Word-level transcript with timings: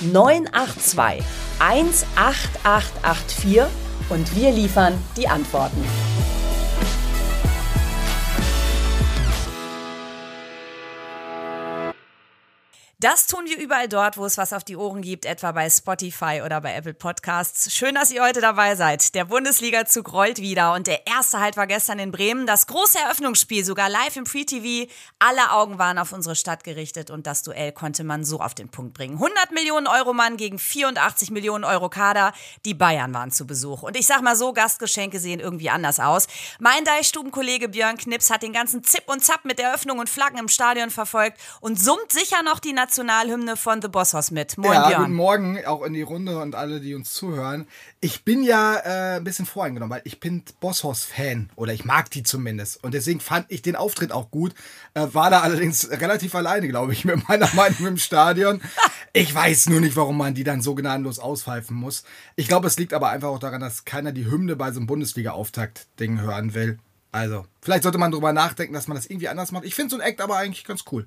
982 0.00 1.24
18884 1.58 3.62
und 4.10 4.36
wir 4.36 4.52
liefern 4.52 4.96
die 5.16 5.28
Antworten. 5.28 5.84
Das 13.00 13.28
tun 13.28 13.44
wir 13.44 13.60
überall 13.60 13.88
dort, 13.88 14.16
wo 14.16 14.24
es 14.24 14.38
was 14.38 14.52
auf 14.52 14.64
die 14.64 14.76
Ohren 14.76 15.02
gibt, 15.02 15.24
etwa 15.24 15.52
bei 15.52 15.70
Spotify 15.70 16.42
oder 16.44 16.60
bei 16.60 16.74
Apple 16.74 16.94
Podcasts. 16.94 17.72
Schön, 17.72 17.94
dass 17.94 18.10
ihr 18.10 18.24
heute 18.24 18.40
dabei 18.40 18.74
seid. 18.74 19.14
Der 19.14 19.26
Bundesliga-Zug 19.26 20.12
rollt 20.12 20.38
wieder 20.38 20.72
und 20.72 20.88
der 20.88 21.06
erste 21.06 21.38
Halt 21.38 21.56
war 21.56 21.68
gestern 21.68 22.00
in 22.00 22.10
Bremen. 22.10 22.44
Das 22.44 22.66
große 22.66 22.98
Eröffnungsspiel, 22.98 23.64
sogar 23.64 23.88
live 23.88 24.16
im 24.16 24.26
Free-TV. 24.26 24.90
Alle 25.20 25.52
Augen 25.52 25.78
waren 25.78 25.96
auf 25.96 26.12
unsere 26.12 26.34
Stadt 26.34 26.64
gerichtet 26.64 27.12
und 27.12 27.28
das 27.28 27.44
Duell 27.44 27.70
konnte 27.70 28.02
man 28.02 28.24
so 28.24 28.40
auf 28.40 28.56
den 28.56 28.68
Punkt 28.68 28.94
bringen. 28.94 29.14
100 29.14 29.52
Millionen 29.52 29.86
Euro 29.86 30.12
Mann 30.12 30.36
gegen 30.36 30.58
84 30.58 31.30
Millionen 31.30 31.62
Euro 31.62 31.88
Kader. 31.88 32.32
Die 32.64 32.74
Bayern 32.74 33.14
waren 33.14 33.30
zu 33.30 33.46
Besuch. 33.46 33.84
Und 33.84 33.96
ich 33.96 34.08
sag 34.08 34.22
mal 34.22 34.34
so, 34.34 34.52
Gastgeschenke 34.52 35.20
sehen 35.20 35.38
irgendwie 35.38 35.70
anders 35.70 36.00
aus. 36.00 36.26
Mein 36.58 36.82
Deichstubenkollege 36.82 37.68
Björn 37.68 37.96
Knips 37.96 38.28
hat 38.28 38.42
den 38.42 38.52
ganzen 38.52 38.82
Zip 38.82 39.04
und 39.06 39.24
Zap 39.24 39.44
mit 39.44 39.60
Eröffnung 39.60 40.00
und 40.00 40.10
Flaggen 40.10 40.40
im 40.40 40.48
Stadion 40.48 40.90
verfolgt 40.90 41.38
und 41.60 41.80
summt 41.80 42.10
sicher 42.10 42.42
noch 42.42 42.58
die 42.58 42.72
Nationalhymne 42.88 43.58
von 43.58 43.82
The 43.82 43.88
Boss 43.88 44.30
mit. 44.30 44.56
Moin, 44.56 44.72
ja, 44.72 44.88
Björn. 44.88 45.02
Guten 45.02 45.14
Morgen 45.14 45.66
auch 45.66 45.82
in 45.82 45.92
die 45.92 46.00
Runde 46.00 46.40
und 46.40 46.54
alle, 46.54 46.80
die 46.80 46.94
uns 46.94 47.12
zuhören. 47.12 47.66
Ich 48.00 48.24
bin 48.24 48.42
ja 48.42 48.76
äh, 48.76 49.16
ein 49.16 49.24
bisschen 49.24 49.44
voreingenommen, 49.44 49.94
weil 49.94 50.00
ich 50.04 50.20
bin 50.20 50.42
Bosshaus-Fan 50.60 51.50
oder 51.54 51.74
ich 51.74 51.84
mag 51.84 52.10
die 52.10 52.22
zumindest. 52.22 52.82
Und 52.82 52.94
deswegen 52.94 53.20
fand 53.20 53.44
ich 53.50 53.60
den 53.60 53.76
Auftritt 53.76 54.10
auch 54.10 54.30
gut. 54.30 54.54
Äh, 54.94 55.06
war 55.12 55.28
da 55.28 55.40
allerdings 55.40 55.90
relativ 55.90 56.34
alleine, 56.34 56.66
glaube 56.66 56.94
ich, 56.94 57.04
mit 57.04 57.28
meiner 57.28 57.52
Meinung 57.52 57.88
im 57.88 57.96
Stadion. 57.98 58.62
Ich 59.12 59.34
weiß 59.34 59.68
nur 59.68 59.82
nicht, 59.82 59.96
warum 59.96 60.16
man 60.16 60.32
die 60.32 60.44
dann 60.44 60.62
so 60.62 60.74
gnadenlos 60.74 61.18
auspfeifen 61.18 61.76
muss. 61.76 62.04
Ich 62.36 62.48
glaube, 62.48 62.68
es 62.68 62.78
liegt 62.78 62.94
aber 62.94 63.10
einfach 63.10 63.28
auch 63.28 63.38
daran, 63.38 63.60
dass 63.60 63.84
keiner 63.84 64.12
die 64.12 64.30
Hymne 64.30 64.56
bei 64.56 64.72
so 64.72 64.80
einem 64.80 64.86
Bundesliga-Auftakt-Ding 64.86 66.22
hören 66.22 66.54
will. 66.54 66.78
Also, 67.12 67.44
vielleicht 67.60 67.82
sollte 67.82 67.98
man 67.98 68.12
drüber 68.12 68.32
nachdenken, 68.32 68.72
dass 68.72 68.88
man 68.88 68.96
das 68.96 69.04
irgendwie 69.04 69.28
anders 69.28 69.52
macht. 69.52 69.66
Ich 69.66 69.74
finde 69.74 69.90
so 69.90 69.96
ein 70.00 70.06
Act 70.08 70.22
aber 70.22 70.38
eigentlich 70.38 70.64
ganz 70.64 70.84
cool. 70.90 71.06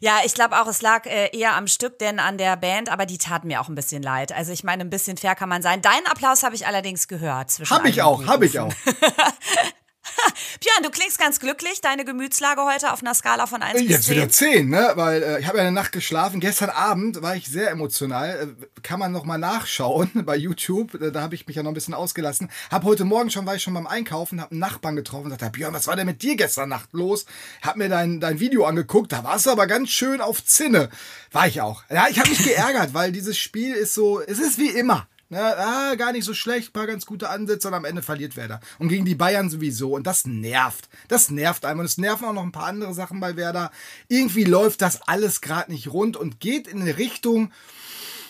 Ja, 0.00 0.20
ich 0.24 0.34
glaube 0.34 0.60
auch, 0.60 0.66
es 0.66 0.82
lag 0.82 1.06
äh, 1.06 1.36
eher 1.36 1.54
am 1.54 1.66
Stück 1.66 1.98
denn 1.98 2.18
an 2.18 2.38
der 2.38 2.56
Band, 2.56 2.90
aber 2.90 3.06
die 3.06 3.18
tat 3.18 3.44
mir 3.44 3.60
auch 3.60 3.68
ein 3.68 3.74
bisschen 3.74 4.02
leid. 4.02 4.32
Also 4.32 4.52
ich 4.52 4.64
meine, 4.64 4.84
ein 4.84 4.90
bisschen 4.90 5.16
fair 5.16 5.34
kann 5.34 5.48
man 5.48 5.62
sein. 5.62 5.82
Deinen 5.82 6.06
Applaus 6.06 6.42
habe 6.42 6.54
ich 6.54 6.66
allerdings 6.66 7.08
gehört. 7.08 7.58
Habe 7.70 7.88
ich 7.88 8.02
auch, 8.02 8.26
habe 8.26 8.46
ich 8.46 8.58
auch. 8.58 8.72
Björn, 10.60 10.82
du 10.82 10.90
klingst 10.90 11.18
ganz 11.18 11.38
glücklich. 11.38 11.80
Deine 11.80 12.04
Gemütslage 12.04 12.62
heute 12.64 12.92
auf 12.92 13.02
einer 13.02 13.14
Skala 13.14 13.46
von 13.46 13.62
1 13.62 13.80
Jetzt 13.80 13.88
bis 13.88 14.06
10? 14.06 14.16
Jetzt 14.16 14.40
wieder 14.40 14.52
10, 14.52 14.68
ne? 14.68 14.92
Weil 14.96 15.22
äh, 15.22 15.40
ich 15.40 15.46
habe 15.46 15.58
ja 15.58 15.62
eine 15.62 15.72
Nacht 15.72 15.92
geschlafen. 15.92 16.40
Gestern 16.40 16.70
Abend 16.70 17.22
war 17.22 17.36
ich 17.36 17.46
sehr 17.46 17.70
emotional. 17.70 18.54
Äh, 18.58 18.80
kann 18.82 18.98
man 18.98 19.12
noch 19.12 19.24
mal 19.24 19.38
nachschauen 19.38 20.10
bei 20.24 20.36
YouTube. 20.36 20.94
Äh, 21.00 21.12
da 21.12 21.22
habe 21.22 21.34
ich 21.34 21.46
mich 21.46 21.56
ja 21.56 21.62
noch 21.62 21.70
ein 21.70 21.74
bisschen 21.74 21.94
ausgelassen. 21.94 22.50
Hab 22.70 22.84
heute 22.84 23.04
Morgen 23.04 23.30
schon, 23.30 23.46
war 23.46 23.54
ich 23.54 23.62
schon 23.62 23.74
beim 23.74 23.86
Einkaufen, 23.86 24.40
habe 24.40 24.52
einen 24.52 24.60
Nachbarn 24.60 24.96
getroffen 24.96 25.24
und 25.24 25.30
sagte, 25.30 25.50
Björn, 25.50 25.74
was 25.74 25.86
war 25.86 25.96
denn 25.96 26.06
mit 26.06 26.22
dir 26.22 26.36
gestern 26.36 26.68
Nacht 26.68 26.92
los? 26.92 27.26
Hab 27.62 27.76
mir 27.76 27.88
dein, 27.88 28.20
dein 28.20 28.40
Video 28.40 28.64
angeguckt. 28.64 29.12
Da 29.12 29.24
warst 29.24 29.46
du 29.46 29.50
aber 29.50 29.66
ganz 29.66 29.90
schön 29.90 30.20
auf 30.20 30.44
Zinne. 30.44 30.88
War 31.30 31.46
ich 31.46 31.60
auch. 31.60 31.84
Ja, 31.90 32.06
ich 32.08 32.18
habe 32.18 32.28
mich 32.28 32.42
geärgert, 32.42 32.94
weil 32.94 33.12
dieses 33.12 33.38
Spiel 33.38 33.74
ist 33.74 33.94
so, 33.94 34.20
es 34.20 34.38
ist 34.38 34.58
wie 34.58 34.70
immer. 34.70 35.06
Na, 35.32 35.54
ah, 35.56 35.94
gar 35.94 36.12
nicht 36.12 36.26
so 36.26 36.34
schlecht, 36.34 36.74
paar 36.74 36.86
ganz 36.86 37.06
gute 37.06 37.30
Ansätze 37.30 37.68
und 37.68 37.72
am 37.72 37.86
Ende 37.86 38.02
verliert 38.02 38.36
Werder. 38.36 38.60
Und 38.78 38.88
gegen 38.88 39.06
die 39.06 39.14
Bayern 39.14 39.48
sowieso. 39.48 39.94
Und 39.94 40.06
das 40.06 40.26
nervt. 40.26 40.90
Das 41.08 41.30
nervt 41.30 41.64
einmal. 41.64 41.84
Und 41.84 41.90
es 41.90 41.96
nerven 41.96 42.26
auch 42.26 42.34
noch 42.34 42.42
ein 42.42 42.52
paar 42.52 42.66
andere 42.66 42.92
Sachen 42.92 43.18
bei 43.18 43.34
Werder. 43.34 43.70
Irgendwie 44.08 44.44
läuft 44.44 44.82
das 44.82 45.00
alles 45.08 45.40
gerade 45.40 45.72
nicht 45.72 45.90
rund 45.90 46.18
und 46.18 46.38
geht 46.38 46.68
in 46.68 46.82
eine 46.82 46.98
Richtung, 46.98 47.50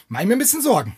mach 0.07 0.23
mir 0.23 0.37
ein 0.37 0.39
bisschen 0.39 0.63
Sorgen. 0.63 0.97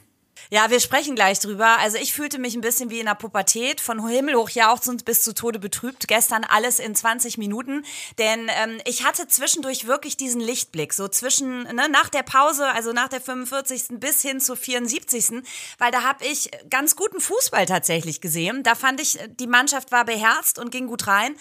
Ja, 0.50 0.70
wir 0.70 0.80
sprechen 0.80 1.14
gleich 1.14 1.40
drüber. 1.40 1.78
Also 1.78 1.96
ich 1.96 2.12
fühlte 2.12 2.38
mich 2.38 2.54
ein 2.54 2.60
bisschen 2.60 2.90
wie 2.90 3.00
in 3.00 3.06
der 3.06 3.14
Pubertät, 3.14 3.80
von 3.80 4.06
Himmel 4.06 4.34
hoch 4.34 4.50
jauchzend 4.50 5.04
bis 5.04 5.22
zu 5.22 5.34
Tode 5.34 5.58
betrübt. 5.58 6.06
Gestern 6.06 6.44
alles 6.44 6.78
in 6.78 6.94
20 6.94 7.38
Minuten. 7.38 7.84
Denn 8.18 8.50
ähm, 8.50 8.78
ich 8.84 9.04
hatte 9.04 9.26
zwischendurch 9.26 9.86
wirklich 9.86 10.16
diesen 10.16 10.40
Lichtblick, 10.40 10.92
so 10.92 11.08
zwischen, 11.08 11.62
ne, 11.62 11.88
nach 11.88 12.10
der 12.10 12.22
Pause, 12.22 12.66
also 12.66 12.92
nach 12.92 13.08
der 13.08 13.22
45. 13.22 14.00
bis 14.00 14.20
hin 14.20 14.38
zur 14.38 14.56
74. 14.56 15.42
Weil 15.78 15.90
da 15.90 16.02
habe 16.02 16.24
ich 16.26 16.50
ganz 16.68 16.94
guten 16.94 17.20
Fußball 17.20 17.64
tatsächlich 17.64 18.20
gesehen. 18.20 18.62
Da 18.62 18.74
fand 18.74 19.00
ich, 19.00 19.18
die 19.40 19.46
Mannschaft 19.46 19.92
war 19.92 20.04
beherzt 20.04 20.58
und 20.58 20.70
ging 20.70 20.88
gut 20.88 21.06
rein. 21.06 21.36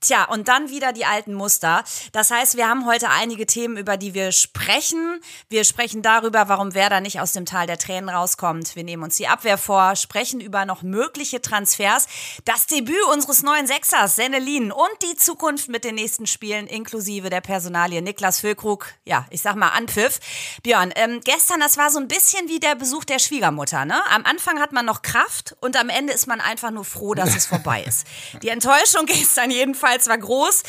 Tja, 0.00 0.24
und 0.24 0.48
dann 0.48 0.68
wieder 0.68 0.92
die 0.92 1.04
alten 1.04 1.34
Muster. 1.34 1.84
Das 2.12 2.30
heißt, 2.30 2.56
wir 2.56 2.68
haben 2.68 2.86
heute 2.86 3.10
einige 3.10 3.46
Themen, 3.46 3.76
über 3.76 3.96
die 3.96 4.14
wir 4.14 4.32
sprechen. 4.32 5.20
Wir 5.48 5.62
sprechen 5.62 6.02
darüber, 6.02 6.48
warum 6.48 6.74
Werder 6.74 7.00
nicht 7.00 7.20
aus 7.20 7.32
dem 7.32 7.46
Tal 7.46 7.66
der 7.66 7.78
Tränen 7.78 8.08
rauskommt 8.08 8.47
kommt. 8.48 8.76
Wir 8.76 8.84
nehmen 8.84 9.02
uns 9.02 9.16
die 9.18 9.28
Abwehr 9.28 9.58
vor, 9.58 9.94
sprechen 9.94 10.40
über 10.40 10.64
noch 10.64 10.82
mögliche 10.82 11.42
Transfers, 11.42 12.06
das 12.46 12.66
Debüt 12.66 12.96
unseres 13.12 13.42
neuen 13.42 13.66
Sechsers, 13.66 14.16
Sennelin 14.16 14.72
und 14.72 14.88
die 15.02 15.16
Zukunft 15.16 15.68
mit 15.68 15.84
den 15.84 15.96
nächsten 15.96 16.26
Spielen 16.26 16.66
inklusive 16.66 17.28
der 17.28 17.42
Personalie 17.42 18.00
Niklas 18.00 18.40
Füllkrug. 18.40 18.86
Ja, 19.04 19.26
ich 19.28 19.42
sag 19.42 19.56
mal 19.56 19.68
Anpfiff. 19.68 20.18
Björn, 20.62 20.94
ähm, 20.96 21.20
gestern, 21.22 21.60
das 21.60 21.76
war 21.76 21.90
so 21.90 21.98
ein 21.98 22.08
bisschen 22.08 22.48
wie 22.48 22.58
der 22.58 22.74
Besuch 22.74 23.04
der 23.04 23.18
Schwiegermutter. 23.18 23.84
Ne? 23.84 24.00
Am 24.08 24.24
Anfang 24.24 24.58
hat 24.60 24.72
man 24.72 24.86
noch 24.86 25.02
Kraft 25.02 25.54
und 25.60 25.76
am 25.78 25.90
Ende 25.90 26.14
ist 26.14 26.26
man 26.26 26.40
einfach 26.40 26.70
nur 26.70 26.86
froh, 26.86 27.12
dass 27.12 27.36
es 27.36 27.44
vorbei 27.44 27.84
ist. 27.86 28.06
Die 28.42 28.48
Enttäuschung 28.48 29.04
gestern 29.06 29.50
jedenfalls 29.50 30.06
war 30.06 30.16
groß. 30.16 30.62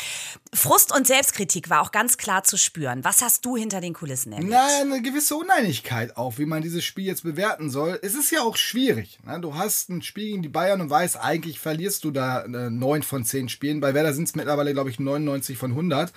Frust 0.52 0.92
und 0.92 1.06
Selbstkritik 1.06 1.70
war 1.70 1.80
auch 1.80 1.92
ganz 1.92 2.16
klar 2.16 2.42
zu 2.42 2.56
spüren. 2.56 3.04
Was 3.04 3.22
hast 3.22 3.44
du 3.44 3.56
hinter 3.56 3.80
den 3.80 3.94
Kulissen 3.94 4.32
erlebt? 4.32 4.50
Na, 4.50 4.80
eine 4.80 5.00
gewisse 5.00 5.36
Uneinigkeit 5.36 6.16
auch, 6.16 6.38
wie 6.38 6.44
man 6.44 6.60
dieses 6.60 6.84
Spiel 6.84 7.04
jetzt 7.04 7.22
bewerten 7.22 7.70
soll. 7.70 8.00
Es 8.02 8.14
ist 8.14 8.32
ja 8.32 8.42
auch 8.42 8.56
schwierig. 8.56 9.20
Ne? 9.24 9.40
Du 9.40 9.54
hast 9.54 9.90
ein 9.90 10.02
Spiel 10.02 10.30
gegen 10.30 10.42
die 10.42 10.48
Bayern 10.48 10.80
und 10.80 10.90
weißt, 10.90 11.18
eigentlich 11.18 11.60
verlierst 11.60 12.02
du 12.02 12.10
da 12.10 12.42
äh, 12.42 12.68
neun 12.68 13.04
von 13.04 13.24
zehn 13.24 13.48
Spielen. 13.48 13.80
Bei 13.80 13.94
Werder 13.94 14.12
sind 14.12 14.24
es 14.24 14.34
mittlerweile, 14.34 14.72
glaube 14.72 14.90
ich, 14.90 14.98
99 14.98 15.56
von 15.56 15.70
100 15.70 16.12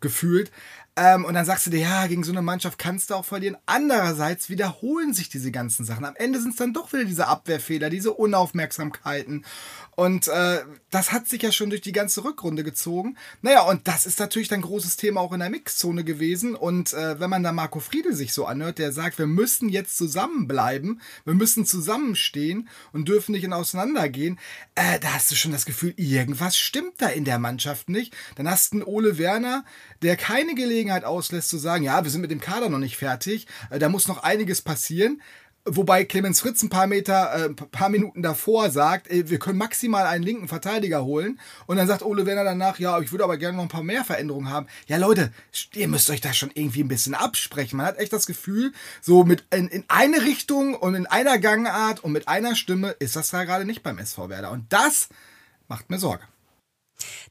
gefühlt. 0.00 0.50
Ähm, 0.98 1.24
und 1.24 1.34
dann 1.34 1.44
sagst 1.44 1.64
du 1.64 1.70
dir, 1.70 1.78
ja, 1.78 2.06
gegen 2.08 2.24
so 2.24 2.32
eine 2.32 2.42
Mannschaft 2.42 2.76
kannst 2.76 3.10
du 3.10 3.14
auch 3.14 3.24
verlieren. 3.24 3.56
Andererseits 3.66 4.50
wiederholen 4.50 5.14
sich 5.14 5.28
diese 5.28 5.52
ganzen 5.52 5.84
Sachen. 5.84 6.04
Am 6.04 6.16
Ende 6.16 6.40
sind 6.40 6.50
es 6.50 6.56
dann 6.56 6.72
doch 6.72 6.92
wieder 6.92 7.04
diese 7.04 7.28
Abwehrfehler, 7.28 7.88
diese 7.88 8.12
Unaufmerksamkeiten. 8.12 9.44
Und 9.94 10.26
äh, 10.26 10.60
das 10.90 11.12
hat 11.12 11.28
sich 11.28 11.42
ja 11.42 11.52
schon 11.52 11.70
durch 11.70 11.82
die 11.82 11.92
ganze 11.92 12.24
Rückrunde 12.24 12.64
gezogen. 12.64 13.16
Naja, 13.42 13.62
und 13.62 13.86
das 13.86 14.06
ist 14.06 14.18
natürlich 14.18 14.48
dann 14.48 14.60
großes 14.62 14.96
Thema 14.96 15.20
auch 15.20 15.32
in 15.32 15.40
der 15.40 15.50
Mixzone 15.50 16.02
gewesen. 16.02 16.56
Und 16.56 16.92
äh, 16.94 17.20
wenn 17.20 17.30
man 17.30 17.44
da 17.44 17.52
Marco 17.52 17.78
Friedel 17.78 18.14
sich 18.14 18.32
so 18.32 18.46
anhört, 18.46 18.78
der 18.78 18.90
sagt, 18.92 19.18
wir 19.18 19.26
müssen 19.26 19.68
jetzt 19.68 19.96
zusammenbleiben, 19.96 21.00
wir 21.24 21.34
müssen 21.34 21.64
zusammenstehen 21.64 22.68
und 22.92 23.08
dürfen 23.08 23.32
nicht 23.32 23.44
in 23.44 23.52
auseinandergehen, 23.52 24.38
äh, 24.74 24.98
da 24.98 25.14
hast 25.14 25.30
du 25.30 25.36
schon 25.36 25.52
das 25.52 25.64
Gefühl, 25.64 25.94
irgendwas 25.96 26.56
stimmt 26.56 26.94
da 26.98 27.08
in 27.08 27.24
der 27.24 27.38
Mannschaft 27.38 27.88
nicht. 27.88 28.16
Dann 28.36 28.50
hast 28.50 28.72
du 28.72 28.78
einen 28.78 28.86
Ole 28.86 29.18
Werner, 29.18 29.64
der 30.02 30.16
keine 30.16 30.54
Gelegenheit 30.54 30.87
auslässt 30.90 31.48
zu 31.48 31.58
sagen, 31.58 31.84
ja, 31.84 32.02
wir 32.04 32.10
sind 32.10 32.20
mit 32.20 32.30
dem 32.30 32.40
Kader 32.40 32.68
noch 32.68 32.78
nicht 32.78 32.96
fertig, 32.96 33.46
äh, 33.70 33.78
da 33.78 33.88
muss 33.88 34.08
noch 34.08 34.22
einiges 34.22 34.62
passieren. 34.62 35.20
Wobei 35.70 36.04
Clemens 36.04 36.40
Fritz 36.40 36.62
ein 36.62 36.70
paar 36.70 36.86
Meter, 36.86 37.46
äh, 37.46 37.50
paar 37.50 37.90
Minuten 37.90 38.22
davor 38.22 38.70
sagt, 38.70 39.10
ey, 39.10 39.28
wir 39.28 39.38
können 39.38 39.58
maximal 39.58 40.06
einen 40.06 40.24
linken 40.24 40.48
Verteidiger 40.48 41.04
holen. 41.04 41.38
Und 41.66 41.76
dann 41.76 41.86
sagt 41.86 42.02
Ole 42.02 42.24
Werner 42.24 42.44
danach, 42.44 42.78
ja, 42.78 42.98
ich 43.00 43.12
würde 43.12 43.24
aber 43.24 43.36
gerne 43.36 43.56
noch 43.56 43.64
ein 43.64 43.68
paar 43.68 43.82
mehr 43.82 44.04
Veränderungen 44.04 44.50
haben. 44.50 44.66
Ja, 44.86 44.96
Leute, 44.96 45.32
ihr 45.74 45.88
müsst 45.88 46.08
euch 46.10 46.20
da 46.20 46.32
schon 46.32 46.50
irgendwie 46.54 46.82
ein 46.82 46.88
bisschen 46.88 47.14
absprechen. 47.14 47.76
Man 47.76 47.86
hat 47.86 47.98
echt 47.98 48.12
das 48.12 48.26
Gefühl, 48.26 48.72
so 49.02 49.24
mit 49.24 49.44
in, 49.50 49.68
in 49.68 49.84
eine 49.88 50.22
Richtung 50.22 50.74
und 50.74 50.94
in 50.94 51.06
einer 51.06 51.38
Gangart 51.38 52.02
und 52.02 52.12
mit 52.12 52.28
einer 52.28 52.54
Stimme 52.54 52.90
ist 52.92 53.16
das 53.16 53.30
da 53.30 53.44
gerade 53.44 53.64
nicht 53.64 53.82
beim 53.82 53.98
SV 53.98 54.30
Werder. 54.30 54.52
Und 54.52 54.72
das 54.72 55.08
macht 55.68 55.90
mir 55.90 55.98
Sorge. 55.98 56.24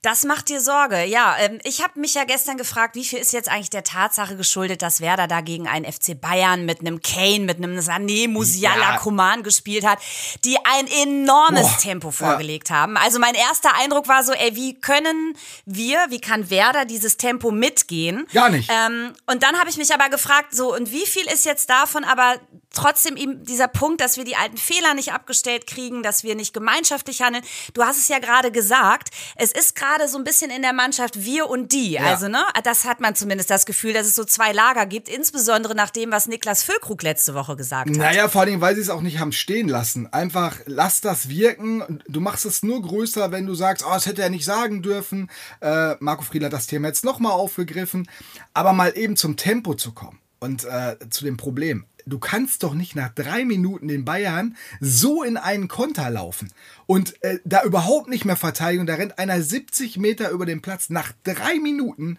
Das 0.01 0.23
macht 0.23 0.49
dir 0.49 0.61
Sorge. 0.61 1.03
Ja, 1.03 1.35
ähm, 1.39 1.59
ich 1.63 1.83
habe 1.83 1.99
mich 1.99 2.13
ja 2.13 2.23
gestern 2.23 2.57
gefragt, 2.57 2.95
wie 2.95 3.03
viel 3.03 3.19
ist 3.19 3.33
jetzt 3.33 3.49
eigentlich 3.49 3.69
der 3.69 3.83
Tatsache 3.83 4.37
geschuldet, 4.37 4.81
dass 4.81 5.01
Werder 5.01 5.27
da 5.27 5.41
gegen 5.41 5.67
einen 5.67 5.91
FC 5.91 6.19
Bayern 6.19 6.65
mit 6.65 6.79
einem 6.79 7.01
Kane, 7.01 7.41
mit 7.41 7.57
einem 7.57 7.77
Sané, 7.79 8.27
Musiala, 8.27 8.99
ja. 9.05 9.35
Gespielt 9.41 9.85
hat, 9.85 9.99
die 10.45 10.57
ein 10.63 10.87
enormes 11.03 11.67
Boah. 11.67 11.77
Tempo 11.79 12.11
vorgelegt 12.11 12.69
ja. 12.69 12.77
haben. 12.77 12.97
Also 12.97 13.19
mein 13.19 13.35
erster 13.35 13.75
Eindruck 13.75 14.07
war 14.07 14.23
so, 14.23 14.31
ey, 14.33 14.55
wie 14.55 14.79
können 14.79 15.35
wir, 15.65 15.97
wie 16.09 16.21
kann 16.21 16.49
Werder 16.49 16.85
dieses 16.85 17.17
Tempo 17.17 17.51
mitgehen? 17.51 18.25
Gar 18.33 18.49
nicht. 18.49 18.69
Ähm, 18.71 19.13
und 19.25 19.43
dann 19.43 19.57
habe 19.59 19.69
ich 19.69 19.77
mich 19.77 19.93
aber 19.93 20.09
gefragt, 20.09 20.55
so, 20.55 20.73
und 20.73 20.91
wie 20.91 21.05
viel 21.05 21.25
ist 21.27 21.45
jetzt 21.45 21.69
davon 21.69 22.03
aber 22.03 22.35
trotzdem 22.73 23.17
eben 23.17 23.43
dieser 23.43 23.67
Punkt, 23.67 24.01
dass 24.01 24.17
wir 24.17 24.23
die 24.23 24.35
alten 24.35 24.57
Fehler 24.57 24.93
nicht 24.93 25.11
abgestellt 25.13 25.67
kriegen, 25.67 26.03
dass 26.03 26.23
wir 26.23 26.35
nicht 26.35 26.53
gemeinschaftlich 26.53 27.21
handeln. 27.21 27.43
Du 27.73 27.83
hast 27.83 27.97
es 27.97 28.07
ja 28.07 28.19
gerade 28.19 28.51
gesagt, 28.51 29.09
es 29.35 29.51
ist 29.51 29.75
gerade 29.75 30.07
so 30.07 30.17
ein 30.17 30.23
bisschen 30.23 30.51
in 30.51 30.61
der 30.61 30.73
Mannschaft 30.73 31.23
wir 31.23 31.49
und 31.49 31.71
die. 31.71 31.93
Ja. 31.93 32.03
Also, 32.03 32.27
ne, 32.27 32.43
das 32.63 32.85
hat 32.85 33.01
man 33.01 33.15
zumindest 33.15 33.49
das 33.49 33.65
Gefühl, 33.65 33.93
dass 33.93 34.07
es 34.07 34.15
so 34.15 34.23
zwei 34.23 34.51
Lager 34.51 34.85
gibt, 34.85 35.09
insbesondere 35.09 35.75
nach 35.75 35.89
dem, 35.89 36.11
was 36.11 36.27
Niklas 36.27 36.63
Füllkrug 36.63 37.01
letzte 37.03 37.33
Woche 37.33 37.55
gesagt 37.55 37.89
hat. 37.89 37.95
Naja, 37.95 38.27
vor 38.29 38.41
allem, 38.41 38.61
weil 38.61 38.75
sie 38.75 38.81
es 38.81 38.89
auch 38.89 39.01
nicht 39.01 39.19
haben 39.19 39.31
stehen 39.31 39.67
lassen. 39.67 40.11
Einfach 40.13 40.57
lass 40.65 41.01
das 41.01 41.29
wirken. 41.29 42.03
Du 42.07 42.19
machst 42.19 42.45
es 42.45 42.63
nur 42.63 42.81
größer, 42.81 43.31
wenn 43.31 43.45
du 43.45 43.55
sagst, 43.55 43.85
oh, 43.85 43.93
das 43.93 44.05
hätte 44.05 44.21
er 44.21 44.29
nicht 44.29 44.45
sagen 44.45 44.81
dürfen. 44.81 45.29
Äh, 45.61 45.95
Marco 45.99 46.23
Friedl 46.23 46.45
hat 46.45 46.53
das 46.53 46.67
Thema 46.67 46.87
jetzt 46.87 47.03
nochmal 47.03 47.31
aufgegriffen. 47.31 48.07
Aber 48.53 48.73
mal 48.73 48.95
eben 48.95 49.15
zum 49.15 49.37
Tempo 49.37 49.73
zu 49.73 49.93
kommen 49.93 50.19
und 50.39 50.65
äh, 50.65 50.97
zu 51.09 51.25
dem 51.25 51.37
Problem 51.37 51.85
du 52.07 52.19
kannst 52.19 52.63
doch 52.63 52.73
nicht 52.73 52.95
nach 52.95 53.09
drei 53.09 53.45
Minuten 53.45 53.87
den 53.87 54.05
Bayern 54.05 54.55
so 54.79 55.23
in 55.23 55.37
einen 55.37 55.67
Konter 55.67 56.09
laufen 56.09 56.49
und 56.85 57.21
äh, 57.23 57.39
da 57.45 57.63
überhaupt 57.63 58.07
nicht 58.07 58.25
mehr 58.25 58.35
verteidigen. 58.35 58.85
Da 58.85 58.95
rennt 58.95 59.19
einer 59.19 59.41
70 59.41 59.97
Meter 59.97 60.29
über 60.31 60.45
den 60.45 60.61
Platz 60.61 60.89
nach 60.89 61.11
drei 61.23 61.59
Minuten 61.59 62.17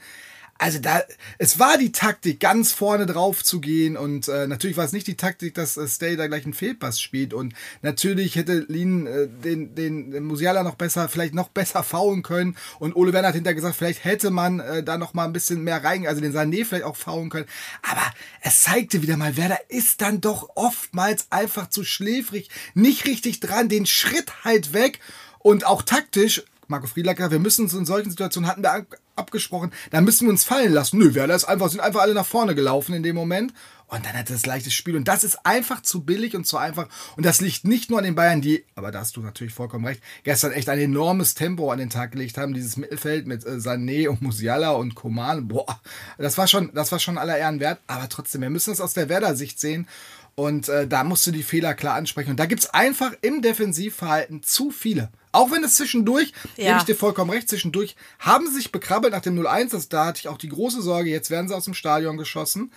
also 0.58 0.81
da, 0.81 1.02
es 1.38 1.60
war 1.60 1.78
die 1.78 1.93
Taktik, 1.93 2.40
ganz 2.40 2.72
vorne 2.72 3.06
drauf 3.06 3.44
zu 3.44 3.60
gehen 3.60 3.96
und 3.96 4.26
äh, 4.26 4.49
natürlich 4.49 4.76
war 4.76 4.84
es 4.84 4.93
nicht 4.93 5.06
die 5.06 5.16
Taktik, 5.16 5.55
dass 5.55 5.76
äh, 5.76 5.87
Stay 5.87 6.16
da 6.16 6.26
gleich 6.26 6.44
einen 6.44 6.52
Fehlpass 6.52 7.00
spielt 7.00 7.32
und 7.32 7.55
natürlich 7.82 8.34
hätte 8.34 8.66
Lin 8.69 9.06
äh, 9.06 9.28
den, 9.28 9.76
den, 9.76 10.10
den 10.10 10.25
Musiala 10.25 10.64
noch 10.64 10.75
besser, 10.75 11.08
vielleicht 11.08 11.34
noch 11.34 11.49
besser 11.49 11.84
faulen 11.84 12.25
können 12.25 12.56
und 12.81 12.96
Ole 12.96 13.12
Werner 13.12 13.28
hat 13.28 13.37
hinterher 13.37 13.55
gesagt, 13.55 13.76
vielleicht 13.76 14.05
hätte 14.05 14.31
man 14.31 14.58
äh, 14.58 14.82
da 14.82 14.99
noch 14.99 15.14
mal 15.14 15.26
ein 15.26 15.32
bisschen 15.32 15.62
mehr 15.62 15.82
rein, 15.84 16.06
also 16.08 16.20
den 16.20 16.34
Sané 16.34 16.64
vielleicht 16.64 16.84
auch 16.84 16.96
faulen 16.96 17.31
können, 17.31 17.46
aber 17.82 18.02
es 18.43 18.62
zeigte 18.62 19.00
wieder 19.00 19.16
mal, 19.16 19.37
Werder 19.37 19.60
ist 19.69 20.00
dann 20.00 20.20
doch 20.20 20.50
oftmals 20.56 21.28
einfach 21.31 21.70
zu 21.70 21.84
schläfrig, 21.84 22.50
nicht 22.75 23.06
richtig 23.06 23.38
dran, 23.38 23.69
den 23.69 23.87
Schritt 23.87 24.44
halt 24.44 24.72
weg 24.72 24.99
und 25.38 25.64
auch 25.64 25.82
taktisch 25.82 26.43
Marco 26.69 26.87
Friedlacker, 26.87 27.31
wir 27.31 27.38
müssen 27.38 27.62
uns 27.65 27.75
in 27.75 27.87
solchen 27.87 28.11
Situationen 28.11 28.49
hatten 28.49 28.62
wir 28.62 28.87
abgesprochen, 29.17 29.73
da 29.91 30.03
müssen 30.03 30.26
wir 30.26 30.31
uns 30.31 30.44
fallen 30.44 30.73
lassen. 30.73 30.99
Nö, 30.99 31.15
Werder 31.15 31.35
ist 31.35 31.44
einfach, 31.44 31.70
sind 31.70 31.81
einfach 31.81 32.03
alle 32.03 32.15
nach 32.15 32.26
vorne 32.26 32.55
gelaufen 32.55 32.94
in 32.94 33.03
dem 33.03 33.17
Moment. 33.17 33.53
Und 33.87 34.05
dann 34.05 34.12
hat 34.12 34.29
er 34.29 34.35
das 34.35 34.44
leichte 34.44 34.70
Spiel. 34.70 34.97
Und 34.97 35.09
das 35.09 35.25
ist 35.25 35.47
einfach 35.47 35.81
zu 35.81 36.03
billig 36.03 36.37
und 36.37 36.47
zu 36.47 36.59
einfach. 36.59 36.88
Und 37.17 37.25
das 37.25 37.41
liegt 37.41 37.65
nicht 37.65 37.88
nur 37.88 37.99
an 37.99 38.05
den 38.05 38.15
Bayern, 38.15 38.43
die, 38.43 38.65
aber 38.75 38.93
da 38.93 39.00
hast 39.00 39.17
du 39.17 39.23
natürlich 39.23 39.55
vollkommen 39.55 39.87
recht, 39.87 40.03
gestern 40.25 40.53
echt 40.53 40.69
ein 40.69 40.79
enormes 40.79 41.35
Tempo 41.35 41.73
an 41.73 41.79
den 41.79 41.88
Tag 41.88 42.12
gelegt 42.12 42.37
haben. 42.37 42.53
Dieses 42.53 42.76
Mittelfeld 42.76 43.26
mit 43.26 43.47
äh, 43.47 43.53
Sané 43.53 44.09
und 44.09 44.20
Musiala 44.20 44.73
und 44.73 44.94
Koman. 44.94 45.49
Boah, 45.49 45.81
das 46.19 46.37
war 46.37 46.47
schon, 46.47 46.70
das 46.75 46.93
war 46.93 46.99
schon 46.99 47.17
aller 47.17 47.38
Ehren 47.38 47.61
wert. 47.61 47.81
Aber 47.87 48.11
trotzdem, 48.11 48.43
wir 48.43 48.50
müssen 48.50 48.75
es 48.75 48.81
aus 48.82 48.93
der 48.93 49.09
Werder-Sicht 49.09 49.59
sehen. 49.59 49.88
Und 50.35 50.69
äh, 50.69 50.87
da 50.87 51.03
musst 51.03 51.26
du 51.26 51.31
die 51.31 51.43
Fehler 51.43 51.73
klar 51.73 51.94
ansprechen. 51.94 52.31
Und 52.31 52.38
da 52.38 52.47
gibt 52.47 52.61
es 52.61 52.70
einfach 52.70 53.12
im 53.23 53.41
Defensivverhalten 53.41 54.43
zu 54.43 54.70
viele. 54.70 55.09
Auch 55.38 55.50
wenn 55.52 55.62
es 55.62 55.76
zwischendurch, 55.76 56.32
ja. 56.56 56.67
gebe 56.67 56.79
ich 56.79 56.85
dir 56.85 56.96
vollkommen 56.96 57.31
recht, 57.31 57.49
zwischendurch 57.49 57.94
haben 58.19 58.46
sie 58.49 58.56
sich 58.56 58.73
bekrabbelt 58.73 59.12
nach 59.12 59.20
dem 59.20 59.38
0-1. 59.38 59.88
Da 59.88 60.06
hatte 60.06 60.19
ich 60.20 60.29
auch 60.29 60.38
die 60.38 60.49
große 60.49 60.82
Sorge, 60.82 61.11
jetzt 61.11 61.31
werden 61.31 61.49
sie 61.49 61.55
aus 61.55 61.64
dem 61.64 61.75
Stadion 61.75 62.17
geschossen. 62.17 62.73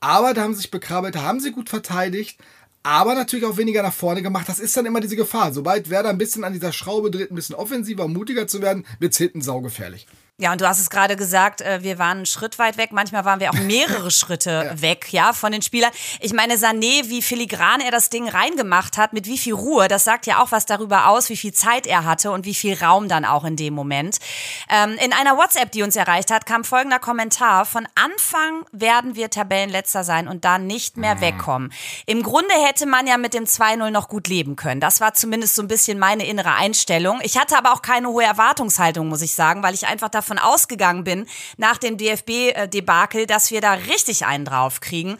Aber 0.00 0.32
da 0.32 0.42
haben 0.42 0.54
sie 0.54 0.62
sich 0.62 0.70
bekrabbelt, 0.70 1.14
da 1.16 1.22
haben 1.22 1.40
sie 1.40 1.52
gut 1.52 1.68
verteidigt 1.68 2.38
aber 2.84 3.14
natürlich 3.14 3.44
auch 3.44 3.58
weniger 3.58 3.82
nach 3.82 3.92
vorne 3.92 4.22
gemacht. 4.22 4.48
Das 4.48 4.58
ist 4.58 4.74
dann 4.74 4.86
immer 4.86 5.00
diese 5.00 5.16
Gefahr. 5.16 5.52
Sobald 5.52 5.90
Werder 5.90 6.08
ein 6.08 6.16
bisschen 6.16 6.42
an 6.44 6.54
dieser 6.54 6.72
Schraube 6.72 7.10
dreht, 7.10 7.30
ein 7.30 7.34
bisschen 7.34 7.54
offensiver, 7.54 8.08
mutiger 8.08 8.46
zu 8.46 8.62
werden, 8.62 8.86
wird 8.98 9.12
es 9.12 9.18
hinten 9.18 9.42
saugefährlich. 9.42 10.06
Ja, 10.40 10.52
und 10.52 10.60
du 10.60 10.68
hast 10.68 10.78
es 10.78 10.88
gerade 10.88 11.16
gesagt, 11.16 11.62
äh, 11.62 11.82
wir 11.82 11.98
waren 11.98 12.18
einen 12.18 12.26
Schritt 12.26 12.60
weit 12.60 12.76
weg. 12.76 12.92
Manchmal 12.92 13.24
waren 13.24 13.40
wir 13.40 13.50
auch 13.50 13.58
mehrere 13.58 14.08
Schritte 14.12 14.50
ja. 14.70 14.80
weg, 14.80 15.12
ja, 15.12 15.32
von 15.32 15.50
den 15.50 15.62
Spielern. 15.62 15.90
Ich 16.20 16.32
meine, 16.32 16.54
Sané, 16.54 17.08
wie 17.08 17.22
filigran 17.22 17.80
er 17.80 17.90
das 17.90 18.08
Ding 18.08 18.28
reingemacht 18.28 18.98
hat, 18.98 19.12
mit 19.12 19.26
wie 19.26 19.36
viel 19.36 19.54
Ruhe, 19.54 19.88
das 19.88 20.04
sagt 20.04 20.26
ja 20.26 20.40
auch 20.40 20.52
was 20.52 20.64
darüber 20.64 21.08
aus, 21.08 21.28
wie 21.28 21.36
viel 21.36 21.52
Zeit 21.52 21.88
er 21.88 22.04
hatte 22.04 22.30
und 22.30 22.44
wie 22.44 22.54
viel 22.54 22.80
Raum 22.80 23.08
dann 23.08 23.24
auch 23.24 23.44
in 23.44 23.56
dem 23.56 23.74
Moment. 23.74 24.18
Ähm, 24.70 24.96
in 25.04 25.12
einer 25.12 25.36
WhatsApp, 25.36 25.72
die 25.72 25.82
uns 25.82 25.96
erreicht 25.96 26.30
hat, 26.30 26.46
kam 26.46 26.62
folgender 26.62 27.00
Kommentar. 27.00 27.66
Von 27.66 27.88
Anfang 27.96 28.64
werden 28.70 29.16
wir 29.16 29.30
Tabellenletzter 29.30 30.04
sein 30.04 30.28
und 30.28 30.44
da 30.44 30.58
nicht 30.60 30.96
mehr 30.96 31.16
mhm. 31.16 31.20
wegkommen. 31.20 31.72
Im 32.06 32.22
Grunde 32.22 32.54
hätte 32.64 32.86
man 32.86 33.08
ja 33.08 33.16
mit 33.16 33.34
dem 33.34 33.46
2-0 33.46 33.90
noch 33.90 34.06
gut 34.06 34.28
leben 34.28 34.54
können. 34.54 34.80
Das 34.80 35.00
war 35.00 35.14
zumindest 35.14 35.56
so 35.56 35.62
ein 35.62 35.68
bisschen 35.68 35.98
meine 35.98 36.24
innere 36.28 36.54
Einstellung. 36.54 37.18
Ich 37.24 37.36
hatte 37.36 37.58
aber 37.58 37.72
auch 37.72 37.82
keine 37.82 38.06
hohe 38.06 38.22
Erwartungshaltung, 38.22 39.08
muss 39.08 39.22
ich 39.22 39.34
sagen, 39.34 39.64
weil 39.64 39.74
ich 39.74 39.88
einfach 39.88 40.08
davon 40.08 40.27
davon 40.28 40.38
ausgegangen 40.38 41.04
bin, 41.04 41.26
nach 41.56 41.78
dem 41.78 41.96
DFB-Debakel, 41.96 43.26
dass 43.26 43.50
wir 43.50 43.60
da 43.60 43.72
richtig 43.72 44.26
einen 44.26 44.44
drauf 44.44 44.80
kriegen. 44.80 45.18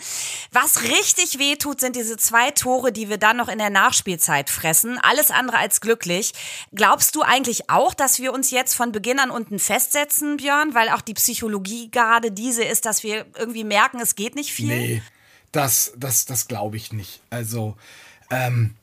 Was 0.53 0.83
richtig 0.83 1.39
weh 1.39 1.57
tut, 1.57 1.81
sind 1.81 1.97
diese 1.97 2.17
zwei 2.17 2.51
Tore, 2.51 2.93
die 2.93 3.09
wir 3.09 3.19
dann 3.19 3.39
noch 3.39 3.49
in 3.49 3.59
der 3.59 3.71
Nachspielzeit 3.71 4.51
fressen. 4.51 4.99
Alles 4.99 5.31
andere 5.31 5.59
als 5.59 5.81
glücklich. 5.81 6.33
Glaubst 6.75 7.15
du 7.15 7.23
eigentlich 7.23 7.71
auch, 7.71 7.95
dass 7.95 8.19
wir 8.19 8.33
uns 8.33 8.51
jetzt 8.51 8.75
von 8.75 8.93
Beginn 8.93 9.19
an 9.19 9.31
unten 9.31 9.59
festsetzen, 9.59 10.37
Björn? 10.37 10.75
Weil 10.75 10.91
auch 10.91 11.01
die 11.01 11.15
Psychologie 11.15 11.91
gerade 11.91 12.31
diese 12.31 12.65
ist, 12.65 12.85
dass 12.85 13.03
wir 13.03 13.27
irgendwie 13.37 13.65
merken, 13.65 14.01
es 14.01 14.15
geht 14.15 14.35
nicht 14.35 14.53
viel? 14.53 14.69
Nee, 14.69 15.03
das, 15.53 15.93
das, 15.97 16.27
das 16.27 16.49
glaube 16.49 16.77
ich 16.77 16.93
nicht. 16.93 17.21
Also, 17.31 17.77
ähm, 18.31 18.75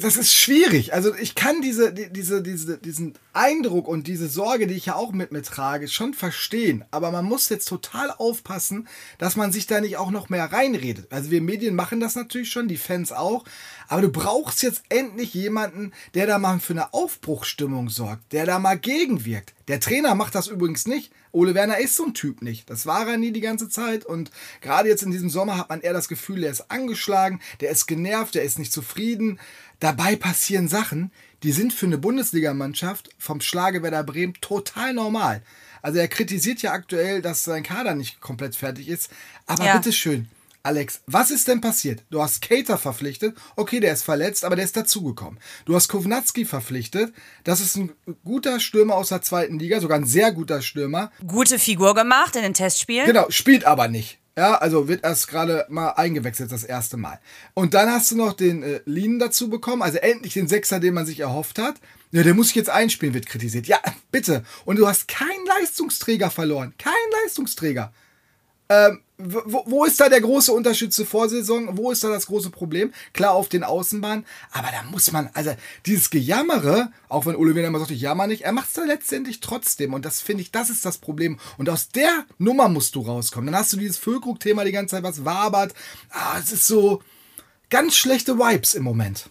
das 0.00 0.16
ist 0.16 0.34
schwierig. 0.34 0.92
Also 0.92 1.14
ich 1.14 1.34
kann 1.34 1.60
diese, 1.60 1.92
diese, 1.92 2.42
diese, 2.42 2.78
diesen 2.78 3.14
Eindruck 3.32 3.86
und 3.86 4.06
diese 4.06 4.28
Sorge, 4.28 4.66
die 4.66 4.74
ich 4.74 4.86
ja 4.86 4.96
auch 4.96 5.12
mit 5.12 5.30
mir 5.32 5.42
trage, 5.42 5.88
schon 5.88 6.12
verstehen. 6.12 6.84
Aber 6.90 7.10
man 7.12 7.24
muss 7.24 7.48
jetzt 7.48 7.68
total 7.68 8.10
aufpassen, 8.10 8.88
dass 9.18 9.36
man 9.36 9.52
sich 9.52 9.66
da 9.66 9.80
nicht 9.80 9.96
auch 9.96 10.10
noch 10.10 10.28
mehr 10.28 10.52
reinredet. 10.52 11.12
Also 11.12 11.30
wir 11.30 11.40
Medien 11.40 11.74
machen 11.74 12.00
das 12.00 12.16
natürlich 12.16 12.50
schon, 12.50 12.68
die 12.68 12.76
Fans 12.76 13.12
auch. 13.12 13.44
Aber 13.88 14.02
du 14.02 14.10
brauchst 14.10 14.62
jetzt 14.62 14.82
endlich 14.88 15.34
jemanden, 15.34 15.92
der 16.14 16.26
da 16.26 16.38
mal 16.38 16.58
für 16.58 16.72
eine 16.72 16.92
Aufbruchstimmung 16.92 17.90
sorgt, 17.90 18.32
der 18.32 18.46
da 18.46 18.58
mal 18.58 18.78
gegenwirkt. 18.78 19.54
Der 19.68 19.80
Trainer 19.80 20.14
macht 20.14 20.34
das 20.34 20.48
übrigens 20.48 20.86
nicht. 20.86 21.12
Ole 21.32 21.54
Werner 21.54 21.78
ist 21.78 21.96
so 21.96 22.04
ein 22.04 22.14
Typ 22.14 22.42
nicht. 22.42 22.68
Das 22.70 22.86
war 22.86 23.08
er 23.08 23.16
nie 23.16 23.32
die 23.32 23.40
ganze 23.40 23.68
Zeit. 23.68 24.04
Und 24.04 24.30
gerade 24.60 24.88
jetzt 24.88 25.02
in 25.02 25.10
diesem 25.10 25.30
Sommer 25.30 25.58
hat 25.58 25.70
man 25.70 25.80
eher 25.80 25.92
das 25.94 26.08
Gefühl, 26.08 26.42
der 26.42 26.50
ist 26.50 26.70
angeschlagen, 26.70 27.40
der 27.60 27.70
ist 27.70 27.86
genervt, 27.86 28.34
der 28.34 28.44
ist 28.44 28.58
nicht 28.58 28.72
zufrieden. 28.72 29.40
Dabei 29.80 30.14
passieren 30.14 30.68
Sachen, 30.68 31.10
die 31.42 31.52
sind 31.52 31.72
für 31.72 31.86
eine 31.86 31.98
Bundesligamannschaft 31.98 33.10
vom 33.18 33.40
Schlagewerder 33.40 34.04
Bremen 34.04 34.34
total 34.40 34.94
normal. 34.94 35.42
Also 35.80 35.98
er 35.98 36.08
kritisiert 36.08 36.62
ja 36.62 36.72
aktuell, 36.72 37.22
dass 37.22 37.42
sein 37.42 37.64
Kader 37.64 37.94
nicht 37.94 38.20
komplett 38.20 38.54
fertig 38.54 38.88
ist. 38.88 39.10
Aber 39.46 39.64
ja. 39.64 39.76
bitteschön, 39.76 40.28
Alex, 40.64 41.00
was 41.06 41.32
ist 41.32 41.48
denn 41.48 41.60
passiert? 41.60 42.04
Du 42.10 42.22
hast 42.22 42.40
Cater 42.40 42.78
verpflichtet. 42.78 43.36
Okay, 43.56 43.80
der 43.80 43.92
ist 43.92 44.04
verletzt, 44.04 44.44
aber 44.44 44.54
der 44.54 44.64
ist 44.64 44.76
dazugekommen. 44.76 45.40
Du 45.64 45.74
hast 45.74 45.88
Kovnatski 45.88 46.44
verpflichtet. 46.44 47.12
Das 47.42 47.60
ist 47.60 47.76
ein 47.76 47.92
guter 48.24 48.60
Stürmer 48.60 48.94
aus 48.94 49.08
der 49.08 49.22
zweiten 49.22 49.58
Liga, 49.58 49.80
sogar 49.80 49.98
ein 49.98 50.06
sehr 50.06 50.30
guter 50.30 50.62
Stürmer. 50.62 51.10
Gute 51.26 51.58
Figur 51.58 51.96
gemacht 51.96 52.36
in 52.36 52.42
den 52.42 52.54
Testspielen. 52.54 53.06
Genau, 53.06 53.26
spielt 53.28 53.64
aber 53.64 53.88
nicht. 53.88 54.20
Ja, 54.36 54.54
also 54.54 54.86
wird 54.86 55.04
erst 55.04 55.26
gerade 55.28 55.66
mal 55.68 55.90
eingewechselt 55.90 56.52
das 56.52 56.62
erste 56.62 56.96
Mal. 56.96 57.18
Und 57.54 57.74
dann 57.74 57.90
hast 57.90 58.12
du 58.12 58.16
noch 58.16 58.32
den 58.32 58.62
äh, 58.62 58.80
Linen 58.86 59.18
dazu 59.18 59.50
bekommen, 59.50 59.82
also 59.82 59.98
endlich 59.98 60.32
den 60.34 60.48
Sechser, 60.48 60.78
den 60.78 60.94
man 60.94 61.06
sich 61.06 61.20
erhofft 61.20 61.58
hat. 61.58 61.74
Ja, 62.12 62.22
der 62.22 62.34
muss 62.34 62.46
sich 62.46 62.56
jetzt 62.56 62.70
einspielen, 62.70 63.14
wird 63.14 63.26
kritisiert. 63.26 63.66
Ja, 63.66 63.80
bitte. 64.12 64.44
Und 64.64 64.78
du 64.78 64.86
hast 64.86 65.08
keinen 65.08 65.44
Leistungsträger 65.58 66.30
verloren. 66.30 66.72
Kein 66.78 66.92
Leistungsträger. 67.22 67.92
Ähm, 68.72 69.00
wo, 69.18 69.62
wo, 69.66 69.84
ist 69.84 70.00
da 70.00 70.08
der 70.08 70.20
große 70.20 70.52
Unterschied 70.52 70.92
zur 70.92 71.06
Vorsaison? 71.06 71.76
Wo 71.76 71.90
ist 71.90 72.02
da 72.02 72.08
das 72.08 72.26
große 72.26 72.50
Problem? 72.50 72.92
Klar 73.12 73.32
auf 73.32 73.48
den 73.48 73.62
Außenbahnen, 73.62 74.24
aber 74.50 74.68
da 74.72 74.82
muss 74.90 75.12
man, 75.12 75.30
also 75.34 75.54
dieses 75.86 76.10
Gejammere, 76.10 76.90
auch 77.08 77.26
wenn 77.26 77.36
Ole 77.36 77.54
Wiener 77.54 77.68
immer 77.68 77.78
sagt, 77.78 77.90
ich 77.90 78.00
jammer 78.00 78.26
nicht, 78.26 78.42
er 78.42 78.52
macht 78.52 78.68
es 78.68 78.74
da 78.74 78.84
letztendlich 78.84 79.40
trotzdem 79.40 79.92
und 79.94 80.04
das 80.04 80.20
finde 80.20 80.42
ich, 80.42 80.50
das 80.50 80.70
ist 80.70 80.84
das 80.84 80.98
Problem. 80.98 81.38
Und 81.58 81.68
aus 81.68 81.88
der 81.90 82.24
Nummer 82.38 82.68
musst 82.68 82.94
du 82.94 83.02
rauskommen. 83.02 83.46
Dann 83.46 83.60
hast 83.60 83.72
du 83.72 83.76
dieses 83.76 83.98
Füllkrug-Thema 83.98 84.64
die 84.64 84.72
ganze 84.72 84.96
Zeit, 84.96 85.04
was 85.04 85.24
wabert. 85.24 85.74
Ah, 86.10 86.38
es 86.38 86.50
ist 86.50 86.66
so 86.66 87.02
ganz 87.70 87.94
schlechte 87.94 88.38
Vibes 88.38 88.74
im 88.74 88.82
Moment. 88.82 89.28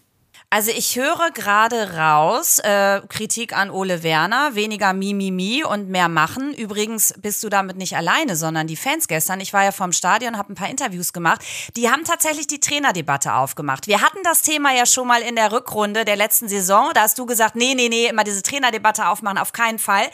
Also 0.53 0.69
ich 0.71 0.97
höre 0.97 1.31
gerade 1.31 1.95
raus, 1.95 2.59
äh, 2.59 2.99
Kritik 3.07 3.55
an 3.55 3.71
Ole 3.71 4.03
Werner, 4.03 4.53
weniger 4.53 4.91
Mimimi 4.91 5.63
und 5.63 5.87
mehr 5.87 6.09
machen. 6.09 6.53
Übrigens 6.53 7.13
bist 7.21 7.41
du 7.45 7.47
damit 7.47 7.77
nicht 7.77 7.95
alleine, 7.95 8.35
sondern 8.35 8.67
die 8.67 8.75
Fans 8.75 9.07
gestern. 9.07 9.39
Ich 9.39 9.53
war 9.53 9.63
ja 9.63 9.71
vom 9.71 9.93
Stadion, 9.93 10.37
habe 10.37 10.51
ein 10.51 10.55
paar 10.55 10.69
Interviews 10.69 11.13
gemacht. 11.13 11.41
Die 11.77 11.89
haben 11.89 12.03
tatsächlich 12.03 12.47
die 12.47 12.59
Trainerdebatte 12.59 13.33
aufgemacht. 13.33 13.87
Wir 13.87 14.01
hatten 14.01 14.17
das 14.25 14.41
Thema 14.41 14.75
ja 14.75 14.85
schon 14.85 15.07
mal 15.07 15.21
in 15.21 15.37
der 15.37 15.53
Rückrunde 15.53 16.03
der 16.03 16.17
letzten 16.17 16.49
Saison. 16.49 16.89
Da 16.95 17.03
hast 17.03 17.17
du 17.17 17.25
gesagt, 17.25 17.55
nee, 17.55 17.73
nee, 17.73 17.87
nee, 17.87 18.07
immer 18.07 18.25
diese 18.25 18.43
Trainerdebatte 18.43 19.07
aufmachen, 19.07 19.37
auf 19.37 19.53
keinen 19.53 19.79
Fall. 19.79 20.09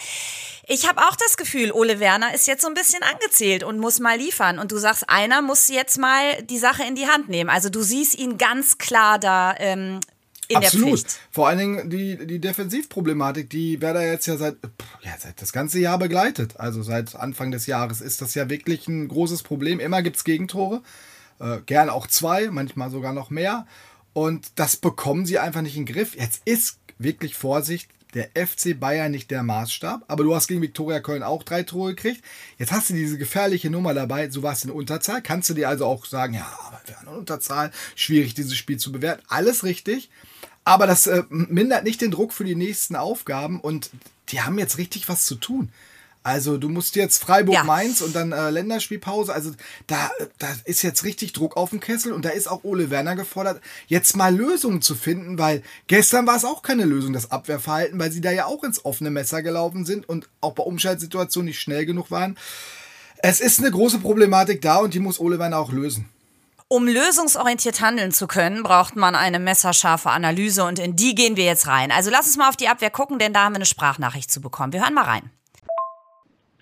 Ich 0.67 0.87
habe 0.87 1.01
auch 1.01 1.15
das 1.15 1.37
Gefühl, 1.37 1.71
Ole 1.71 1.99
Werner 1.99 2.35
ist 2.35 2.45
jetzt 2.45 2.61
so 2.61 2.67
ein 2.67 2.75
bisschen 2.75 3.01
angezählt 3.01 3.63
und 3.63 3.79
muss 3.79 3.99
mal 3.99 4.19
liefern. 4.19 4.59
Und 4.59 4.71
du 4.71 4.77
sagst, 4.77 5.09
einer 5.09 5.41
muss 5.41 5.67
jetzt 5.67 5.97
mal 5.97 6.43
die 6.43 6.59
Sache 6.59 6.83
in 6.83 6.93
die 6.93 7.07
Hand 7.07 7.27
nehmen. 7.27 7.49
Also 7.49 7.69
du 7.69 7.81
siehst 7.81 8.13
ihn 8.13 8.37
ganz 8.37 8.77
klar 8.77 9.17
da 9.17 9.55
ähm, 9.57 9.99
in 10.47 10.57
Absolut. 10.57 10.85
der 10.85 10.97
Pflicht. 10.97 11.19
Vor 11.31 11.47
allen 11.47 11.57
Dingen 11.57 11.89
die, 11.89 12.25
die 12.25 12.39
Defensivproblematik, 12.39 13.49
die 13.49 13.81
Werder 13.81 14.05
jetzt 14.05 14.27
ja 14.27 14.37
seit, 14.37 14.55
ja 15.01 15.15
seit 15.19 15.41
das 15.41 15.51
ganze 15.51 15.79
Jahr 15.79 15.97
begleitet. 15.97 16.59
Also 16.59 16.83
seit 16.83 17.15
Anfang 17.15 17.51
des 17.51 17.65
Jahres 17.65 18.01
ist 18.01 18.21
das 18.21 18.33
ja 18.35 18.49
wirklich 18.49 18.87
ein 18.87 19.07
großes 19.07 19.43
Problem. 19.43 19.79
Immer 19.79 20.01
gibt 20.01 20.17
es 20.17 20.23
Gegentore. 20.23 20.81
Äh, 21.39 21.59
gerne 21.65 21.93
auch 21.93 22.07
zwei, 22.07 22.49
manchmal 22.49 22.89
sogar 22.89 23.13
noch 23.13 23.29
mehr. 23.29 23.67
Und 24.13 24.47
das 24.55 24.75
bekommen 24.75 25.25
sie 25.25 25.37
einfach 25.37 25.61
nicht 25.61 25.77
in 25.77 25.85
den 25.85 25.93
Griff. 25.93 26.15
Jetzt 26.15 26.41
ist 26.45 26.79
wirklich 26.97 27.35
Vorsicht, 27.35 27.89
der 28.13 28.29
FC 28.33 28.79
Bayern 28.79 29.11
nicht 29.11 29.29
der 29.31 29.43
Maßstab, 29.43 30.05
aber 30.07 30.23
du 30.23 30.33
hast 30.33 30.47
gegen 30.47 30.61
Viktoria 30.61 30.99
Köln 31.01 31.23
auch 31.23 31.43
drei 31.43 31.63
Tore 31.63 31.93
gekriegt. 31.93 32.23
Jetzt 32.57 32.71
hast 32.71 32.89
du 32.89 32.93
diese 32.93 33.17
gefährliche 33.17 33.69
Nummer 33.69 33.93
dabei, 33.93 34.29
so 34.29 34.43
warst 34.43 34.63
du 34.63 34.69
in 34.69 34.73
Unterzahl. 34.73 35.21
Kannst 35.21 35.49
du 35.49 35.53
dir 35.53 35.69
also 35.69 35.85
auch 35.85 36.05
sagen, 36.05 36.33
ja, 36.33 36.47
aber 36.65 36.81
wir 36.85 36.95
waren 36.95 37.07
in 37.07 37.19
Unterzahl, 37.19 37.71
schwierig 37.95 38.33
dieses 38.33 38.55
Spiel 38.55 38.77
zu 38.77 38.91
bewerten. 38.91 39.23
Alles 39.27 39.63
richtig. 39.63 40.09
Aber 40.67 40.85
das 40.85 41.07
äh, 41.07 41.23
mindert 41.29 41.85
nicht 41.85 42.01
den 42.01 42.11
Druck 42.11 42.33
für 42.33 42.43
die 42.43 42.53
nächsten 42.53 42.97
Aufgaben 42.97 43.61
und 43.61 43.89
die 44.27 44.41
haben 44.41 44.59
jetzt 44.59 44.77
richtig 44.77 45.07
was 45.07 45.25
zu 45.25 45.35
tun. 45.35 45.69
Also 46.23 46.57
du 46.57 46.67
musst 46.67 46.97
jetzt 46.97 47.19
Freiburg-Mainz 47.19 48.01
ja. 48.01 48.05
und 48.05 48.13
dann 48.13 48.33
äh, 48.33 48.49
Länderspielpause. 48.49 49.33
Also 49.33 49.53
da, 49.87 50.11
da 50.39 50.47
ist 50.65 50.81
jetzt 50.81 51.05
richtig 51.05 51.31
Druck 51.31 51.55
auf 51.55 51.69
dem 51.69 51.79
Kessel 51.79 52.11
und 52.11 52.25
da 52.25 52.31
ist 52.31 52.49
auch 52.49 52.65
Ole 52.65 52.89
Werner 52.89 53.15
gefordert, 53.15 53.61
jetzt 53.87 54.17
mal 54.17 54.35
Lösungen 54.35 54.81
zu 54.81 54.95
finden, 54.95 55.39
weil 55.39 55.63
gestern 55.87 56.27
war 56.27 56.35
es 56.35 56.43
auch 56.43 56.63
keine 56.63 56.83
Lösung, 56.83 57.13
das 57.13 57.31
Abwehrverhalten, 57.31 57.97
weil 57.97 58.11
sie 58.11 58.19
da 58.19 58.31
ja 58.31 58.45
auch 58.45 58.65
ins 58.65 58.83
offene 58.83 59.09
Messer 59.09 59.41
gelaufen 59.43 59.85
sind 59.85 60.09
und 60.09 60.27
auch 60.41 60.51
bei 60.51 60.63
Umschaltsituationen 60.63 61.45
nicht 61.45 61.61
schnell 61.61 61.85
genug 61.85 62.11
waren. 62.11 62.37
Es 63.19 63.39
ist 63.39 63.59
eine 63.59 63.71
große 63.71 63.99
Problematik 63.99 64.61
da 64.61 64.79
und 64.79 64.93
die 64.93 64.99
muss 64.99 65.21
Ole 65.21 65.39
Werner 65.39 65.59
auch 65.59 65.71
lösen. 65.71 66.09
Um 66.69 66.85
lösungsorientiert 66.85 67.79
handeln 67.79 68.11
zu 68.11 68.27
können, 68.27 68.61
braucht 68.61 68.97
man 68.97 69.15
eine 69.15 69.39
messerscharfe 69.39 70.09
Analyse 70.09 70.65
und 70.65 70.79
in 70.79 70.97
die 70.97 71.15
gehen 71.15 71.37
wir 71.37 71.45
jetzt 71.45 71.65
rein. 71.67 71.91
Also 71.91 72.11
lass 72.11 72.25
uns 72.25 72.35
mal 72.35 72.49
auf 72.49 72.57
die 72.57 72.67
Abwehr 72.67 72.89
gucken, 72.89 73.19
denn 73.19 73.31
da 73.31 73.45
haben 73.45 73.53
wir 73.53 73.57
eine 73.57 73.65
Sprachnachricht 73.65 74.29
zu 74.29 74.41
bekommen. 74.41 74.73
Wir 74.73 74.81
hören 74.81 74.93
mal 74.93 75.05
rein. 75.05 75.31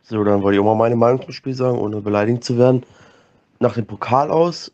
So, 0.03 0.23
dann 0.23 0.43
wollte 0.43 0.57
ich 0.57 0.61
auch 0.61 0.65
mal 0.65 0.75
meine 0.75 0.95
Meinung 0.95 1.23
zum 1.23 1.31
Spiel 1.31 1.55
sagen, 1.55 1.79
ohne 1.79 2.01
beleidigt 2.01 2.43
zu 2.43 2.59
werden. 2.59 2.85
Nach 3.59 3.73
dem 3.73 3.87
Pokal 3.87 4.29
aus 4.29 4.71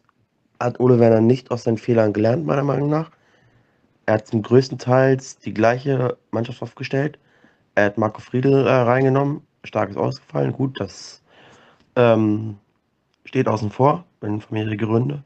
hat 0.60 0.82
Ole 0.82 1.00
Werner 1.00 1.22
nicht 1.22 1.50
aus 1.50 1.64
seinen 1.64 1.78
Fehlern 1.78 2.12
gelernt, 2.12 2.46
meiner 2.46 2.64
Meinung 2.64 2.90
nach. 2.90 3.10
Er 4.06 4.16
hat 4.16 4.28
zum 4.28 4.42
größten 4.42 4.80
Teils 4.80 5.38
die 5.38 5.54
gleiche 5.54 6.18
Mannschaft 6.32 6.62
aufgestellt. 6.62 7.18
Er 7.76 7.86
hat 7.86 7.98
Marco 7.98 8.20
Friedl 8.20 8.68
äh, 8.68 8.70
reingenommen. 8.70 9.48
Stark 9.64 9.92
ist 9.92 9.98
ausgefallen. 9.98 10.52
Gut, 10.52 10.78
das 10.78 11.22
ähm, 11.96 12.58
steht 13.26 13.48
außen 13.48 13.72
vor, 13.72 14.06
wenn 14.20 14.42
familiäre 14.42 14.78
Gründe. 14.78 15.24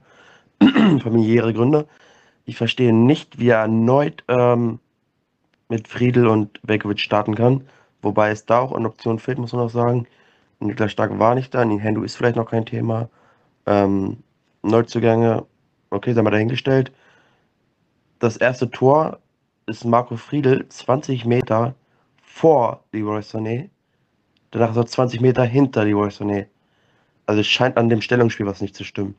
familiäre 1.04 1.54
Gründe. 1.54 1.88
Ich 2.46 2.58
verstehe 2.58 2.94
nicht, 2.94 3.40
wie 3.40 3.50
er 3.50 3.60
erneut 3.60 4.24
ähm, 4.28 4.80
mit 5.70 5.88
Friedel 5.88 6.28
und 6.28 6.60
Velkovic 6.64 7.00
starten 7.00 7.36
kann. 7.36 7.68
Wobei 8.02 8.30
es 8.30 8.46
da 8.46 8.60
auch 8.60 8.74
an 8.74 8.86
Optionen 8.86 9.20
fehlt, 9.20 9.40
muss 9.40 9.54
man 9.54 9.64
auch 9.64 9.70
sagen. 9.70 10.08
Niklas 10.60 10.92
Stark 10.92 11.18
war 11.20 11.36
nicht 11.36 11.54
da, 11.54 11.66
Nintendo 11.66 12.04
ist 12.04 12.16
vielleicht 12.16 12.36
noch 12.36 12.50
kein 12.50 12.66
Thema. 12.66 13.10
Ähm, 13.66 14.18
Neuzugänge, 14.62 15.46
okay, 15.90 16.14
sei 16.14 16.22
mal 16.22 16.32
dahingestellt. 16.32 16.92
Das 18.20 18.38
erste 18.38 18.70
Tor 18.70 19.20
ist 19.66 19.86
Marco 19.86 20.16
Friedel 20.16 20.68
20 20.70 21.26
Meter 21.26 21.76
vor 22.22 22.84
Leroy 22.92 23.20
Sané. 23.22 23.70
Danach 24.52 24.72
ist 24.72 24.78
er 24.78 24.86
20 24.86 25.22
Meter 25.22 25.44
hinter 25.44 25.84
Leroy 25.84 26.10
Sané. 26.10 26.48
Also 27.26 27.42
es 27.42 27.48
scheint 27.48 27.78
an 27.78 27.90
dem 27.90 28.02
Stellungsspiel 28.02 28.46
was 28.46 28.62
nicht 28.62 28.76
zu 28.76 28.84
stimmen. 28.84 29.16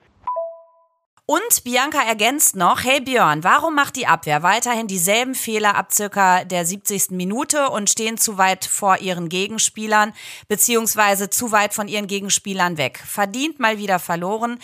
Und 1.29 1.65
Bianca 1.65 2.01
ergänzt 2.03 2.55
noch, 2.55 2.85
hey 2.85 3.01
Björn, 3.01 3.43
warum 3.43 3.75
macht 3.75 3.97
die 3.97 4.07
Abwehr 4.07 4.45
weiterhin 4.45 4.87
dieselben 4.87 5.35
Fehler 5.35 5.75
ab 5.75 5.93
circa 5.93 6.45
der 6.45 6.65
70. 6.65 7.11
Minute 7.11 7.69
und 7.71 7.91
stehen 7.91 8.17
zu 8.17 8.39
weit 8.39 8.65
vor 8.65 8.99
ihren 8.99 9.29
Gegenspielern, 9.29 10.13
beziehungsweise 10.47 11.29
zu 11.29 11.51
weit 11.51 11.75
von 11.75 11.89
ihren 11.89 12.07
Gegenspielern 12.07 12.79
weg? 12.79 13.03
Verdient 13.05 13.59
mal 13.59 13.77
wieder 13.77 13.99
verloren. 13.99 14.61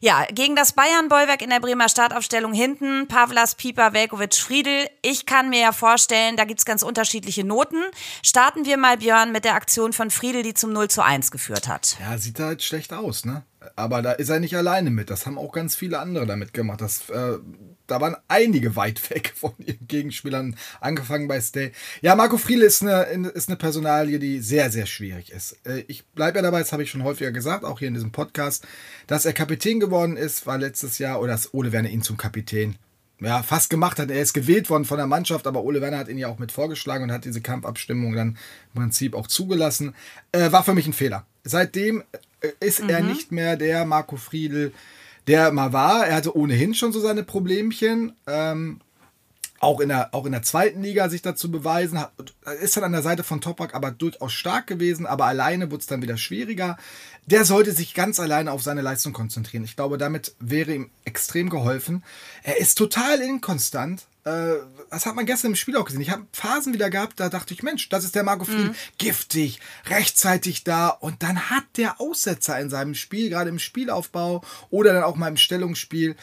Ja, 0.00 0.24
gegen 0.30 0.56
das 0.56 0.72
Bayern-Bollwerk 0.72 1.42
in 1.42 1.50
der 1.50 1.60
Bremer 1.60 1.90
Startaufstellung 1.90 2.54
hinten, 2.54 3.08
Pavlas, 3.08 3.54
Pieper, 3.54 3.92
Velkovic, 3.92 4.36
Friedel. 4.36 4.88
Ich 5.02 5.26
kann 5.26 5.50
mir 5.50 5.60
ja 5.60 5.72
vorstellen, 5.72 6.38
da 6.38 6.46
gibt's 6.46 6.64
ganz 6.64 6.82
unterschiedliche 6.82 7.44
Noten. 7.44 7.84
Starten 8.22 8.64
wir 8.64 8.78
mal, 8.78 8.96
Björn, 8.96 9.32
mit 9.32 9.44
der 9.44 9.54
Aktion 9.54 9.92
von 9.92 10.10
Friedel, 10.10 10.42
die 10.42 10.54
zum 10.54 10.72
0 10.72 10.88
zu 10.88 11.04
1 11.04 11.30
geführt 11.30 11.68
hat. 11.68 11.98
Ja, 12.00 12.16
sieht 12.16 12.40
halt 12.40 12.62
schlecht 12.62 12.94
aus, 12.94 13.26
ne? 13.26 13.44
Aber 13.74 14.02
da 14.02 14.12
ist 14.12 14.28
er 14.28 14.40
nicht 14.40 14.56
alleine 14.56 14.90
mit. 14.90 15.10
Das 15.10 15.26
haben 15.26 15.38
auch 15.38 15.52
ganz 15.52 15.74
viele 15.74 15.98
andere 15.98 16.26
damit 16.26 16.52
gemacht. 16.52 16.80
Das, 16.80 17.08
äh, 17.10 17.38
da 17.86 18.00
waren 18.00 18.16
einige 18.28 18.76
weit 18.76 19.10
weg 19.10 19.32
von 19.34 19.52
ihren 19.58 19.86
Gegenspielern, 19.86 20.56
angefangen 20.80 21.28
bei 21.28 21.40
Stay. 21.40 21.72
Ja, 22.02 22.14
Marco 22.14 22.38
Friele 22.38 22.66
ist 22.66 22.82
eine, 22.82 23.28
ist 23.28 23.48
eine 23.48 23.56
Personalie, 23.56 24.18
die 24.18 24.40
sehr, 24.40 24.70
sehr 24.70 24.86
schwierig 24.86 25.32
ist. 25.32 25.58
Äh, 25.66 25.84
ich 25.88 26.06
bleibe 26.06 26.38
ja 26.38 26.42
dabei, 26.42 26.60
das 26.60 26.72
habe 26.72 26.82
ich 26.82 26.90
schon 26.90 27.04
häufiger 27.04 27.32
gesagt, 27.32 27.64
auch 27.64 27.78
hier 27.78 27.88
in 27.88 27.94
diesem 27.94 28.12
Podcast, 28.12 28.66
dass 29.06 29.26
er 29.26 29.32
Kapitän 29.32 29.80
geworden 29.80 30.16
ist, 30.16 30.46
war 30.46 30.58
letztes 30.58 30.98
Jahr, 30.98 31.20
oder 31.20 31.32
dass 31.32 31.54
Ole 31.54 31.72
Werner 31.72 31.90
ihn 31.90 32.02
zum 32.02 32.16
Kapitän 32.16 32.76
ja, 33.20 33.42
fast 33.42 33.70
gemacht 33.70 33.98
hat. 33.98 34.10
Er 34.10 34.20
ist 34.20 34.34
gewählt 34.34 34.68
worden 34.68 34.84
von 34.84 34.98
der 34.98 35.06
Mannschaft, 35.06 35.46
aber 35.46 35.62
Ole 35.62 35.80
Werner 35.80 35.98
hat 35.98 36.08
ihn 36.08 36.18
ja 36.18 36.28
auch 36.28 36.38
mit 36.38 36.52
vorgeschlagen 36.52 37.04
und 37.04 37.12
hat 37.12 37.24
diese 37.24 37.40
Kampfabstimmung 37.40 38.14
dann 38.14 38.36
im 38.74 38.80
Prinzip 38.80 39.14
auch 39.14 39.26
zugelassen. 39.26 39.94
Äh, 40.32 40.52
war 40.52 40.64
für 40.64 40.74
mich 40.74 40.86
ein 40.86 40.92
Fehler. 40.92 41.26
Seitdem 41.44 42.02
ist 42.60 42.82
mhm. 42.82 42.90
er 42.90 43.00
nicht 43.02 43.32
mehr 43.32 43.56
der 43.56 43.84
Marco 43.84 44.16
Friedl, 44.16 44.72
der 45.26 45.52
mal 45.52 45.72
war. 45.72 46.06
Er 46.06 46.16
hatte 46.16 46.36
ohnehin 46.36 46.74
schon 46.74 46.92
so 46.92 47.00
seine 47.00 47.22
Problemchen. 47.22 48.12
Ähm, 48.26 48.80
auch 49.58 49.80
in, 49.80 49.88
der, 49.88 50.14
auch 50.14 50.26
in 50.26 50.32
der 50.32 50.42
zweiten 50.42 50.82
Liga 50.82 51.08
sich 51.08 51.22
dazu 51.22 51.50
beweisen. 51.50 51.98
Hat, 51.98 52.12
ist 52.60 52.76
dann 52.76 52.84
an 52.84 52.92
der 52.92 53.02
Seite 53.02 53.24
von 53.24 53.40
Topak 53.40 53.74
aber 53.74 53.90
durchaus 53.90 54.32
stark 54.32 54.66
gewesen, 54.66 55.06
aber 55.06 55.24
alleine 55.24 55.70
wurde 55.70 55.80
es 55.80 55.86
dann 55.86 56.02
wieder 56.02 56.18
schwieriger. 56.18 56.76
Der 57.26 57.44
sollte 57.44 57.72
sich 57.72 57.94
ganz 57.94 58.20
alleine 58.20 58.52
auf 58.52 58.62
seine 58.62 58.82
Leistung 58.82 59.12
konzentrieren. 59.12 59.64
Ich 59.64 59.74
glaube, 59.74 59.98
damit 59.98 60.34
wäre 60.38 60.74
ihm 60.74 60.90
extrem 61.04 61.48
geholfen. 61.50 62.04
Er 62.42 62.58
ist 62.58 62.76
total 62.76 63.20
inkonstant. 63.20 64.06
Äh, 64.26 64.56
das 64.90 65.06
hat 65.06 65.14
man 65.14 65.24
gestern 65.24 65.52
im 65.52 65.56
Spiel 65.56 65.76
auch 65.76 65.84
gesehen. 65.84 66.00
Ich 66.00 66.10
habe 66.10 66.26
Phasen 66.32 66.74
wieder 66.74 66.90
gehabt, 66.90 67.20
da 67.20 67.28
dachte 67.28 67.54
ich, 67.54 67.62
Mensch, 67.62 67.88
das 67.88 68.04
ist 68.04 68.14
der 68.16 68.24
Marco 68.24 68.44
Fried. 68.44 68.68
Mhm. 68.68 68.74
Giftig, 68.98 69.60
rechtzeitig 69.88 70.64
da. 70.64 70.88
Und 70.88 71.22
dann 71.22 71.48
hat 71.48 71.64
der 71.76 72.00
Aussetzer 72.00 72.58
in 72.58 72.68
seinem 72.68 72.94
Spiel, 72.94 73.30
gerade 73.30 73.50
im 73.50 73.60
Spielaufbau 73.60 74.42
oder 74.70 74.92
dann 74.92 75.04
auch 75.04 75.14
mal 75.14 75.28
im 75.28 75.36
Stellungsspiel. 75.36 76.16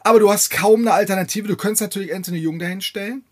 Aber 0.00 0.18
du 0.18 0.32
hast 0.32 0.50
kaum 0.50 0.80
eine 0.80 0.94
Alternative. 0.94 1.46
Du 1.46 1.56
könntest 1.56 1.82
natürlich 1.82 2.14
Anthony 2.14 2.38
Jung 2.38 2.58
dahin 2.58 2.80
stellen. 2.80 3.22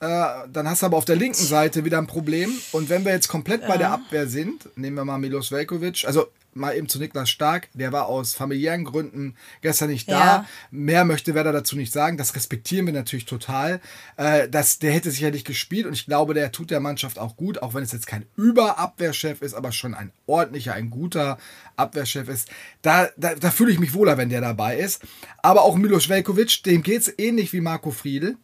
Äh, 0.00 0.06
dann 0.52 0.68
hast 0.68 0.82
du 0.82 0.86
aber 0.86 0.98
auf 0.98 1.06
der 1.06 1.16
linken 1.16 1.42
Seite 1.42 1.84
wieder 1.84 1.98
ein 1.98 2.06
Problem. 2.06 2.52
Und 2.72 2.90
wenn 2.90 3.04
wir 3.04 3.12
jetzt 3.12 3.28
komplett 3.28 3.62
ja. 3.62 3.68
bei 3.68 3.78
der 3.78 3.92
Abwehr 3.92 4.26
sind, 4.26 4.76
nehmen 4.76 4.96
wir 4.96 5.04
mal 5.06 5.18
Milos 5.18 5.50
Velkovic. 5.50 6.04
Also 6.06 6.28
mal 6.52 6.76
eben 6.76 6.88
zu 6.88 6.98
Niklas 6.98 7.30
Stark, 7.30 7.68
der 7.74 7.92
war 7.92 8.06
aus 8.06 8.34
familiären 8.34 8.84
Gründen 8.84 9.36
gestern 9.60 9.90
nicht 9.90 10.10
da. 10.10 10.18
Ja. 10.18 10.46
Mehr 10.70 11.04
möchte 11.04 11.34
Werder 11.34 11.52
dazu 11.52 11.76
nicht 11.76 11.92
sagen. 11.92 12.16
Das 12.16 12.34
respektieren 12.34 12.86
wir 12.86 12.92
natürlich 12.92 13.24
total. 13.24 13.80
Äh, 14.16 14.48
das, 14.48 14.78
der 14.78 14.92
hätte 14.92 15.10
sicherlich 15.10 15.44
gespielt 15.44 15.86
und 15.86 15.92
ich 15.92 16.06
glaube, 16.06 16.34
der 16.34 16.52
tut 16.52 16.70
der 16.70 16.80
Mannschaft 16.80 17.18
auch 17.18 17.36
gut, 17.36 17.62
auch 17.62 17.74
wenn 17.74 17.82
es 17.82 17.92
jetzt 17.92 18.06
kein 18.06 18.26
Überabwehrchef 18.36 19.42
ist, 19.42 19.54
aber 19.54 19.72
schon 19.72 19.94
ein 19.94 20.12
ordentlicher, 20.26 20.74
ein 20.74 20.90
guter 20.90 21.38
Abwehrchef 21.76 22.28
ist. 22.28 22.48
Da, 22.82 23.08
da, 23.16 23.34
da 23.34 23.50
fühle 23.50 23.72
ich 23.72 23.78
mich 23.78 23.94
wohler, 23.94 24.18
wenn 24.18 24.28
der 24.28 24.40
dabei 24.40 24.76
ist. 24.76 25.02
Aber 25.42 25.62
auch 25.62 25.76
Milos 25.76 26.08
Velkovic, 26.08 26.62
dem 26.64 26.82
geht 26.82 27.02
es 27.02 27.18
ähnlich 27.18 27.52
wie 27.52 27.60
Marco 27.60 27.90
Friedl. 27.90 28.36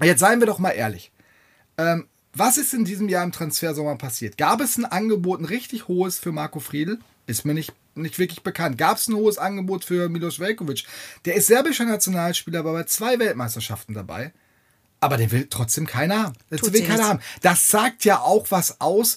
Jetzt 0.00 0.20
seien 0.20 0.40
wir 0.40 0.46
doch 0.46 0.58
mal 0.58 0.70
ehrlich. 0.70 1.12
Ähm, 1.76 2.06
was 2.34 2.56
ist 2.56 2.72
in 2.72 2.84
diesem 2.84 3.08
Jahr 3.08 3.24
im 3.24 3.32
Transfersommer 3.32 3.96
passiert? 3.96 4.38
Gab 4.38 4.60
es 4.60 4.78
ein 4.78 4.86
Angebot, 4.86 5.40
ein 5.40 5.44
richtig 5.44 5.88
hohes 5.88 6.18
für 6.18 6.32
Marco 6.32 6.60
Friedl? 6.60 6.98
Ist 7.26 7.44
mir 7.44 7.54
nicht, 7.54 7.72
nicht 7.94 8.18
wirklich 8.18 8.42
bekannt. 8.42 8.78
Gab 8.78 8.96
es 8.96 9.08
ein 9.08 9.14
hohes 9.14 9.38
Angebot 9.38 9.84
für 9.84 10.08
Milos 10.08 10.40
Velkovic? 10.40 10.84
Der 11.24 11.34
ist 11.34 11.46
serbischer 11.46 11.84
Nationalspieler, 11.84 12.64
war 12.64 12.72
bei 12.72 12.84
zwei 12.84 13.18
Weltmeisterschaften 13.18 13.94
dabei. 13.94 14.32
Aber 15.00 15.16
den 15.16 15.30
will 15.32 15.46
trotzdem 15.50 15.86
keiner 15.86 16.22
haben. 16.22 16.36
Das 16.50 16.72
will 16.72 16.86
keiner 16.86 17.08
haben. 17.08 17.20
Das 17.40 17.68
sagt 17.68 18.04
ja 18.04 18.20
auch 18.20 18.46
was 18.50 18.80
aus, 18.80 19.16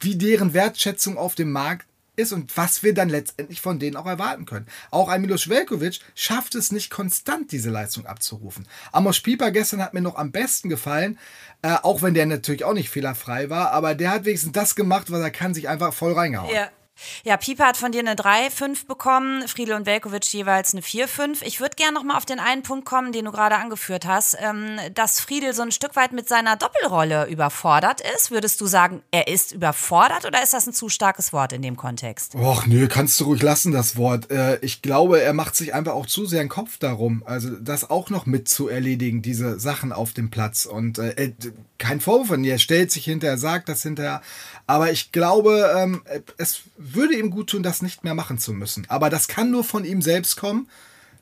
wie 0.00 0.16
deren 0.16 0.52
Wertschätzung 0.52 1.16
auf 1.16 1.34
dem 1.34 1.52
Markt 1.52 1.86
ist 2.16 2.32
und 2.32 2.56
was 2.56 2.82
wir 2.82 2.94
dann 2.94 3.08
letztendlich 3.08 3.60
von 3.60 3.78
denen 3.78 3.96
auch 3.96 4.06
erwarten 4.06 4.46
können. 4.46 4.66
Auch 4.90 5.08
ein 5.08 5.20
Milos 5.20 5.48
Velkovic 5.48 6.00
schafft 6.14 6.54
es 6.54 6.72
nicht 6.72 6.90
konstant, 6.90 7.52
diese 7.52 7.70
Leistung 7.70 8.06
abzurufen. 8.06 8.66
Amos 8.92 9.20
Pieper 9.20 9.50
gestern 9.50 9.82
hat 9.82 9.94
mir 9.94 10.00
noch 10.00 10.16
am 10.16 10.32
besten 10.32 10.68
gefallen, 10.68 11.18
äh, 11.62 11.76
auch 11.82 12.02
wenn 12.02 12.14
der 12.14 12.26
natürlich 12.26 12.64
auch 12.64 12.72
nicht 12.72 12.90
fehlerfrei 12.90 13.50
war, 13.50 13.70
aber 13.70 13.94
der 13.94 14.10
hat 14.10 14.24
wenigstens 14.24 14.52
das 14.52 14.74
gemacht, 14.74 15.10
was 15.10 15.20
er 15.20 15.30
kann, 15.30 15.54
sich 15.54 15.68
einfach 15.68 15.92
voll 15.92 16.12
reingehauen. 16.12 16.54
Ja. 16.54 16.70
Ja, 17.24 17.36
Pieper 17.36 17.66
hat 17.66 17.76
von 17.76 17.92
dir 17.92 18.00
eine 18.00 18.14
3-5 18.14 18.86
bekommen, 18.86 19.46
Friedel 19.48 19.74
und 19.74 19.86
Velkovic 19.86 20.32
jeweils 20.32 20.72
eine 20.72 20.82
4-5. 20.82 21.42
Ich 21.42 21.60
würde 21.60 21.76
gerne 21.76 21.94
nochmal 21.94 22.16
auf 22.16 22.24
den 22.24 22.40
einen 22.40 22.62
Punkt 22.62 22.84
kommen, 22.86 23.12
den 23.12 23.26
du 23.26 23.32
gerade 23.32 23.56
angeführt 23.56 24.06
hast, 24.06 24.36
ähm, 24.40 24.78
dass 24.94 25.20
Friedel 25.20 25.52
so 25.54 25.62
ein 25.62 25.72
Stück 25.72 25.96
weit 25.96 26.12
mit 26.12 26.28
seiner 26.28 26.56
Doppelrolle 26.56 27.26
überfordert 27.26 28.00
ist. 28.16 28.30
Würdest 28.30 28.60
du 28.60 28.66
sagen, 28.66 29.02
er 29.10 29.28
ist 29.28 29.52
überfordert 29.52 30.24
oder 30.24 30.42
ist 30.42 30.52
das 30.52 30.66
ein 30.66 30.72
zu 30.72 30.88
starkes 30.88 31.32
Wort 31.32 31.52
in 31.52 31.62
dem 31.62 31.76
Kontext? 31.76 32.34
Och, 32.34 32.66
nö, 32.66 32.88
kannst 32.88 33.20
du 33.20 33.24
ruhig 33.24 33.42
lassen, 33.42 33.72
das 33.72 33.96
Wort. 33.96 34.30
Äh, 34.30 34.58
ich 34.60 34.82
glaube, 34.82 35.20
er 35.20 35.32
macht 35.32 35.56
sich 35.56 35.74
einfach 35.74 35.92
auch 35.92 36.06
zu 36.06 36.26
sehr 36.26 36.40
einen 36.40 36.48
Kopf 36.48 36.78
darum, 36.78 37.22
also 37.26 37.50
das 37.50 37.88
auch 37.90 38.10
noch 38.10 38.26
mit 38.26 38.48
zu 38.48 38.68
erledigen, 38.68 39.22
diese 39.22 39.58
Sachen 39.60 39.92
auf 39.92 40.12
dem 40.12 40.30
Platz. 40.30 40.66
Und 40.66 40.98
äh, 40.98 41.32
kein 41.78 42.00
Vorwurf 42.00 42.28
von 42.28 42.42
dir, 42.42 42.52
er 42.52 42.58
stellt 42.58 42.90
sich 42.90 43.04
hinterher, 43.04 43.38
sagt 43.38 43.68
das 43.68 43.82
hinterher. 43.82 44.22
Aber 44.66 44.90
ich 44.90 45.12
glaube, 45.12 45.72
ähm, 45.76 46.02
es 46.38 46.62
würde 46.76 47.14
ihm 47.14 47.30
gut 47.30 47.50
tun, 47.50 47.62
das 47.62 47.82
nicht 47.82 48.02
mehr 48.02 48.14
machen 48.14 48.38
zu 48.38 48.52
müssen. 48.52 48.84
Aber 48.88 49.10
das 49.10 49.28
kann 49.28 49.50
nur 49.50 49.62
von 49.62 49.84
ihm 49.84 50.02
selbst 50.02 50.36
kommen. 50.36 50.68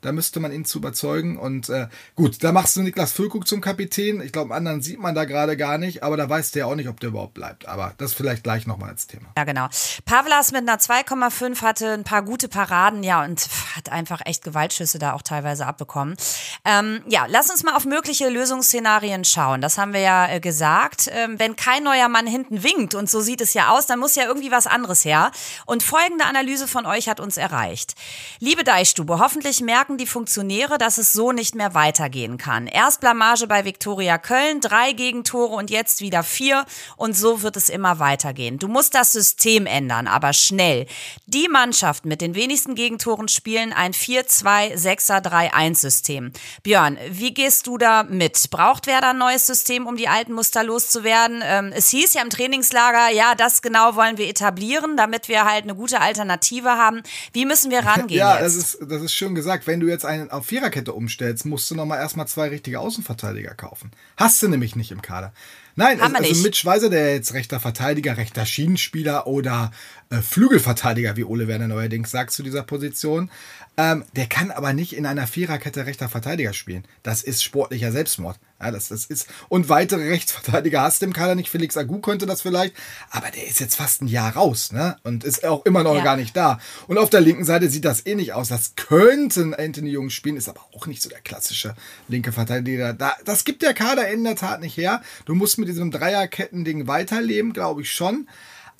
Da 0.05 0.11
müsste 0.11 0.39
man 0.39 0.51
ihn 0.51 0.65
zu 0.65 0.77
überzeugen. 0.77 1.37
Und 1.37 1.69
äh, 1.69 1.87
gut, 2.15 2.43
da 2.43 2.51
machst 2.51 2.75
du 2.75 2.81
Niklas 2.81 3.11
Füllkrug 3.11 3.47
zum 3.47 3.61
Kapitän. 3.61 4.21
Ich 4.21 4.31
glaube, 4.31 4.53
anderen 4.53 4.81
sieht 4.81 4.99
man 4.99 5.15
da 5.15 5.25
gerade 5.25 5.57
gar 5.57 5.77
nicht, 5.77 6.03
aber 6.03 6.17
da 6.17 6.29
weiß 6.29 6.51
der 6.51 6.67
auch 6.67 6.75
nicht, 6.75 6.87
ob 6.87 6.99
der 6.99 7.09
überhaupt 7.09 7.33
bleibt. 7.33 7.67
Aber 7.67 7.93
das 7.97 8.13
vielleicht 8.13 8.43
gleich 8.43 8.67
nochmal 8.67 8.89
als 8.89 9.07
Thema. 9.07 9.27
Ja, 9.37 9.43
genau. 9.43 9.67
Pavlas 10.05 10.51
mit 10.51 10.61
einer 10.61 10.77
2,5 10.77 11.61
hatte 11.61 11.91
ein 11.91 12.03
paar 12.03 12.21
gute 12.23 12.47
Paraden, 12.47 13.03
ja, 13.03 13.23
und 13.23 13.47
hat 13.75 13.91
einfach 13.91 14.21
echt 14.25 14.43
Gewaltschüsse 14.43 14.99
da 14.99 15.13
auch 15.13 15.21
teilweise 15.21 15.65
abbekommen. 15.65 16.15
Ähm, 16.63 17.01
ja, 17.07 17.25
lass 17.27 17.49
uns 17.49 17.63
mal 17.63 17.75
auf 17.75 17.85
mögliche 17.85 18.29
Lösungsszenarien 18.29 19.25
schauen. 19.25 19.61
Das 19.61 19.77
haben 19.77 19.93
wir 19.93 20.01
ja 20.01 20.27
äh, 20.29 20.39
gesagt. 20.39 21.09
Ähm, 21.11 21.39
wenn 21.39 21.55
kein 21.55 21.83
neuer 21.83 22.09
Mann 22.09 22.27
hinten 22.27 22.63
winkt, 22.63 22.95
und 22.95 23.09
so 23.09 23.21
sieht 23.21 23.41
es 23.41 23.53
ja 23.53 23.69
aus, 23.69 23.87
dann 23.87 23.99
muss 23.99 24.15
ja 24.15 24.25
irgendwie 24.25 24.51
was 24.51 24.67
anderes 24.67 25.03
her. 25.03 25.31
Und 25.65 25.83
folgende 25.83 26.25
Analyse 26.25 26.67
von 26.67 26.85
euch 26.85 27.09
hat 27.09 27.19
uns 27.19 27.37
erreicht. 27.37 27.95
Liebe 28.39 28.63
Deichstube, 28.63 29.19
hoffentlich 29.19 29.61
merken 29.61 29.94
die 29.97 30.07
Funktionäre, 30.07 30.77
dass 30.77 30.97
es 30.97 31.13
so 31.13 31.31
nicht 31.31 31.55
mehr 31.55 31.73
weitergehen 31.73 32.37
kann. 32.37 32.67
Erst 32.67 32.99
Blamage 33.01 33.47
bei 33.47 33.65
Viktoria 33.65 34.17
Köln, 34.17 34.61
drei 34.61 34.93
Gegentore 34.93 35.55
und 35.55 35.69
jetzt 35.69 35.99
wieder 36.01 36.23
vier. 36.23 36.65
Und 36.97 37.15
so 37.15 37.41
wird 37.41 37.57
es 37.57 37.69
immer 37.69 37.99
weitergehen. 37.99 38.59
Du 38.59 38.67
musst 38.67 38.93
das 38.95 39.11
System 39.11 39.65
ändern, 39.65 40.07
aber 40.07 40.33
schnell. 40.33 40.85
Die 41.25 41.47
Mannschaft 41.49 42.05
mit 42.05 42.21
den 42.21 42.35
wenigsten 42.35 42.75
Gegentoren 42.75 43.27
spielen 43.27 43.73
ein 43.73 43.93
4-2-6er-3-1-System. 43.93 46.31
Björn, 46.63 46.97
wie 47.09 47.33
gehst 47.33 47.67
du 47.67 47.77
da 47.77 48.03
mit? 48.03 48.49
Braucht 48.51 48.87
Werder 48.87 49.11
ein 49.11 49.17
neues 49.17 49.47
System, 49.47 49.87
um 49.87 49.97
die 49.97 50.07
alten 50.07 50.33
Muster 50.33 50.63
loszuwerden? 50.63 51.41
Ähm, 51.43 51.73
es 51.75 51.89
hieß 51.89 52.13
ja 52.13 52.21
im 52.21 52.29
Trainingslager, 52.29 53.11
ja, 53.11 53.35
das 53.35 53.61
genau 53.61 53.95
wollen 53.95 54.17
wir 54.17 54.27
etablieren, 54.27 54.97
damit 54.97 55.27
wir 55.27 55.45
halt 55.45 55.63
eine 55.63 55.75
gute 55.75 56.01
Alternative 56.01 56.69
haben. 56.69 57.01
Wie 57.33 57.45
müssen 57.45 57.71
wir 57.71 57.85
rangehen? 57.85 58.19
Ja, 58.19 58.39
jetzt? 58.39 58.45
das 58.45 58.55
ist, 58.55 58.77
das 58.81 59.01
ist 59.01 59.13
schön 59.13 59.35
gesagt. 59.35 59.67
Wenn 59.67 59.79
du 59.79 59.84
jetzt 59.87 60.05
einen 60.05 60.31
auf 60.31 60.45
Viererkette 60.45 60.93
umstellst, 60.93 61.45
musst 61.45 61.69
du 61.69 61.75
nochmal 61.75 61.99
erstmal 61.99 62.27
zwei 62.27 62.49
richtige 62.49 62.79
Außenverteidiger 62.79 63.53
kaufen. 63.53 63.91
Hast 64.17 64.41
du 64.41 64.47
nämlich 64.47 64.75
nicht 64.75 64.91
im 64.91 65.01
Kader. 65.01 65.33
Nein, 65.75 65.99
Haben 65.99 66.15
also 66.15 66.29
nicht. 66.29 66.43
mit 66.43 66.55
Schweizer, 66.55 66.89
der 66.89 67.13
jetzt 67.13 67.33
rechter 67.33 67.59
Verteidiger, 67.59 68.17
rechter 68.17 68.45
Schienenspieler 68.45 69.27
oder 69.27 69.71
äh, 70.09 70.21
Flügelverteidiger, 70.21 71.17
wie 71.17 71.25
Ole 71.25 71.47
Werner 71.47 71.67
neuerdings 71.67 72.11
sagt 72.11 72.31
zu 72.31 72.43
dieser 72.43 72.63
Position, 72.63 73.29
ähm, 73.77 74.05
der 74.15 74.27
kann 74.27 74.51
aber 74.51 74.71
nicht 74.73 74.93
in 74.95 75.05
einer 75.05 75.27
Viererkette 75.27 75.85
rechter 75.85 76.07
Verteidiger 76.07 76.53
spielen. 76.53 76.85
Das 77.03 77.23
ist 77.23 77.43
sportlicher 77.43 77.91
Selbstmord. 77.91 78.39
Ja, 78.61 78.71
das, 78.71 78.87
das 78.87 79.05
ist, 79.05 79.27
und 79.49 79.67
weitere 79.67 80.07
Rechtsverteidiger 80.09 80.81
hast 80.81 81.01
du 81.01 81.07
im 81.07 81.11
Kader 81.13 81.35
nicht. 81.35 81.49
Felix 81.49 81.75
Agu 81.75 81.99
könnte 81.99 82.25
das 82.25 82.41
vielleicht, 82.41 82.73
aber 83.11 83.29
der 83.31 83.45
ist 83.47 83.59
jetzt 83.59 83.75
fast 83.75 84.01
ein 84.01 84.07
Jahr 84.07 84.33
raus, 84.33 84.71
ne? 84.71 84.95
Und 85.03 85.25
ist 85.25 85.43
auch 85.43 85.65
immer 85.65 85.83
noch 85.83 85.95
Ja. 85.95 86.03
gar 86.03 86.15
nicht 86.15 86.37
da. 86.37 86.59
Und 86.87 86.97
auf 86.97 87.09
der 87.09 87.19
linken 87.19 87.43
Seite 87.43 87.69
sieht 87.69 87.83
das 87.83 88.05
ähnlich 88.05 88.31
aus. 88.31 88.47
Das 88.47 88.75
könnten 88.77 89.53
Anthony 89.53 89.89
Jung 89.89 90.09
spielen, 90.09 90.37
ist 90.37 90.47
aber 90.47 90.61
auch 90.73 90.87
nicht 90.87 91.01
so 91.01 91.09
der 91.09 91.19
klassische 91.19 91.75
linke 92.07 92.31
Verteidiger. 92.31 92.93
Da, 92.93 93.13
das 93.25 93.43
gibt 93.43 93.61
der 93.61 93.73
Kader 93.73 94.07
in 94.09 94.23
der 94.23 94.37
Tat 94.37 94.61
nicht 94.61 94.77
her. 94.77 95.01
Du 95.25 95.35
musst 95.35 95.57
mit 95.57 95.67
diesem 95.67 95.91
Dreierketten-Ding 95.91 96.87
weiterleben, 96.87 97.51
glaube 97.51 97.81
ich 97.81 97.91
schon. 97.91 98.29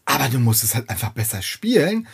Aber 0.06 0.30
du 0.30 0.40
musst 0.40 0.64
es 0.64 0.74
halt 0.74 0.90
einfach 0.90 1.10
besser 1.12 1.42
spielen. 1.42 2.08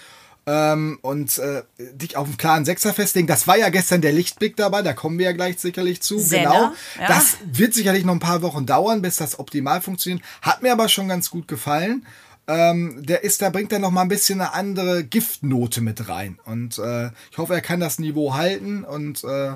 Ähm, 0.47 0.97
und 1.03 1.37
äh, 1.37 1.61
dich 1.93 2.17
auf 2.17 2.27
einen 2.27 2.37
klaren 2.37 2.65
Sechser 2.65 2.93
festlegen. 2.93 3.27
Das 3.27 3.47
war 3.47 3.57
ja 3.57 3.69
gestern 3.69 4.01
der 4.01 4.11
Lichtblick 4.11 4.55
dabei, 4.55 4.81
da 4.81 4.93
kommen 4.93 5.19
wir 5.19 5.25
ja 5.25 5.31
gleich 5.33 5.59
sicherlich 5.59 6.01
zu. 6.01 6.17
Senna, 6.17 6.51
genau. 6.51 6.73
ja. 6.99 7.07
Das 7.07 7.37
wird 7.45 7.75
sicherlich 7.75 8.05
noch 8.05 8.13
ein 8.13 8.19
paar 8.19 8.41
Wochen 8.41 8.65
dauern, 8.65 9.03
bis 9.03 9.17
das 9.17 9.37
optimal 9.37 9.81
funktioniert. 9.81 10.23
Hat 10.41 10.63
mir 10.63 10.71
aber 10.71 10.89
schon 10.89 11.07
ganz 11.07 11.29
gut 11.29 11.47
gefallen. 11.47 12.05
Ähm, 12.47 13.05
der 13.05 13.23
ist, 13.23 13.41
da 13.41 13.49
bringt 13.49 13.71
er 13.71 13.79
noch 13.79 13.91
mal 13.91 14.01
ein 14.01 14.07
bisschen 14.07 14.41
eine 14.41 14.53
andere 14.53 15.03
Giftnote 15.03 15.81
mit 15.81 16.09
rein. 16.09 16.39
Und 16.45 16.79
äh, 16.79 17.11
ich 17.31 17.37
hoffe, 17.37 17.53
er 17.53 17.61
kann 17.61 17.79
das 17.79 17.99
Niveau 17.99 18.33
halten 18.33 18.83
und 18.83 19.23
äh, 19.23 19.53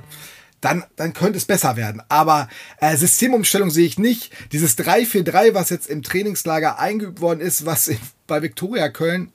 dann, 0.62 0.84
dann 0.96 1.14
könnte 1.14 1.38
es 1.38 1.46
besser 1.46 1.76
werden. 1.76 2.02
Aber 2.10 2.48
äh, 2.80 2.96
Systemumstellung 2.96 3.70
sehe 3.70 3.86
ich 3.86 4.00
nicht. 4.00 4.32
Dieses 4.52 4.78
3-4-3, 4.78 5.54
was 5.54 5.70
jetzt 5.70 5.90
im 5.90 6.04
Trainingslager 6.04 6.80
eingeübt 6.80 7.22
worden 7.22 7.40
ist, 7.40 7.66
was 7.66 7.88
in, 7.88 8.00
bei 8.28 8.42
Viktoria 8.42 8.90
Köln 8.90 9.32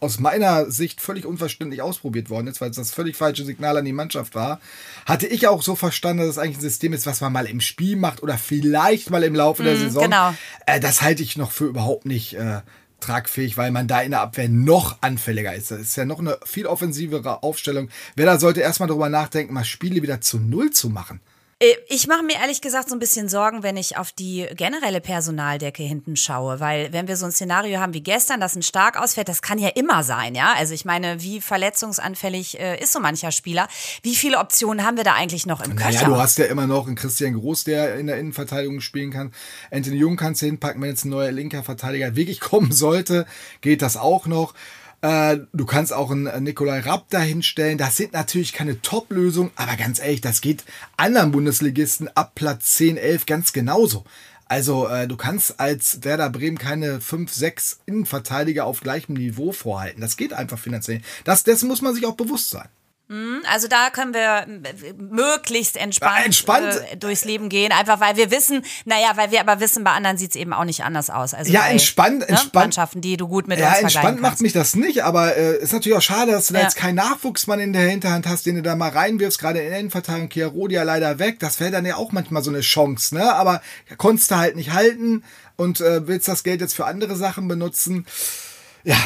aus 0.00 0.18
meiner 0.18 0.70
Sicht 0.70 1.00
völlig 1.00 1.26
unverständlich 1.26 1.82
ausprobiert 1.82 2.30
worden 2.30 2.46
ist, 2.46 2.60
weil 2.60 2.70
es 2.70 2.76
das 2.76 2.92
völlig 2.92 3.16
falsche 3.16 3.44
Signal 3.44 3.76
an 3.76 3.84
die 3.84 3.92
Mannschaft 3.92 4.34
war, 4.34 4.60
hatte 5.06 5.26
ich 5.26 5.48
auch 5.48 5.62
so 5.62 5.74
verstanden, 5.74 6.22
dass 6.22 6.30
es 6.30 6.38
eigentlich 6.38 6.58
ein 6.58 6.62
System 6.62 6.92
ist, 6.92 7.06
was 7.06 7.20
man 7.20 7.32
mal 7.32 7.46
im 7.46 7.60
Spiel 7.60 7.96
macht 7.96 8.22
oder 8.22 8.38
vielleicht 8.38 9.10
mal 9.10 9.22
im 9.22 9.34
Laufe 9.34 9.62
der 9.62 9.76
Saison. 9.76 10.04
genau. 10.04 10.34
Äh, 10.66 10.80
das 10.80 11.02
halte 11.02 11.22
ich 11.22 11.36
noch 11.36 11.50
für 11.50 11.66
überhaupt 11.66 12.06
nicht 12.06 12.34
äh, 12.34 12.60
tragfähig, 13.00 13.56
weil 13.56 13.70
man 13.70 13.88
da 13.88 14.00
in 14.00 14.12
der 14.12 14.20
Abwehr 14.20 14.48
noch 14.48 14.98
anfälliger 15.02 15.54
ist. 15.54 15.70
Das 15.70 15.80
ist 15.80 15.96
ja 15.96 16.04
noch 16.04 16.20
eine 16.20 16.38
viel 16.44 16.66
offensivere 16.66 17.42
Aufstellung. 17.42 17.88
Wer 18.16 18.26
da 18.26 18.38
sollte 18.38 18.60
erstmal 18.60 18.88
drüber 18.88 19.08
nachdenken, 19.08 19.52
mal 19.52 19.64
Spiele 19.64 20.02
wieder 20.02 20.20
zu 20.20 20.38
Null 20.38 20.70
zu 20.70 20.88
machen. 20.88 21.20
Äh, 21.62 21.76
Ich 21.88 22.06
mache 22.08 22.22
mir 22.22 22.34
ehrlich 22.40 22.60
gesagt 22.60 22.88
so 22.88 22.96
ein 22.96 22.98
bisschen 22.98 23.28
Sorgen, 23.28 23.62
wenn 23.62 23.76
ich 23.76 23.96
auf 23.96 24.10
die 24.12 24.46
generelle 24.56 25.00
Personaldecke 25.00 25.82
hinten 25.82 26.16
schaue, 26.16 26.58
weil 26.60 26.92
wenn 26.92 27.06
wir 27.06 27.16
so 27.16 27.26
ein 27.26 27.32
Szenario 27.32 27.78
haben 27.78 27.94
wie 27.94 28.02
gestern, 28.02 28.40
dass 28.40 28.56
ein 28.56 28.62
stark 28.62 29.00
ausfällt, 29.00 29.28
das 29.28 29.42
kann 29.42 29.58
ja 29.58 29.68
immer 29.68 30.02
sein, 30.02 30.34
ja. 30.34 30.54
Also 30.56 30.74
ich 30.74 30.84
meine, 30.84 31.22
wie 31.22 31.40
verletzungsanfällig 31.40 32.58
äh, 32.58 32.82
ist 32.82 32.92
so 32.92 33.00
mancher 33.00 33.30
Spieler? 33.30 33.68
Wie 34.02 34.16
viele 34.16 34.38
Optionen 34.38 34.84
haben 34.84 34.96
wir 34.96 35.04
da 35.04 35.14
eigentlich 35.14 35.46
noch 35.46 35.62
im 35.62 35.74
Naja, 35.74 35.90
Köcher? 36.00 36.06
du 36.06 36.16
hast 36.16 36.38
ja 36.38 36.46
immer 36.46 36.66
noch 36.66 36.86
einen 36.86 36.96
Christian 36.96 37.34
Groß, 37.34 37.64
der 37.64 37.96
in 37.96 38.06
der 38.06 38.18
Innenverteidigung 38.18 38.80
spielen 38.80 39.10
kann. 39.12 39.32
Anthony 39.70 39.96
Jung 39.96 40.16
kannst 40.16 40.42
du 40.42 40.46
hinpacken, 40.46 40.82
wenn 40.82 40.90
jetzt 40.90 41.04
ein 41.04 41.10
neuer 41.10 41.30
linker 41.32 41.62
Verteidiger 41.62 42.16
wirklich 42.16 42.40
kommen 42.40 42.72
sollte, 42.72 43.26
geht 43.60 43.82
das 43.82 43.96
auch 43.96 44.26
noch. 44.26 44.54
Äh, 45.02 45.38
Du 45.52 45.66
kannst 45.66 45.92
auch 45.92 46.10
einen 46.10 46.44
Nikolai 46.44 46.80
Rapp 46.80 47.06
da 47.10 47.20
hinstellen. 47.20 47.76
Das 47.76 47.96
sind 47.96 48.12
natürlich 48.14 48.52
keine 48.52 48.80
Top-Lösungen, 48.80 49.50
aber 49.56 49.76
ganz 49.76 50.00
ehrlich, 50.00 50.20
das 50.20 50.40
geht 50.40 50.64
anderen 50.96 51.32
Bundesligisten 51.32 52.08
ab 52.16 52.32
Platz 52.34 52.74
10, 52.74 52.96
11 52.96 53.26
ganz 53.26 53.52
genauso. 53.52 54.04
Also 54.46 54.86
äh, 54.88 55.08
du 55.08 55.16
kannst 55.16 55.60
als 55.60 56.04
Werder 56.04 56.30
Bremen 56.30 56.58
keine 56.58 57.00
5, 57.00 57.32
6 57.32 57.80
Innenverteidiger 57.86 58.66
auf 58.66 58.80
gleichem 58.80 59.14
Niveau 59.14 59.52
vorhalten. 59.52 60.00
Das 60.00 60.16
geht 60.16 60.32
einfach 60.32 60.58
finanziell. 60.58 61.00
Das, 61.24 61.42
dessen 61.44 61.68
muss 61.68 61.82
man 61.82 61.94
sich 61.94 62.06
auch 62.06 62.16
bewusst 62.16 62.50
sein. 62.50 62.68
Also 63.46 63.68
da 63.68 63.90
können 63.90 64.14
wir 64.14 64.46
äh, 64.46 64.94
möglichst 64.96 65.76
entspannt, 65.76 66.18
Ja, 66.20 66.24
entspannt. 66.24 66.80
Äh, 66.92 66.96
durchs 66.96 67.26
Leben 67.26 67.50
gehen, 67.50 67.70
einfach 67.70 68.00
weil 68.00 68.16
wir 68.16 68.30
wissen, 68.30 68.64
naja, 68.86 69.12
weil 69.16 69.30
wir 69.30 69.40
aber 69.40 69.60
wissen, 69.60 69.84
bei 69.84 69.90
anderen 69.90 70.16
sieht's 70.16 70.34
eben 70.34 70.54
auch 70.54 70.64
nicht 70.64 70.82
anders 70.84 71.10
aus. 71.10 71.34
Also 71.34 71.52
Ja, 71.52 71.60
bei, 71.62 71.72
entspannt- 71.72 72.20
ne, 72.20 72.28
entspannt- 72.28 72.54
Mannschaften, 72.54 73.02
die 73.02 73.18
du 73.18 73.28
gut 73.28 73.48
mit 73.48 73.58
Ja, 73.58 73.68
uns 73.68 73.78
entspannt 73.80 74.02
vergleichen 74.04 74.22
macht 74.22 74.40
mich 74.40 74.54
das 74.54 74.74
nicht, 74.76 75.04
aber 75.04 75.36
äh, 75.36 75.58
ist 75.58 75.74
natürlich 75.74 75.98
auch 75.98 76.02
schade, 76.02 76.32
dass 76.32 76.46
du 76.46 76.54
da 76.54 76.60
Ja. 76.60 76.64
jetzt 76.66 76.76
keinen 76.76 76.94
Nachwuchsmann 76.94 77.60
in 77.60 77.74
der 77.74 77.82
Hinterhand 77.82 78.26
hast, 78.26 78.46
den 78.46 78.54
du 78.54 78.62
da 78.62 78.76
mal 78.76 78.88
reinwirfst, 78.90 79.38
gerade 79.38 79.60
in 79.60 79.68
der 79.68 79.78
Innenverteidigung, 79.80 80.30
Chiarodi 80.30 80.76
ja 80.76 80.82
leider 80.82 81.18
weg. 81.18 81.38
Das 81.38 81.60
wäre 81.60 81.70
dann 81.70 81.84
ja 81.84 81.96
auch 81.96 82.12
manchmal 82.12 82.42
so 82.42 82.50
eine 82.50 82.60
Chance, 82.62 83.14
ne? 83.14 83.30
Aber 83.34 83.60
konntest 83.98 84.30
du 84.30 84.36
halt 84.36 84.56
nicht 84.56 84.72
halten 84.72 85.22
und 85.56 85.82
äh, 85.82 86.06
willst 86.06 86.28
das 86.28 86.44
Geld 86.44 86.62
jetzt 86.62 86.74
für 86.74 86.86
andere 86.86 87.14
Sachen 87.16 87.46
benutzen. 87.46 88.06
Ja, 88.84 88.96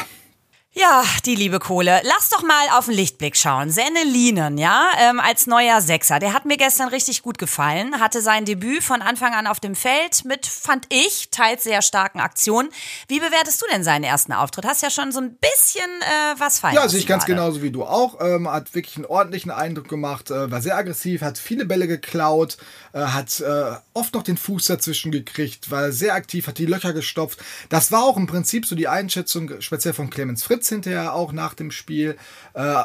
Ja, 0.79 1.03
die 1.25 1.33
liebe 1.33 1.57
Kohle. 1.57 2.01
Lass 2.03 2.29
doch 2.29 2.43
mal 2.43 2.77
auf 2.77 2.85
den 2.85 2.93
Lichtblick 2.93 3.35
schauen. 3.35 3.71
Senne 3.71 4.03
Lienen, 4.03 4.59
ja, 4.59 4.91
ähm, 4.99 5.19
als 5.19 5.47
neuer 5.47 5.81
Sechser. 5.81 6.19
Der 6.19 6.33
hat 6.33 6.45
mir 6.45 6.55
gestern 6.55 6.89
richtig 6.89 7.23
gut 7.23 7.39
gefallen. 7.39 7.99
Hatte 7.99 8.21
sein 8.21 8.45
Debüt 8.45 8.83
von 8.83 9.01
Anfang 9.01 9.33
an 9.33 9.47
auf 9.47 9.59
dem 9.59 9.73
Feld 9.73 10.23
mit, 10.23 10.45
fand 10.45 10.85
ich, 10.89 11.29
teils 11.31 11.63
sehr 11.63 11.81
starken 11.81 12.19
Aktionen. 12.19 12.69
Wie 13.07 13.19
bewertest 13.19 13.59
du 13.59 13.65
denn 13.73 13.83
seinen 13.83 14.03
ersten 14.03 14.33
Auftritt? 14.33 14.65
Hast 14.65 14.83
ja 14.83 14.91
schon 14.91 15.11
so 15.11 15.19
ein 15.19 15.35
bisschen 15.37 15.89
äh, 16.01 16.39
was 16.39 16.59
fallen 16.59 16.75
Ja, 16.75 16.87
sehe 16.87 16.99
ich 16.99 17.07
ganz 17.07 17.25
genauso 17.25 17.63
wie 17.63 17.71
du 17.71 17.83
auch. 17.83 18.21
Ähm, 18.21 18.47
hat 18.47 18.75
wirklich 18.75 18.97
einen 18.97 19.05
ordentlichen 19.05 19.49
Eindruck 19.49 19.87
gemacht, 19.87 20.29
äh, 20.29 20.51
war 20.51 20.61
sehr 20.61 20.77
aggressiv, 20.77 21.21
hat 21.21 21.39
viele 21.39 21.65
Bälle 21.65 21.87
geklaut, 21.87 22.57
äh, 22.93 22.99
hat 22.99 23.39
äh, 23.39 23.71
oft 23.93 24.13
noch 24.13 24.21
den 24.21 24.37
Fuß 24.37 24.65
dazwischen 24.65 25.11
gekriegt, 25.11 25.71
war 25.71 25.91
sehr 25.91 26.13
aktiv, 26.13 26.45
hat 26.45 26.59
die 26.59 26.67
Löcher 26.67 26.93
gestopft. 26.93 27.39
Das 27.69 27.91
war 27.91 28.03
auch 28.03 28.17
im 28.17 28.27
Prinzip 28.27 28.67
so 28.67 28.75
die 28.75 28.87
Einschätzung, 28.87 29.59
speziell 29.59 29.95
von 29.95 30.11
Clemens 30.11 30.43
Fritz 30.43 30.66
hinterher 30.69 31.13
auch 31.13 31.31
nach 31.31 31.53
dem 31.53 31.71
Spiel. 31.71 32.17
Äh, 32.53 32.83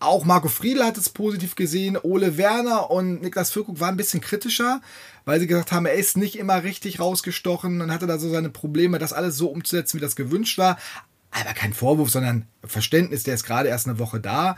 auch 0.00 0.24
Marco 0.24 0.48
Friedl 0.48 0.84
hat 0.84 0.98
es 0.98 1.08
positiv 1.08 1.54
gesehen. 1.54 1.96
Ole 2.02 2.36
Werner 2.36 2.90
und 2.90 3.22
Niklas 3.22 3.50
Füllkrug 3.50 3.80
waren 3.80 3.94
ein 3.94 3.96
bisschen 3.96 4.20
kritischer, 4.20 4.80
weil 5.24 5.40
sie 5.40 5.46
gesagt 5.46 5.72
haben, 5.72 5.86
er 5.86 5.94
ist 5.94 6.16
nicht 6.16 6.38
immer 6.38 6.62
richtig 6.62 7.00
rausgestochen 7.00 7.80
und 7.80 7.90
hatte 7.90 8.06
da 8.06 8.18
so 8.18 8.28
seine 8.28 8.50
Probleme, 8.50 8.98
das 8.98 9.12
alles 9.12 9.36
so 9.36 9.48
umzusetzen, 9.48 9.96
wie 9.96 10.02
das 10.02 10.16
gewünscht 10.16 10.58
war. 10.58 10.78
Aber 11.36 11.52
kein 11.52 11.72
Vorwurf, 11.72 12.10
sondern 12.10 12.46
Verständnis, 12.64 13.24
der 13.24 13.34
ist 13.34 13.44
gerade 13.44 13.68
erst 13.68 13.88
eine 13.88 13.98
Woche 13.98 14.20
da. 14.20 14.56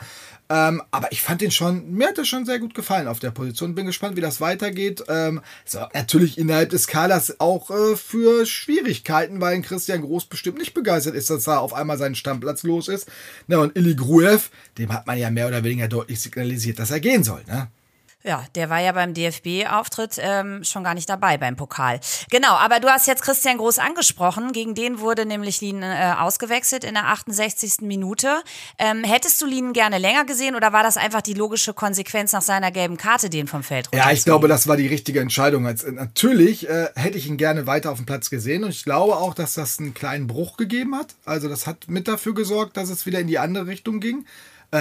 Ähm, 0.48 0.82
aber 0.90 1.10
ich 1.10 1.22
fand 1.22 1.40
den 1.40 1.50
schon, 1.50 1.90
mir 1.90 2.08
hat 2.08 2.18
das 2.18 2.28
schon 2.28 2.44
sehr 2.44 2.58
gut 2.58 2.74
gefallen 2.74 3.08
auf 3.08 3.18
der 3.18 3.30
Position. 3.30 3.74
Bin 3.74 3.86
gespannt, 3.86 4.16
wie 4.16 4.20
das 4.20 4.40
weitergeht. 4.40 5.02
Ähm, 5.08 5.40
sorgt 5.64 5.94
natürlich 5.94 6.36
innerhalb 6.38 6.68
des 6.70 6.86
Kaders 6.86 7.40
auch 7.40 7.70
äh, 7.70 7.96
für 7.96 8.44
Schwierigkeiten, 8.44 9.40
weil 9.40 9.62
Christian 9.62 10.02
Groß 10.02 10.26
bestimmt 10.26 10.58
nicht 10.58 10.74
begeistert 10.74 11.14
ist, 11.14 11.30
dass 11.30 11.48
er 11.48 11.60
auf 11.60 11.72
einmal 11.72 11.98
seinen 11.98 12.14
Stammplatz 12.14 12.62
los 12.62 12.88
ist. 12.88 13.08
Na, 13.46 13.56
und 13.58 13.74
Ili 13.74 13.94
Gruev, 13.96 14.50
dem 14.76 14.92
hat 14.92 15.06
man 15.06 15.18
ja 15.18 15.30
mehr 15.30 15.48
oder 15.48 15.64
weniger 15.64 15.88
deutlich 15.88 16.20
signalisiert, 16.20 16.78
dass 16.78 16.90
er 16.90 17.00
gehen 17.00 17.24
soll. 17.24 17.42
Ne? 17.46 17.68
Ja, 18.26 18.44
der 18.56 18.68
war 18.70 18.80
ja 18.80 18.90
beim 18.90 19.14
DFB-Auftritt 19.14 20.18
ähm, 20.18 20.64
schon 20.64 20.82
gar 20.82 20.94
nicht 20.94 21.08
dabei 21.08 21.38
beim 21.38 21.54
Pokal. 21.54 22.00
Genau, 22.28 22.54
aber 22.54 22.80
du 22.80 22.88
hast 22.88 23.06
jetzt 23.06 23.22
Christian 23.22 23.56
Groß 23.56 23.78
angesprochen. 23.78 24.50
Gegen 24.50 24.74
den 24.74 24.98
wurde 24.98 25.26
nämlich 25.26 25.60
Lien 25.60 25.80
äh, 25.84 26.14
ausgewechselt 26.18 26.82
in 26.82 26.94
der 26.94 27.06
68. 27.06 27.82
Minute. 27.82 28.42
Ähm, 28.80 29.04
hättest 29.04 29.40
du 29.40 29.46
Lien 29.46 29.72
gerne 29.72 29.98
länger 29.98 30.24
gesehen 30.24 30.56
oder 30.56 30.72
war 30.72 30.82
das 30.82 30.96
einfach 30.96 31.22
die 31.22 31.34
logische 31.34 31.72
Konsequenz 31.72 32.32
nach 32.32 32.42
seiner 32.42 32.72
gelben 32.72 32.96
Karte, 32.96 33.30
den 33.30 33.46
vom 33.46 33.62
Feld 33.62 33.90
Ja, 33.94 34.10
ich 34.10 34.24
glaube, 34.24 34.48
das 34.48 34.66
war 34.66 34.76
die 34.76 34.88
richtige 34.88 35.20
Entscheidung. 35.20 35.64
Als, 35.64 35.84
äh, 35.84 35.92
natürlich 35.92 36.68
äh, 36.68 36.88
hätte 36.96 37.18
ich 37.18 37.28
ihn 37.28 37.36
gerne 37.36 37.68
weiter 37.68 37.92
auf 37.92 37.98
dem 37.98 38.06
Platz 38.06 38.28
gesehen 38.28 38.64
und 38.64 38.70
ich 38.70 38.82
glaube 38.82 39.18
auch, 39.18 39.34
dass 39.34 39.54
das 39.54 39.78
einen 39.78 39.94
kleinen 39.94 40.26
Bruch 40.26 40.56
gegeben 40.56 40.96
hat. 40.96 41.14
Also 41.24 41.48
das 41.48 41.68
hat 41.68 41.86
mit 41.86 42.08
dafür 42.08 42.34
gesorgt, 42.34 42.76
dass 42.76 42.90
es 42.90 43.06
wieder 43.06 43.20
in 43.20 43.28
die 43.28 43.38
andere 43.38 43.68
Richtung 43.68 44.00
ging. 44.00 44.26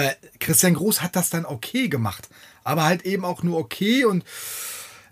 Äh, 0.04 0.14
Christian 0.40 0.74
Groß 0.74 1.02
hat 1.02 1.16
das 1.16 1.30
dann 1.30 1.46
okay 1.46 1.88
gemacht 1.88 2.28
aber 2.66 2.84
halt 2.84 3.06
eben 3.06 3.24
auch 3.24 3.42
nur 3.42 3.58
okay 3.58 4.04
und 4.04 4.24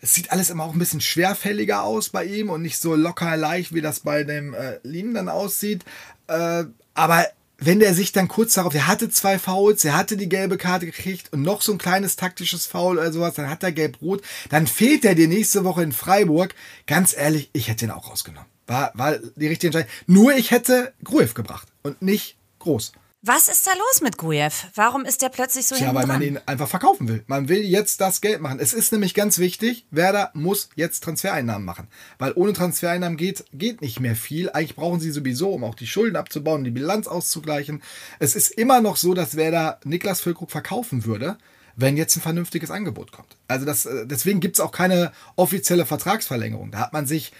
es 0.00 0.12
sieht 0.12 0.32
alles 0.32 0.50
immer 0.50 0.64
auch 0.64 0.74
ein 0.74 0.78
bisschen 0.78 1.00
schwerfälliger 1.00 1.82
aus 1.82 2.10
bei 2.10 2.24
ihm 2.24 2.50
und 2.50 2.60
nicht 2.60 2.78
so 2.78 2.94
locker 2.94 3.36
leicht, 3.36 3.72
wie 3.72 3.80
das 3.80 4.00
bei 4.00 4.24
dem 4.24 4.52
äh, 4.52 4.78
Lin 4.82 5.14
dann 5.14 5.30
aussieht. 5.30 5.82
Äh, 6.26 6.64
aber 6.92 7.26
wenn 7.56 7.78
der 7.78 7.94
sich 7.94 8.12
dann 8.12 8.28
kurz 8.28 8.54
darauf, 8.54 8.72
der 8.72 8.86
hatte 8.86 9.08
zwei 9.08 9.38
Fouls, 9.38 9.84
er 9.84 9.96
hatte 9.96 10.18
die 10.18 10.28
gelbe 10.28 10.58
Karte 10.58 10.84
gekriegt 10.84 11.32
und 11.32 11.40
noch 11.40 11.62
so 11.62 11.72
ein 11.72 11.78
kleines 11.78 12.16
taktisches 12.16 12.66
Foul 12.66 12.98
oder 12.98 13.12
sowas, 13.12 13.34
dann 13.34 13.48
hat 13.48 13.62
er 13.62 13.72
gelb-rot, 13.72 14.22
dann 14.50 14.66
fehlt 14.66 15.04
er 15.04 15.14
dir 15.14 15.28
nächste 15.28 15.64
Woche 15.64 15.82
in 15.82 15.92
Freiburg. 15.92 16.54
Ganz 16.86 17.16
ehrlich, 17.16 17.48
ich 17.52 17.68
hätte 17.68 17.86
ihn 17.86 17.92
auch 17.92 18.10
rausgenommen. 18.10 18.48
War, 18.66 18.92
war 18.94 19.16
die 19.36 19.46
richtige 19.46 19.68
Entscheidung. 19.68 19.90
Nur 20.06 20.34
ich 20.34 20.50
hätte 20.50 20.92
Gruev 21.02 21.32
gebracht 21.32 21.68
und 21.82 22.02
nicht 22.02 22.36
groß. 22.58 22.92
Was 23.26 23.48
ist 23.48 23.66
da 23.66 23.70
los 23.72 24.02
mit 24.02 24.18
Gujev? 24.18 24.66
Warum 24.74 25.06
ist 25.06 25.22
der 25.22 25.30
plötzlich 25.30 25.66
so 25.66 25.74
Ja, 25.76 25.94
weil 25.94 26.06
man 26.06 26.20
ihn 26.20 26.38
einfach 26.44 26.68
verkaufen 26.68 27.08
will. 27.08 27.24
Man 27.26 27.48
will 27.48 27.62
jetzt 27.62 28.02
das 28.02 28.20
Geld 28.20 28.42
machen. 28.42 28.58
Es 28.60 28.74
ist 28.74 28.92
nämlich 28.92 29.14
ganz 29.14 29.38
wichtig, 29.38 29.86
Werder 29.90 30.30
muss 30.34 30.68
jetzt 30.74 31.02
Transfereinnahmen 31.04 31.64
machen. 31.64 31.88
Weil 32.18 32.34
ohne 32.34 32.52
Transfereinnahmen 32.52 33.16
geht, 33.16 33.46
geht 33.54 33.80
nicht 33.80 33.98
mehr 33.98 34.14
viel. 34.14 34.50
Eigentlich 34.50 34.76
brauchen 34.76 35.00
sie 35.00 35.10
sowieso, 35.10 35.54
um 35.54 35.64
auch 35.64 35.74
die 35.74 35.86
Schulden 35.86 36.16
abzubauen, 36.16 36.64
die 36.64 36.70
Bilanz 36.70 37.06
auszugleichen. 37.06 37.82
Es 38.18 38.36
ist 38.36 38.50
immer 38.50 38.82
noch 38.82 38.96
so, 38.96 39.14
dass 39.14 39.36
Werder 39.36 39.80
Niklas 39.84 40.20
Füllkrug 40.20 40.50
verkaufen 40.50 41.06
würde, 41.06 41.38
wenn 41.76 41.96
jetzt 41.96 42.14
ein 42.16 42.20
vernünftiges 42.20 42.70
Angebot 42.70 43.10
kommt. 43.10 43.38
Also 43.48 43.64
das, 43.64 43.86
äh, 43.86 44.06
deswegen 44.06 44.40
gibt 44.40 44.56
es 44.56 44.60
auch 44.60 44.70
keine 44.70 45.12
offizielle 45.36 45.86
Vertragsverlängerung. 45.86 46.72
Da 46.72 46.78
hat 46.78 46.92
man 46.92 47.06
sich, 47.06 47.32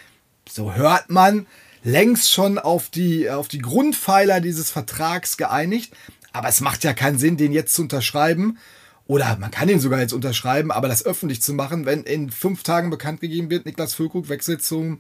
so 0.49 0.73
hört 0.73 1.11
man, 1.11 1.47
längst 1.85 2.33
schon 2.33 2.59
auf 2.59 2.89
die, 2.89 3.31
auf 3.31 3.47
die 3.47 3.61
Grundpfeiler 3.61 4.41
dieses 4.41 4.71
Vertrags 4.71 5.37
geeinigt. 5.37 5.95
Aber 6.33 6.49
es 6.49 6.61
macht 6.61 6.83
ja 6.83 6.93
keinen 6.93 7.19
Sinn, 7.19 7.37
den 7.37 7.53
jetzt 7.53 7.75
zu 7.75 7.83
unterschreiben. 7.83 8.59
Oder 9.07 9.37
man 9.39 9.51
kann 9.51 9.69
ihn 9.69 9.81
sogar 9.81 10.01
jetzt 10.01 10.15
unterschreiben, 10.15 10.73
aber 10.73 10.89
das 10.89 11.05
öffentlich 11.05 11.43
zu 11.43 11.53
machen, 11.53 11.85
wenn 11.85 12.05
in 12.05 12.31
fünf 12.31 12.63
Tagen 12.63 12.89
bekannt 12.89 13.21
gegeben 13.21 13.51
wird, 13.51 13.67
Niklas 13.67 13.95
Füllkrug 13.95 14.31
wechselt 14.31 14.65
zum, 14.65 14.99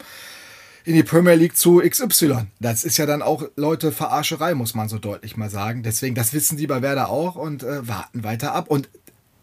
in 0.84 0.94
die 0.94 1.02
Premier 1.02 1.34
League 1.34 1.56
zu 1.56 1.80
XY. 1.80 2.46
Das 2.60 2.84
ist 2.84 2.98
ja 2.98 3.06
dann 3.06 3.22
auch 3.22 3.48
Leute 3.56 3.90
Verarscherei, 3.90 4.54
muss 4.54 4.74
man 4.74 4.90
so 4.90 4.98
deutlich 4.98 5.38
mal 5.38 5.48
sagen. 5.48 5.82
Deswegen, 5.82 6.14
das 6.14 6.34
wissen 6.34 6.58
die 6.58 6.66
bei 6.66 6.82
Werder 6.82 7.08
auch 7.08 7.34
und 7.34 7.62
äh, 7.62 7.88
warten 7.88 8.24
weiter 8.24 8.54
ab. 8.54 8.68
Und 8.68 8.90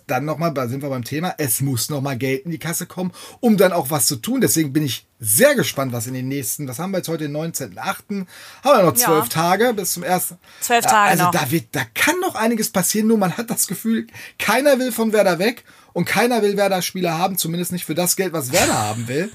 dann 0.05 0.25
nochmal, 0.25 0.53
da 0.53 0.67
sind 0.67 0.83
wir 0.83 0.89
beim 0.89 1.03
Thema, 1.03 1.33
es 1.39 1.61
muss 1.61 1.89
nochmal 1.89 2.17
Geld 2.17 2.45
in 2.45 2.51
die 2.51 2.59
Kasse 2.59 2.85
kommen, 2.85 3.11
um 3.39 3.57
dann 3.57 3.71
auch 3.71 3.89
was 3.89 4.05
zu 4.05 4.17
tun. 4.17 4.41
Deswegen 4.41 4.73
bin 4.73 4.83
ich 4.83 5.07
sehr 5.23 5.53
gespannt, 5.53 5.93
was 5.93 6.07
in 6.07 6.15
den 6.15 6.27
nächsten, 6.27 6.67
was 6.67 6.79
haben 6.79 6.91
wir 6.91 6.97
jetzt 6.97 7.07
heute, 7.07 7.25
den 7.25 7.37
19.8., 7.37 7.77
haben 7.77 8.27
wir 8.63 8.83
noch 8.83 8.95
zwölf 8.95 9.25
ja. 9.25 9.29
Tage 9.29 9.73
bis 9.75 9.93
zum 9.93 10.01
ersten. 10.01 10.39
Zwölf 10.59 10.83
Tage 10.83 11.11
Also 11.11 11.25
noch. 11.25 11.31
Da, 11.31 11.51
wird, 11.51 11.67
da 11.73 11.83
kann 11.93 12.19
noch 12.19 12.33
einiges 12.33 12.71
passieren, 12.71 13.07
nur 13.07 13.19
man 13.19 13.37
hat 13.37 13.51
das 13.51 13.67
Gefühl, 13.67 14.07
keiner 14.39 14.79
will 14.79 14.91
von 14.91 15.13
Werder 15.13 15.37
weg 15.37 15.63
und 15.93 16.05
keiner 16.05 16.41
will 16.41 16.57
Werder-Spieler 16.57 17.19
haben, 17.19 17.37
zumindest 17.37 17.71
nicht 17.71 17.85
für 17.85 17.93
das 17.93 18.15
Geld, 18.15 18.33
was 18.33 18.51
Werder 18.51 18.77
haben 18.79 19.07
will. 19.07 19.31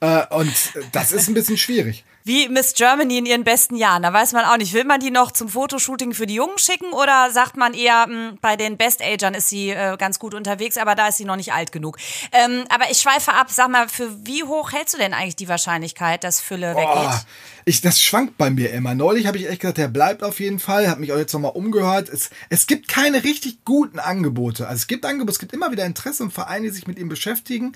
Äh, 0.00 0.26
und 0.30 0.54
das 0.92 1.12
ist 1.12 1.28
ein 1.28 1.34
bisschen 1.34 1.56
schwierig 1.56 2.04
wie 2.28 2.46
Miss 2.50 2.74
Germany 2.74 3.18
in 3.18 3.26
ihren 3.26 3.42
besten 3.42 3.74
Jahren. 3.74 4.02
Da 4.02 4.12
weiß 4.12 4.32
man 4.32 4.44
auch 4.44 4.58
nicht, 4.58 4.74
will 4.74 4.84
man 4.84 5.00
die 5.00 5.10
noch 5.10 5.32
zum 5.32 5.48
Fotoshooting 5.48 6.12
für 6.12 6.26
die 6.26 6.34
Jungen 6.34 6.58
schicken 6.58 6.92
oder 6.92 7.30
sagt 7.32 7.56
man 7.56 7.72
eher, 7.72 8.06
mh, 8.06 8.28
hm, 8.28 8.38
bei 8.42 8.56
den 8.56 8.76
Best-Agern 8.76 9.34
ist 9.34 9.48
sie 9.48 9.70
äh, 9.70 9.96
ganz 9.96 10.18
gut 10.18 10.34
unterwegs, 10.34 10.76
aber 10.76 10.94
da 10.94 11.08
ist 11.08 11.16
sie 11.16 11.24
noch 11.24 11.36
nicht 11.36 11.54
alt 11.54 11.72
genug. 11.72 11.96
Ähm, 12.32 12.64
aber 12.68 12.90
ich 12.90 12.98
schweife 12.98 13.32
ab, 13.32 13.46
sag 13.50 13.70
mal, 13.70 13.88
für 13.88 14.26
wie 14.26 14.44
hoch 14.44 14.72
hältst 14.72 14.94
du 14.94 14.98
denn 14.98 15.14
eigentlich 15.14 15.36
die 15.36 15.48
Wahrscheinlichkeit, 15.48 16.22
dass 16.22 16.40
Fülle 16.40 16.74
oh, 16.76 16.78
weggeht? 16.78 17.20
Ich, 17.64 17.80
das 17.80 18.00
schwankt 18.00 18.36
bei 18.36 18.50
mir 18.50 18.72
immer. 18.72 18.94
Neulich 18.94 19.26
habe 19.26 19.38
ich 19.38 19.48
echt 19.48 19.60
gesagt, 19.62 19.78
der 19.78 19.88
bleibt 19.88 20.22
auf 20.22 20.38
jeden 20.38 20.58
Fall. 20.58 20.88
Habe 20.88 21.00
mich 21.00 21.12
auch 21.12 21.18
jetzt 21.18 21.32
nochmal 21.32 21.52
umgehört. 21.52 22.10
Es, 22.10 22.28
es 22.50 22.66
gibt 22.66 22.88
keine 22.88 23.24
richtig 23.24 23.64
guten 23.64 23.98
Angebote. 23.98 24.68
Also 24.68 24.80
es 24.80 24.86
gibt 24.86 25.06
Angebote, 25.06 25.32
es 25.32 25.38
gibt 25.38 25.54
immer 25.54 25.72
wieder 25.72 25.86
Interesse 25.86 26.24
und 26.24 26.32
Vereine, 26.32 26.66
die 26.66 26.74
sich 26.74 26.86
mit 26.86 26.98
ihm 26.98 27.08
beschäftigen. 27.08 27.74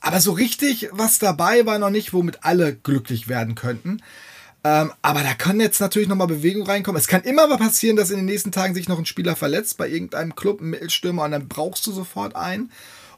Aber 0.00 0.20
so 0.20 0.32
richtig 0.32 0.88
was 0.92 1.18
dabei 1.18 1.66
war 1.66 1.78
noch 1.78 1.90
nicht, 1.90 2.12
womit 2.12 2.44
alle 2.44 2.74
glücklich 2.74 3.28
werden 3.28 3.54
könnten. 3.54 4.02
Ähm, 4.62 4.92
aber 5.00 5.22
da 5.22 5.34
kann 5.34 5.60
jetzt 5.60 5.80
natürlich 5.80 6.08
nochmal 6.08 6.26
Bewegung 6.26 6.64
reinkommen. 6.64 7.00
Es 7.00 7.08
kann 7.08 7.22
immer 7.22 7.46
mal 7.46 7.56
passieren, 7.56 7.96
dass 7.96 8.10
in 8.10 8.16
den 8.16 8.26
nächsten 8.26 8.52
Tagen 8.52 8.74
sich 8.74 8.88
noch 8.88 8.98
ein 8.98 9.06
Spieler 9.06 9.36
verletzt 9.36 9.78
bei 9.78 9.88
irgendeinem 9.88 10.34
Club, 10.34 10.60
ein 10.60 10.70
Mittelstürmer, 10.70 11.24
und 11.24 11.30
dann 11.30 11.48
brauchst 11.48 11.86
du 11.86 11.92
sofort 11.92 12.36
einen. 12.36 12.70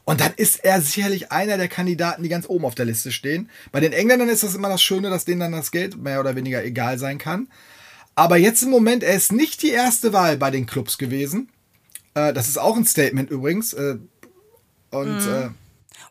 Und 0.05 0.19
dann 0.19 0.33
ist 0.35 0.63
er 0.63 0.81
sicherlich 0.81 1.31
einer 1.31 1.57
der 1.57 1.69
Kandidaten, 1.69 2.23
die 2.23 2.29
ganz 2.29 2.47
oben 2.47 2.65
auf 2.65 2.75
der 2.75 2.85
Liste 2.85 3.11
stehen. 3.11 3.49
Bei 3.71 3.79
den 3.79 3.93
Engländern 3.93 4.29
ist 4.29 4.43
das 4.43 4.55
immer 4.55 4.69
das 4.69 4.81
Schöne, 4.81 5.09
dass 5.09 5.25
denen 5.25 5.39
dann 5.39 5.51
das 5.53 5.71
Geld 5.71 5.97
mehr 5.97 6.19
oder 6.19 6.35
weniger 6.35 6.63
egal 6.63 6.97
sein 6.97 7.17
kann. 7.17 7.47
Aber 8.15 8.37
jetzt 8.37 8.63
im 8.63 8.69
Moment, 8.69 9.03
er 9.03 9.15
ist 9.15 9.31
nicht 9.31 9.63
die 9.63 9.69
erste 9.71 10.13
Wahl 10.13 10.37
bei 10.37 10.51
den 10.51 10.65
Clubs 10.65 10.97
gewesen. 10.97 11.49
Äh, 12.13 12.33
das 12.33 12.47
ist 12.47 12.57
auch 12.57 12.75
ein 12.75 12.85
Statement 12.85 13.29
übrigens. 13.31 13.73
Äh, 13.73 13.97
und, 14.91 15.25
mhm. 15.25 15.33
äh, 15.33 15.49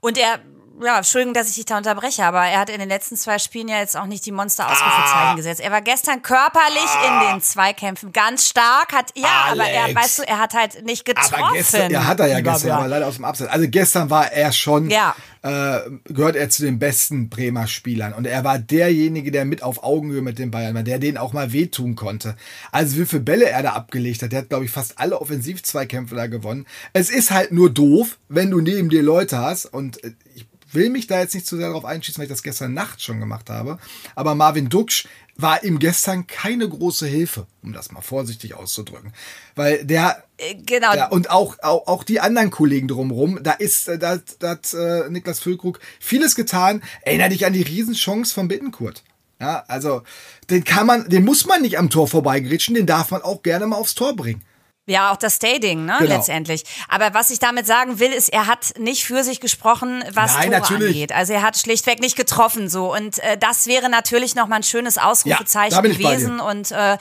und 0.01 0.19
er 0.19 0.41
ja, 0.81 0.99
Entschuldigung, 0.99 1.35
dass 1.35 1.49
ich 1.49 1.57
dich 1.57 1.65
da 1.65 1.79
unterbreche, 1.79 2.25
aber 2.25 2.41
er 2.41 2.61
hat 2.61 2.71
in 2.71 2.79
den 2.79 2.89
letzten 2.89 3.17
zwei 3.17 3.39
Spielen 3.39 3.69
ja 3.69 3.79
jetzt 3.79 3.97
auch 3.97 4.07
nicht 4.07 4.25
die 4.27 4.33
Monster-Ausrufezeichen 4.33 5.29
ah. 5.29 5.35
gesetzt. 5.35 5.61
Er 5.61 5.71
war 5.71 5.83
gestern 5.83 6.23
körperlich 6.23 6.87
ah. 6.87 7.07
in 7.07 7.35
den 7.35 7.43
Zweikämpfen 7.43 8.13
ganz 8.13 8.49
stark, 8.49 8.93
hat, 8.93 9.13
ja, 9.15 9.47
Alex. 9.49 9.61
aber 9.61 9.71
er, 9.71 9.95
weißt 9.95 10.19
du, 10.19 10.23
er 10.23 10.39
hat 10.39 10.55
halt 10.55 10.85
nicht 10.85 11.05
getroffen. 11.05 11.35
Aber 11.35 11.53
gestern, 11.53 11.91
ja, 11.91 12.07
hat 12.07 12.21
er 12.21 12.27
ja 12.27 12.41
gestern, 12.41 12.71
aber 12.73 12.89
leider 12.89 13.07
aus 13.07 13.17
dem 13.17 13.25
Abseits. 13.25 13.51
Also 13.51 13.67
gestern 13.69 14.11
war 14.11 14.33
er 14.33 14.53
schon, 14.53 14.91
ja. 14.91 15.15
äh, 15.43 15.81
gehört 16.05 16.37
er 16.37 16.49
zu 16.51 16.63
den 16.63 16.79
besten 16.79 17.29
Bremer 17.29 17.67
Spielern 17.67 18.13
und 18.13 18.27
er 18.27 18.45
war 18.45 18.59
derjenige, 18.59 19.31
der 19.31 19.45
mit 19.45 19.63
auf 19.63 19.83
Augenhöhe 19.83 20.23
mit 20.23 20.39
den 20.39 20.51
Bayern 20.51 20.75
war, 20.75 20.83
der 20.83 20.99
denen 20.99 21.19
auch 21.19 21.33
mal 21.33 21.53
wehtun 21.53 21.97
konnte. 21.97 22.37
Also 22.71 22.97
wie 22.97 23.07
viele 23.07 23.23
Bälle 23.23 23.49
er 23.49 23.63
da 23.63 23.73
abgelegt 23.73 24.23
hat, 24.23 24.33
der 24.33 24.41
hat, 24.41 24.49
glaube 24.49 24.65
ich, 24.65 24.71
fast 24.71 24.99
alle 24.99 25.21
Offensivzweikämpfe 25.21 26.15
da 26.15 26.27
gewonnen. 26.27 26.67
Es 26.93 27.11
ist 27.11 27.31
halt 27.31 27.53
nur 27.53 27.71
doof, 27.71 28.19
wenn 28.29 28.51
du 28.51 28.61
neben 28.61 28.89
dir 28.89 29.03
Leute 29.03 29.39
hast 29.39 29.67
und 29.67 30.03
äh, 30.05 30.13
ich 30.35 30.47
will 30.75 30.91
mich 30.91 31.07
da 31.07 31.21
jetzt 31.21 31.35
nicht 31.35 31.47
zu 31.47 31.57
sehr 31.57 31.69
darauf 31.69 31.85
einschießen, 31.85 32.19
weil 32.19 32.27
ich 32.27 32.33
das 32.33 32.43
gestern 32.43 32.75
Nacht 32.75 33.03
schon 33.03 33.21
gemacht 33.21 33.51
habe. 33.51 33.79
Aber 34.15 34.35
Marvin 34.35 34.69
Duksch 34.69 35.07
war 35.37 35.65
ihm 35.65 35.79
gestern 35.79 36.27
keine 36.27 36.69
große 36.69 37.07
Hilfe, 37.07 37.47
um 37.63 37.73
das 37.73 37.91
mal 37.91 38.03
vorsichtig 38.03 38.55
auszudrücken. 38.55 39.13
Weil 39.55 39.85
der. 39.85 40.25
Äh, 40.37 40.55
genau. 40.55 40.95
Ja, 40.95 41.09
und 41.09 41.31
auch, 41.31 41.57
auch, 41.63 41.87
auch 41.87 42.05
die 42.05 42.21
anderen 42.21 42.51
Kollegen 42.51 42.89
drumherum, 42.89 43.43
da 43.43 43.53
ist, 43.53 43.89
äh, 43.89 43.99
da, 43.99 44.19
da 44.39 44.51
hat 44.51 44.75
äh, 44.75 45.09
Niklas 45.09 45.41
Füllkrug 45.41 45.81
vieles 46.01 46.35
getan. 46.35 46.83
Erinner 47.03 47.29
dich 47.29 47.47
an 47.47 47.53
die 47.53 47.63
Riesenchance 47.63 48.35
von 48.35 48.49
Bittenkurt. 48.49 49.03
Ja, 49.41 49.65
also, 49.67 50.03
den 50.51 50.63
kann 50.63 50.87
man, 50.87 51.09
den 51.09 51.25
muss 51.25 51.47
man 51.47 51.63
nicht 51.63 51.79
am 51.79 51.91
Tor 51.91 52.07
vorbeigritschen, 52.07 52.77
den 52.77 52.87
darf 52.87 53.11
man 53.11 53.23
auch 53.23 53.43
gerne 53.43 53.67
mal 53.67 53.77
aufs 53.77 53.97
Tor 53.97 54.15
bringen. 54.15 54.43
Ja, 54.87 55.13
auch 55.13 55.17
das 55.17 55.37
Stading, 55.37 55.85
ne, 55.85 55.95
genau. 56.01 56.17
letztendlich. 56.17 56.65
Aber 56.89 57.15
was 57.15 57.31
ich 57.31 57.39
damit 57.39 57.69
sagen 57.69 58.01
will, 58.01 58.13
ist, 58.13 58.29
er 58.29 58.49
hat 58.49 58.75
nicht 58.79 59.05
für 59.05 59.23
sich 59.23 59.39
gesprochen, 59.39 60.03
was 60.13 60.35
Nein, 60.35 60.51
Tore 60.51 60.61
natürlich. 60.61 60.89
angeht. 60.89 61.13
Also 61.13 61.33
er 61.35 61.43
hat 61.43 61.57
schlichtweg 61.57 62.01
nicht 62.01 62.17
getroffen 62.17 62.69
so. 62.69 62.93
Und 62.93 63.21
äh, 63.21 63.39
das 63.39 63.69
wäre 63.69 63.89
natürlich 63.89 64.35
nochmal 64.35 64.59
ein 64.59 64.65
schönes 64.65 64.99
Ausrufezeichen 64.99 65.85
ja, 65.85 65.93
gewesen. 65.93 66.41
Und 66.41 66.73
äh, 66.73 66.99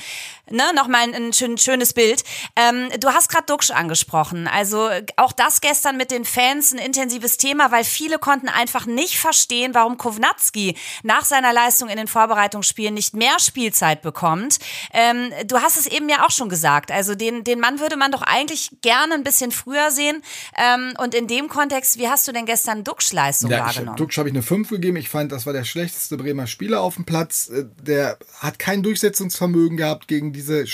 ne, 0.51 0.63
nochmal 0.75 1.03
ein, 1.03 1.13
ein 1.13 1.33
schön, 1.33 1.57
schönes 1.57 1.93
Bild. 1.93 2.23
Ähm, 2.55 2.89
du 2.99 3.09
hast 3.09 3.29
gerade 3.29 3.45
Duxch 3.45 3.71
angesprochen. 3.71 4.47
Also 4.47 4.89
auch 5.17 5.31
das 5.31 5.61
gestern 5.61 5.97
mit 5.97 6.11
den 6.11 6.25
Fans 6.25 6.73
ein 6.73 6.77
intensives 6.77 7.37
Thema, 7.37 7.71
weil 7.71 7.83
viele 7.83 8.19
konnten 8.19 8.49
einfach 8.49 8.85
nicht 8.85 9.17
verstehen, 9.17 9.73
warum 9.73 9.97
Kovnatski 9.97 10.77
nach 11.03 11.25
seiner 11.25 11.53
Leistung 11.53 11.89
in 11.89 11.97
den 11.97 12.07
Vorbereitungsspielen 12.07 12.93
nicht 12.93 13.13
mehr 13.13 13.39
Spielzeit 13.39 14.01
bekommt. 14.01 14.59
Ähm, 14.93 15.31
du 15.45 15.57
hast 15.57 15.77
es 15.77 15.87
eben 15.87 16.09
ja 16.09 16.25
auch 16.25 16.31
schon 16.31 16.49
gesagt. 16.49 16.91
Also 16.91 17.15
den, 17.15 17.43
den 17.43 17.59
Mann 17.59 17.79
würde 17.79 17.97
man 17.97 18.11
doch 18.11 18.21
eigentlich 18.21 18.71
gerne 18.81 19.13
ein 19.13 19.23
bisschen 19.23 19.51
früher 19.51 19.91
sehen. 19.91 20.21
Ähm, 20.57 20.93
und 20.97 21.15
in 21.15 21.27
dem 21.27 21.47
Kontext, 21.47 21.97
wie 21.97 22.07
hast 22.07 22.27
du 22.27 22.31
denn 22.31 22.45
gestern 22.45 22.83
Duxch 22.83 23.13
Leistung 23.13 23.51
ja, 23.51 23.65
wahrgenommen? 23.65 23.97
Duxch 23.97 24.17
habe 24.17 24.29
ich 24.29 24.35
eine 24.35 24.43
5 24.43 24.69
gegeben. 24.69 24.97
Ich 24.97 25.09
fand, 25.09 25.31
das 25.31 25.45
war 25.45 25.53
der 25.53 25.63
schlechteste 25.63 26.17
Bremer 26.17 26.47
Spieler 26.47 26.81
auf 26.81 26.95
dem 26.95 27.05
Platz. 27.05 27.49
Äh, 27.49 27.65
der 27.81 28.17
hat 28.39 28.59
kein 28.59 28.83
Durchsetzungsvermögen 28.83 29.77
gehabt 29.77 30.07
gegen 30.07 30.33
die 30.33 30.40
diese 30.41 30.65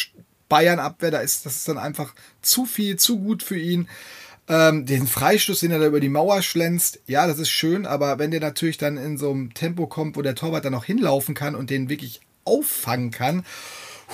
Bayern-Abwehr, 0.50 1.12
da 1.12 1.20
ist 1.20 1.46
das 1.46 1.58
ist 1.58 1.68
dann 1.68 1.78
einfach 1.78 2.14
zu 2.42 2.66
viel, 2.66 2.98
zu 2.98 3.20
gut 3.20 3.44
für 3.44 3.58
ihn. 3.58 3.88
Ähm, 4.50 4.86
den 4.86 5.08
Freistoß, 5.08 5.60
den 5.60 5.72
er 5.72 5.80
da 5.80 5.88
über 5.88 6.00
die 6.00 6.08
Mauer 6.08 6.42
schlänzt, 6.42 7.02
ja, 7.06 7.28
das 7.28 7.38
ist 7.38 7.50
schön, 7.50 7.86
aber 7.86 8.18
wenn 8.18 8.32
der 8.32 8.40
natürlich 8.40 8.78
dann 8.78 8.96
in 8.96 9.18
so 9.18 9.30
einem 9.30 9.54
Tempo 9.54 9.88
kommt, 9.88 10.16
wo 10.16 10.22
der 10.22 10.36
Torwart 10.36 10.64
dann 10.64 10.74
auch 10.74 10.86
hinlaufen 10.86 11.36
kann 11.36 11.54
und 11.54 11.70
den 11.70 11.90
wirklich 11.90 12.22
auffangen 12.46 13.12
kann, 13.12 13.44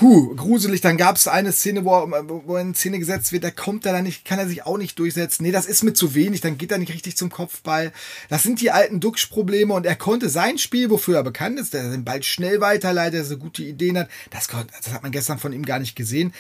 Huh, 0.02 0.36
gruselig. 0.36 0.82
Dann 0.82 0.98
gab 0.98 1.18
es 1.18 1.28
eine 1.28 1.52
Szene, 1.52 1.86
wo, 1.86 1.92
er, 1.94 2.28
wo 2.28 2.56
er 2.56 2.62
in 2.62 2.74
Szene 2.74 2.98
gesetzt 2.98 3.32
wird, 3.32 3.44
da 3.44 3.52
kommt 3.52 3.86
er 3.86 3.94
dann 3.94 4.04
nicht, 4.04 4.26
kann 4.26 4.40
er 4.40 4.48
sich 4.48 4.66
auch 4.66 4.78
nicht 4.80 4.98
durchsetzen. 4.98 5.44
Nee, 5.44 5.52
das 5.52 5.68
ist 5.68 5.84
mir 5.84 5.94
zu 5.94 6.16
wenig, 6.16 6.42
dann 6.42 6.58
geht 6.58 6.72
er 6.72 6.80
nicht 6.80 6.92
richtig 6.92 7.16
zum 7.16 7.30
Kopfball. 7.30 7.92
Das 8.28 8.42
sind 8.42 8.60
die 8.60 8.72
alten 8.72 9.00
Duxch-Probleme 9.00 9.72
und 9.72 9.86
er 9.86 9.96
konnte 9.96 10.30
sein 10.30 10.58
Spiel, 10.58 10.90
wofür 10.90 11.18
er 11.18 11.24
bekannt 11.24 11.60
ist, 11.60 11.76
der 11.76 11.92
den 11.92 12.04
Ball 12.04 12.24
schnell 12.24 12.60
weiterleitet, 12.60 13.14
der 13.14 13.26
so 13.26 13.38
gute 13.38 13.62
Ideen 13.62 14.00
hat, 14.00 14.10
das, 14.32 14.48
das 14.48 14.92
hat 14.92 15.04
man 15.04 15.12
gestern 15.12 15.38
von 15.38 15.54
ihm 15.54 15.64
gar 15.64 15.78
nicht 15.78 15.96
gesehen. 15.96 16.34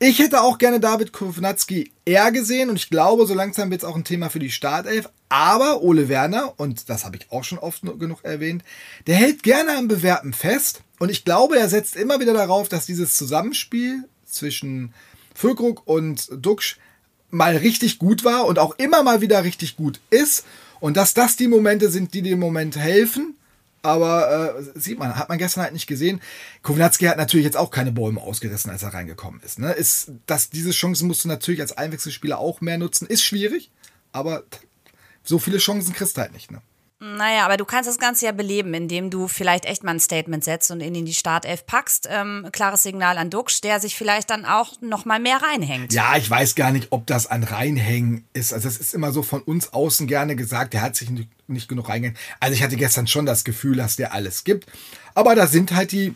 Ich 0.00 0.18
hätte 0.18 0.42
auch 0.42 0.58
gerne 0.58 0.80
David 0.80 1.12
Kovnatski 1.12 1.92
eher 2.04 2.32
gesehen 2.32 2.70
und 2.70 2.76
ich 2.76 2.90
glaube, 2.90 3.26
so 3.26 3.34
langsam 3.34 3.70
wird 3.70 3.82
es 3.82 3.88
auch 3.88 3.96
ein 3.96 4.04
Thema 4.04 4.30
für 4.30 4.40
die 4.40 4.50
Startelf. 4.50 5.08
Aber 5.28 5.82
Ole 5.82 6.08
Werner, 6.08 6.54
und 6.56 6.88
das 6.88 7.04
habe 7.04 7.16
ich 7.16 7.30
auch 7.32 7.44
schon 7.44 7.58
oft 7.58 7.82
genug 7.82 8.24
erwähnt, 8.24 8.62
der 9.06 9.16
hält 9.16 9.42
gerne 9.42 9.76
am 9.76 9.88
Bewerben 9.88 10.32
fest 10.32 10.82
und 10.98 11.10
ich 11.10 11.24
glaube, 11.24 11.58
er 11.58 11.68
setzt 11.68 11.96
immer 11.96 12.20
wieder 12.20 12.32
darauf, 12.32 12.68
dass 12.68 12.86
dieses 12.86 13.16
Zusammenspiel 13.16 14.04
zwischen 14.24 14.94
Füllkrug 15.34 15.86
und 15.86 16.28
Duxch 16.32 16.78
mal 17.30 17.56
richtig 17.56 17.98
gut 17.98 18.24
war 18.24 18.46
und 18.46 18.58
auch 18.58 18.76
immer 18.78 19.02
mal 19.02 19.20
wieder 19.20 19.44
richtig 19.44 19.76
gut 19.76 20.00
ist. 20.10 20.44
Und 20.80 20.96
dass 20.96 21.14
das 21.14 21.36
die 21.36 21.48
Momente 21.48 21.90
sind, 21.90 22.14
die 22.14 22.22
dem 22.22 22.38
Moment 22.38 22.76
helfen. 22.76 23.34
Aber 23.82 24.56
äh, 24.58 24.80
sieht 24.80 24.98
man, 24.98 25.16
hat 25.16 25.28
man 25.28 25.38
gestern 25.38 25.62
halt 25.62 25.72
nicht 25.72 25.86
gesehen. 25.86 26.20
Kownatski 26.62 27.04
hat 27.04 27.18
natürlich 27.18 27.44
jetzt 27.44 27.56
auch 27.56 27.70
keine 27.70 27.92
Bäume 27.92 28.20
ausgerissen, 28.20 28.70
als 28.70 28.82
er 28.82 28.94
reingekommen 28.94 29.40
ist. 29.42 29.58
Ne? 29.58 29.72
ist 29.72 30.10
dass 30.26 30.50
diese 30.50 30.72
Chancen 30.72 31.06
musst 31.06 31.24
du 31.24 31.28
natürlich 31.28 31.60
als 31.60 31.76
Einwechselspieler 31.76 32.38
auch 32.38 32.60
mehr 32.60 32.78
nutzen. 32.78 33.06
Ist 33.06 33.22
schwierig, 33.22 33.70
aber 34.12 34.42
so 35.26 35.38
viele 35.38 35.58
Chancen 35.58 35.92
kriegst 35.92 36.16
du 36.16 36.22
halt 36.22 36.32
nicht. 36.32 36.50
Ne? 36.50 36.62
Naja, 36.98 37.44
aber 37.44 37.58
du 37.58 37.66
kannst 37.66 37.90
das 37.90 37.98
Ganze 37.98 38.24
ja 38.24 38.32
beleben, 38.32 38.72
indem 38.72 39.10
du 39.10 39.28
vielleicht 39.28 39.66
echt 39.66 39.84
mal 39.84 39.90
ein 39.90 40.00
Statement 40.00 40.42
setzt 40.42 40.70
und 40.70 40.80
ihn 40.80 40.94
in 40.94 41.04
die 41.04 41.12
Startelf 41.12 41.66
packst. 41.66 42.08
Ähm, 42.10 42.48
klares 42.52 42.84
Signal 42.84 43.18
an 43.18 43.28
Duxch, 43.28 43.60
der 43.60 43.80
sich 43.80 43.94
vielleicht 43.94 44.30
dann 44.30 44.46
auch 44.46 44.80
noch 44.80 45.04
mal 45.04 45.20
mehr 45.20 45.42
reinhängt. 45.42 45.92
Ja, 45.92 46.16
ich 46.16 46.30
weiß 46.30 46.54
gar 46.54 46.72
nicht, 46.72 46.88
ob 46.92 47.06
das 47.06 47.26
ein 47.26 47.42
Reinhängen 47.42 48.24
ist. 48.32 48.54
Also 48.54 48.66
das 48.66 48.78
ist 48.78 48.94
immer 48.94 49.12
so 49.12 49.22
von 49.22 49.42
uns 49.42 49.74
außen 49.74 50.06
gerne 50.06 50.36
gesagt, 50.36 50.72
der 50.72 50.80
hat 50.80 50.96
sich 50.96 51.10
nicht, 51.10 51.28
nicht 51.48 51.68
genug 51.68 51.90
reingehängt. 51.90 52.18
Also 52.40 52.54
ich 52.54 52.62
hatte 52.62 52.76
gestern 52.76 53.06
schon 53.06 53.26
das 53.26 53.44
Gefühl, 53.44 53.76
dass 53.76 53.96
der 53.96 54.14
alles 54.14 54.44
gibt. 54.44 54.66
Aber 55.14 55.34
da 55.34 55.46
sind 55.46 55.72
halt 55.72 55.92
die 55.92 56.14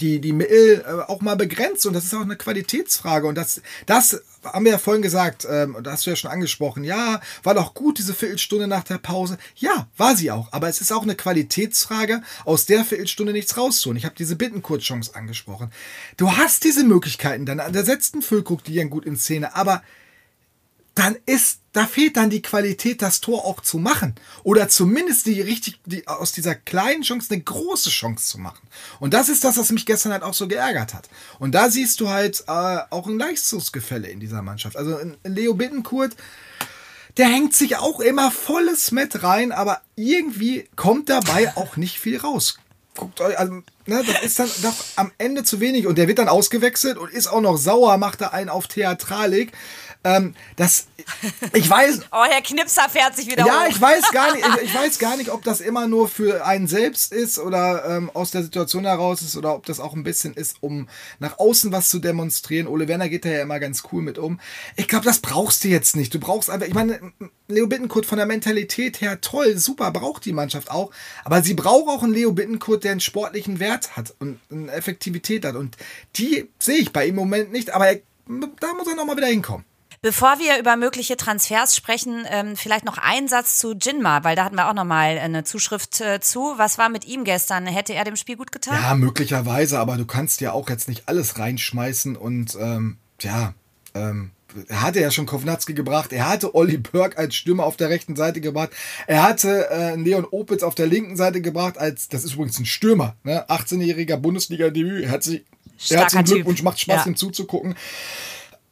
die, 0.00 0.20
die 0.20 0.32
Mittel 0.32 0.84
äh, 0.86 1.10
auch 1.10 1.20
mal 1.20 1.36
begrenzt 1.36 1.86
und 1.86 1.92
das 1.92 2.04
ist 2.04 2.14
auch 2.14 2.22
eine 2.22 2.36
Qualitätsfrage 2.36 3.26
und 3.26 3.36
das, 3.36 3.62
das 3.86 4.22
haben 4.44 4.64
wir 4.64 4.72
ja 4.72 4.78
vorhin 4.78 5.02
gesagt, 5.02 5.46
ähm, 5.48 5.74
und 5.74 5.86
da 5.86 5.92
hast 5.92 6.06
du 6.06 6.10
ja 6.10 6.16
schon 6.16 6.30
angesprochen, 6.30 6.84
ja, 6.84 7.20
war 7.42 7.54
doch 7.54 7.74
gut 7.74 7.98
diese 7.98 8.14
Viertelstunde 8.14 8.66
nach 8.66 8.84
der 8.84 8.98
Pause. 8.98 9.38
Ja, 9.56 9.88
war 9.96 10.16
sie 10.16 10.30
auch, 10.30 10.52
aber 10.52 10.68
es 10.68 10.80
ist 10.80 10.92
auch 10.92 11.02
eine 11.02 11.14
Qualitätsfrage, 11.14 12.22
aus 12.44 12.66
der 12.66 12.84
Viertelstunde 12.84 13.32
nichts 13.32 13.56
rauszuholen. 13.56 13.96
Ich 13.96 14.04
habe 14.04 14.14
diese 14.16 14.36
Bittenkurzchance 14.36 15.14
angesprochen. 15.14 15.70
Du 16.16 16.36
hast 16.36 16.64
diese 16.64 16.84
Möglichkeiten 16.84 17.46
dann, 17.46 17.58
da 17.58 17.84
setzt 17.84 18.14
ein 18.14 18.22
Füllkrug 18.22 18.64
die 18.64 18.74
ja 18.74 18.84
gut 18.84 19.06
in 19.06 19.16
Szene, 19.16 19.54
aber 19.54 19.82
dann 20.94 21.16
ist, 21.26 21.60
da 21.74 21.86
fehlt 21.86 22.16
dann 22.16 22.30
die 22.30 22.40
Qualität, 22.40 23.02
das 23.02 23.20
Tor 23.20 23.44
auch 23.44 23.60
zu 23.60 23.78
machen. 23.78 24.14
Oder 24.44 24.68
zumindest 24.68 25.26
die 25.26 25.40
richtig, 25.40 25.80
die, 25.84 26.06
aus 26.06 26.30
dieser 26.30 26.54
kleinen 26.54 27.02
Chance 27.02 27.34
eine 27.34 27.42
große 27.42 27.90
Chance 27.90 28.28
zu 28.28 28.38
machen. 28.38 28.66
Und 29.00 29.12
das 29.12 29.28
ist 29.28 29.42
das, 29.42 29.56
was 29.56 29.72
mich 29.72 29.84
gestern 29.84 30.12
halt 30.12 30.22
auch 30.22 30.34
so 30.34 30.46
geärgert 30.46 30.94
hat. 30.94 31.08
Und 31.40 31.52
da 31.52 31.68
siehst 31.70 31.98
du 32.00 32.10
halt 32.10 32.44
äh, 32.46 32.78
auch 32.90 33.08
ein 33.08 33.18
Leistungsgefälle 33.18 34.08
in 34.08 34.20
dieser 34.20 34.40
Mannschaft. 34.40 34.76
Also 34.76 34.98
Leo 35.24 35.54
Bittenkurt, 35.54 36.14
der 37.16 37.26
hängt 37.26 37.56
sich 37.56 37.76
auch 37.76 37.98
immer 37.98 38.30
volles 38.30 38.92
mit 38.92 39.24
rein, 39.24 39.50
aber 39.50 39.80
irgendwie 39.96 40.68
kommt 40.76 41.08
dabei 41.08 41.56
auch 41.56 41.76
nicht 41.76 41.98
viel 41.98 42.18
raus. 42.18 42.58
Guckt 42.96 43.20
euch, 43.20 43.36
also, 43.36 43.54
ne, 43.86 44.04
das 44.06 44.22
ist 44.22 44.38
dann 44.38 44.50
doch 44.62 44.76
am 44.94 45.10
Ende 45.18 45.42
zu 45.42 45.58
wenig. 45.58 45.88
Und 45.88 45.98
der 45.98 46.06
wird 46.06 46.20
dann 46.20 46.28
ausgewechselt 46.28 46.96
und 46.98 47.10
ist 47.10 47.26
auch 47.26 47.40
noch 47.40 47.56
sauer, 47.56 47.96
macht 47.98 48.20
da 48.20 48.28
einen 48.28 48.48
auf 48.48 48.68
Theatralik. 48.68 49.50
Ähm, 50.04 50.34
das, 50.56 50.86
ich 51.54 51.68
weiß. 51.68 52.00
oh, 52.12 52.24
Herr 52.24 52.42
Knipser 52.42 52.88
fährt 52.90 53.16
sich 53.16 53.26
wieder 53.26 53.46
Ja, 53.46 53.62
hoch. 53.62 53.70
ich 53.70 53.80
weiß 53.80 54.10
gar 54.12 54.34
nicht, 54.34 54.46
ich, 54.56 54.62
ich, 54.64 54.74
weiß 54.74 54.98
gar 54.98 55.16
nicht, 55.16 55.30
ob 55.30 55.42
das 55.42 55.62
immer 55.62 55.86
nur 55.86 56.08
für 56.08 56.44
einen 56.44 56.66
selbst 56.66 57.12
ist 57.12 57.38
oder 57.38 57.84
ähm, 57.88 58.10
aus 58.12 58.30
der 58.30 58.42
Situation 58.42 58.84
heraus 58.84 59.22
ist 59.22 59.34
oder 59.34 59.54
ob 59.54 59.64
das 59.64 59.80
auch 59.80 59.94
ein 59.94 60.04
bisschen 60.04 60.34
ist, 60.34 60.58
um 60.60 60.88
nach 61.20 61.38
außen 61.38 61.72
was 61.72 61.88
zu 61.88 62.00
demonstrieren. 62.00 62.66
Ole 62.66 62.86
Werner 62.86 63.08
geht 63.08 63.24
da 63.24 63.30
ja 63.30 63.42
immer 63.42 63.58
ganz 63.58 63.82
cool 63.92 64.02
mit 64.02 64.18
um. 64.18 64.40
Ich 64.76 64.88
glaube, 64.88 65.06
das 65.06 65.20
brauchst 65.20 65.64
du 65.64 65.68
jetzt 65.68 65.96
nicht. 65.96 66.12
Du 66.12 66.20
brauchst 66.20 66.50
einfach, 66.50 66.66
ich 66.66 66.74
meine, 66.74 67.00
Leo 67.48 67.66
Bittenkurt 67.66 68.04
von 68.04 68.18
der 68.18 68.26
Mentalität 68.26 69.00
her 69.00 69.22
toll, 69.22 69.56
super, 69.56 69.90
braucht 69.90 70.26
die 70.26 70.32
Mannschaft 70.34 70.70
auch. 70.70 70.90
Aber 71.24 71.42
sie 71.42 71.54
braucht 71.54 71.88
auch 71.88 72.02
einen 72.02 72.12
Leo 72.12 72.32
Bittenkurt, 72.32 72.84
der 72.84 72.92
einen 72.92 73.00
sportlichen 73.00 73.58
Wert 73.58 73.96
hat 73.96 74.14
und 74.18 74.38
eine 74.50 74.70
Effektivität 74.72 75.46
hat. 75.46 75.54
Und 75.54 75.78
die 76.16 76.50
sehe 76.58 76.76
ich 76.76 76.92
bei 76.92 77.06
ihm 77.06 77.14
im 77.14 77.16
Moment 77.16 77.52
nicht, 77.52 77.70
aber 77.70 77.88
er, 77.88 78.00
da 78.60 78.74
muss 78.74 78.86
er 78.86 78.96
nochmal 78.96 79.16
wieder 79.16 79.28
hinkommen. 79.28 79.64
Bevor 80.04 80.38
wir 80.38 80.58
über 80.58 80.76
mögliche 80.76 81.16
Transfers 81.16 81.74
sprechen, 81.74 82.26
ähm, 82.28 82.56
vielleicht 82.56 82.84
noch 82.84 82.98
ein 82.98 83.26
Satz 83.26 83.58
zu 83.58 83.72
Jinma, 83.72 84.22
weil 84.22 84.36
da 84.36 84.44
hatten 84.44 84.56
wir 84.56 84.68
auch 84.68 84.74
noch 84.74 84.84
mal 84.84 85.16
eine 85.16 85.44
Zuschrift 85.44 85.98
äh, 86.02 86.20
zu. 86.20 86.52
Was 86.58 86.76
war 86.76 86.90
mit 86.90 87.06
ihm 87.06 87.24
gestern? 87.24 87.66
Hätte 87.66 87.94
er 87.94 88.04
dem 88.04 88.16
Spiel 88.16 88.36
gut 88.36 88.52
getan? 88.52 88.74
Ja, 88.74 88.94
möglicherweise, 88.96 89.78
aber 89.78 89.96
du 89.96 90.04
kannst 90.04 90.42
ja 90.42 90.52
auch 90.52 90.68
jetzt 90.68 90.88
nicht 90.88 91.08
alles 91.08 91.38
reinschmeißen 91.38 92.16
und 92.16 92.54
ähm, 92.60 92.98
ja, 93.22 93.54
ähm, 93.94 94.32
er 94.68 94.82
hatte 94.82 95.00
ja 95.00 95.10
schon 95.10 95.24
Kovnatski 95.24 95.72
gebracht, 95.72 96.12
er 96.12 96.28
hatte 96.28 96.54
Olli 96.54 96.76
Burke 96.76 97.16
als 97.16 97.34
Stürmer 97.34 97.64
auf 97.64 97.78
der 97.78 97.88
rechten 97.88 98.14
Seite 98.14 98.42
gebracht, 98.42 98.72
er 99.06 99.22
hatte 99.22 99.70
äh, 99.70 99.96
Leon 99.96 100.26
Opitz 100.30 100.62
auf 100.62 100.74
der 100.74 100.86
linken 100.86 101.16
Seite 101.16 101.40
gebracht, 101.40 101.78
als, 101.78 102.10
das 102.10 102.24
ist 102.24 102.34
übrigens 102.34 102.58
ein 102.58 102.66
Stürmer, 102.66 103.16
ne? 103.22 103.48
18-jähriger 103.48 104.18
Bundesliga-Debüt, 104.18 105.04
er 105.04 105.10
hat 105.10 105.22
sich, 105.22 105.44
herzlichen 105.88 106.26
Glückwunsch, 106.26 106.62
macht 106.62 106.78
Spaß, 106.78 107.06
ja. 107.06 107.10
ihm 107.10 107.16
zuzugucken. 107.16 107.74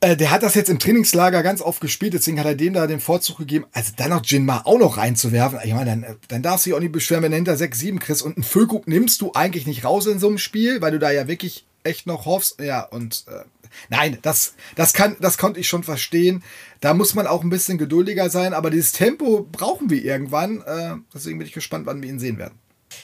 Äh, 0.02 0.16
der 0.16 0.32
hat 0.32 0.42
das 0.42 0.56
jetzt 0.56 0.68
im 0.68 0.80
Trainingslager 0.80 1.44
ganz 1.44 1.62
oft 1.62 1.80
gespielt, 1.80 2.12
deswegen 2.12 2.40
hat 2.40 2.46
er 2.46 2.56
dem 2.56 2.74
da 2.74 2.88
den 2.88 2.98
Vorzug 2.98 3.38
gegeben. 3.38 3.66
Also 3.72 3.92
dann 3.96 4.10
noch 4.10 4.24
Jinma 4.24 4.62
auch 4.64 4.78
noch 4.78 4.96
reinzuwerfen. 4.96 5.60
Ich 5.62 5.72
meine, 5.72 5.90
dann, 5.90 6.16
dann 6.26 6.42
darfst 6.42 6.66
du 6.66 6.70
dich 6.70 6.76
auch 6.76 6.80
nicht 6.80 6.90
beschweren, 6.90 7.22
wenn 7.22 7.30
du 7.30 7.36
hinter 7.36 7.56
6, 7.56 7.78
7 7.78 7.98
kriegst. 8.00 8.22
Und 8.22 8.36
einen 8.36 8.42
Füllkrug 8.42 8.88
nimmst 8.88 9.20
du 9.20 9.32
eigentlich 9.32 9.64
nicht 9.64 9.84
raus 9.84 10.06
in 10.06 10.18
so 10.18 10.26
einem 10.26 10.38
Spiel, 10.38 10.80
weil 10.80 10.90
du 10.90 10.98
da 10.98 11.12
ja 11.12 11.28
wirklich 11.28 11.66
echt 11.84 12.08
noch 12.08 12.26
hoffst. 12.26 12.60
Ja, 12.60 12.82
und 12.82 13.26
äh, 13.28 13.44
nein, 13.90 14.18
das, 14.22 14.54
das, 14.74 14.92
kann, 14.92 15.16
das 15.20 15.38
konnte 15.38 15.60
ich 15.60 15.68
schon 15.68 15.84
verstehen. 15.84 16.42
Da 16.80 16.94
muss 16.94 17.14
man 17.14 17.28
auch 17.28 17.44
ein 17.44 17.50
bisschen 17.50 17.78
geduldiger 17.78 18.28
sein, 18.28 18.54
aber 18.54 18.70
dieses 18.70 18.90
Tempo 18.90 19.46
brauchen 19.52 19.88
wir 19.88 20.02
irgendwann. 20.04 20.62
Äh, 20.62 20.96
deswegen 21.14 21.38
bin 21.38 21.46
ich 21.46 21.54
gespannt, 21.54 21.86
wann 21.86 22.02
wir 22.02 22.08
ihn 22.10 22.18
sehen 22.18 22.38
werden. 22.38 22.58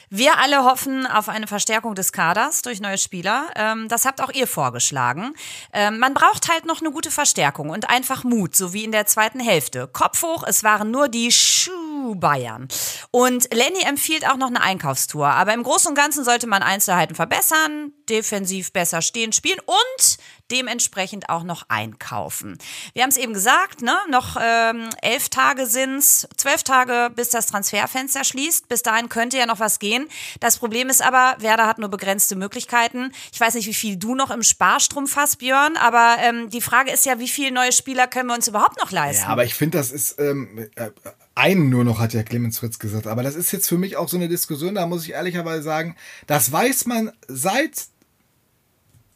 Wir 0.09 0.39
alle 0.39 0.63
hoffen 0.63 1.05
auf 1.05 1.29
eine 1.29 1.45
Verstärkung 1.45 1.93
des 1.93 2.11
Kaders 2.11 2.63
durch 2.63 2.81
neue 2.81 2.97
Spieler. 2.97 3.47
Ähm, 3.55 3.87
das 3.89 4.05
habt 4.05 4.21
auch 4.21 4.31
ihr 4.31 4.47
vorgeschlagen. 4.47 5.33
Ähm, 5.71 5.99
man 5.99 6.15
braucht 6.15 6.51
halt 6.51 6.65
noch 6.65 6.81
eine 6.81 6.91
gute 6.91 7.11
Verstärkung 7.11 7.69
und 7.69 7.89
einfach 7.89 8.23
Mut, 8.23 8.55
so 8.55 8.73
wie 8.73 8.83
in 8.83 8.91
der 8.91 9.05
zweiten 9.05 9.39
Hälfte. 9.39 9.87
Kopf 9.87 10.23
hoch, 10.23 10.43
es 10.47 10.63
waren 10.63 10.89
nur 10.89 11.09
die 11.09 11.31
Schuh 11.31 12.15
Bayern. 12.15 12.67
Und 13.11 13.53
Lenny 13.53 13.83
empfiehlt 13.85 14.27
auch 14.27 14.37
noch 14.37 14.47
eine 14.47 14.61
Einkaufstour. 14.61 15.27
Aber 15.27 15.53
im 15.53 15.63
Großen 15.63 15.89
und 15.89 15.95
Ganzen 15.95 16.23
sollte 16.23 16.47
man 16.47 16.63
Einzelheiten 16.63 17.15
verbessern, 17.15 17.93
defensiv 18.09 18.73
besser 18.73 19.01
stehen, 19.01 19.31
spielen 19.31 19.59
und 19.65 20.17
dementsprechend 20.51 21.29
auch 21.29 21.43
noch 21.43 21.63
einkaufen. 21.67 22.57
Wir 22.93 23.03
haben 23.03 23.09
es 23.09 23.17
eben 23.17 23.33
gesagt, 23.33 23.81
ne? 23.81 23.95
noch 24.09 24.37
ähm, 24.41 24.89
elf 25.01 25.29
Tage 25.29 25.65
sind's, 25.65 26.27
zwölf 26.37 26.63
Tage, 26.63 27.11
bis 27.15 27.29
das 27.29 27.47
Transferfenster 27.47 28.23
schließt. 28.23 28.67
Bis 28.67 28.83
dahin 28.83 29.09
könnte 29.09 29.37
ja 29.37 29.45
noch 29.45 29.59
was 29.59 29.79
gehen. 29.79 30.07
Das 30.39 30.57
Problem 30.57 30.89
ist 30.89 31.01
aber, 31.01 31.35
Werder 31.39 31.67
hat 31.67 31.79
nur 31.79 31.89
begrenzte 31.89 32.35
Möglichkeiten. 32.35 33.11
Ich 33.31 33.39
weiß 33.39 33.53
nicht, 33.55 33.67
wie 33.67 33.73
viel 33.73 33.97
du 33.97 34.15
noch 34.15 34.31
im 34.31 34.43
Sparstrumpf 34.43 35.15
hast, 35.15 35.37
Björn, 35.37 35.77
aber 35.77 36.17
ähm, 36.21 36.49
die 36.49 36.61
Frage 36.61 36.91
ist 36.91 37.05
ja, 37.05 37.19
wie 37.19 37.27
viele 37.27 37.51
neue 37.51 37.71
Spieler 37.71 38.07
können 38.07 38.27
wir 38.27 38.35
uns 38.35 38.47
überhaupt 38.47 38.79
noch 38.79 38.91
leisten? 38.91 39.23
Ja, 39.23 39.29
aber 39.29 39.43
ich 39.43 39.53
finde, 39.53 39.77
das 39.77 39.91
ist 39.91 40.19
ähm, 40.19 40.69
äh, 40.75 40.89
einen 41.35 41.69
nur 41.69 41.83
noch, 41.83 41.99
hat 41.99 42.13
ja 42.13 42.23
Clemens 42.23 42.59
Fritz 42.59 42.79
gesagt. 42.79 43.07
Aber 43.07 43.23
das 43.23 43.35
ist 43.35 43.51
jetzt 43.51 43.67
für 43.67 43.77
mich 43.77 43.97
auch 43.97 44.09
so 44.09 44.17
eine 44.17 44.27
Diskussion, 44.27 44.75
da 44.75 44.85
muss 44.85 45.05
ich 45.05 45.11
ehrlicherweise 45.11 45.63
sagen, 45.63 45.95
das 46.27 46.51
weiß 46.51 46.85
man 46.85 47.11
seit 47.27 47.87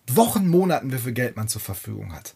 Wochen, 0.08 0.48
Monaten, 0.48 0.92
wie 0.92 0.98
viel 0.98 1.14
Geld 1.14 1.36
man 1.36 1.48
zur 1.48 1.62
Verfügung 1.62 2.14
hat. 2.14 2.34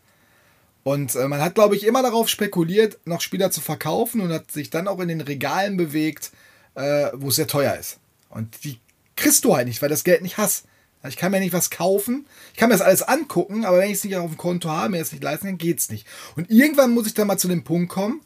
Und 0.83 1.15
äh, 1.15 1.27
man 1.27 1.41
hat, 1.41 1.55
glaube 1.55 1.75
ich, 1.75 1.85
immer 1.85 2.01
darauf 2.01 2.29
spekuliert, 2.29 2.97
noch 3.05 3.21
Spieler 3.21 3.51
zu 3.51 3.59
verkaufen 3.59 4.21
und 4.21 4.31
hat 4.31 4.51
sich 4.51 4.69
dann 4.69 4.87
auch 4.87 4.99
in 4.99 5.09
den 5.09 5.21
Regalen 5.21 5.75
bewegt, 5.75 6.31
äh, 6.75 7.07
wo 7.13 7.27
es 7.27 7.35
sehr 7.35 7.47
teuer 7.47 7.75
ist. 7.75 7.99
Und 8.29 8.63
die 8.63 8.79
kriegst 9.15 9.43
du 9.43 9.55
halt 9.55 9.67
nicht, 9.67 9.81
weil 9.81 9.89
das 9.89 10.05
Geld 10.05 10.21
nicht 10.21 10.37
hast. 10.37 10.65
Ich 11.07 11.17
kann 11.17 11.31
mir 11.31 11.39
nicht 11.39 11.53
was 11.53 11.69
kaufen. 11.69 12.25
Ich 12.53 12.57
kann 12.57 12.69
mir 12.69 12.75
das 12.75 12.85
alles 12.85 13.03
angucken, 13.03 13.65
aber 13.65 13.79
wenn 13.79 13.89
ich 13.89 13.97
es 13.97 14.03
nicht 14.03 14.15
auf 14.15 14.29
dem 14.29 14.37
Konto 14.37 14.69
habe, 14.69 14.89
mir 14.89 14.99
das 14.99 15.11
nicht 15.11 15.23
leisten 15.23 15.47
kann, 15.47 15.57
geht's 15.57 15.89
nicht. 15.89 16.07
Und 16.35 16.49
irgendwann 16.49 16.93
muss 16.93 17.07
ich 17.07 17.13
dann 17.13 17.27
mal 17.27 17.37
zu 17.37 17.47
dem 17.47 17.63
Punkt 17.63 17.89
kommen, 17.89 18.21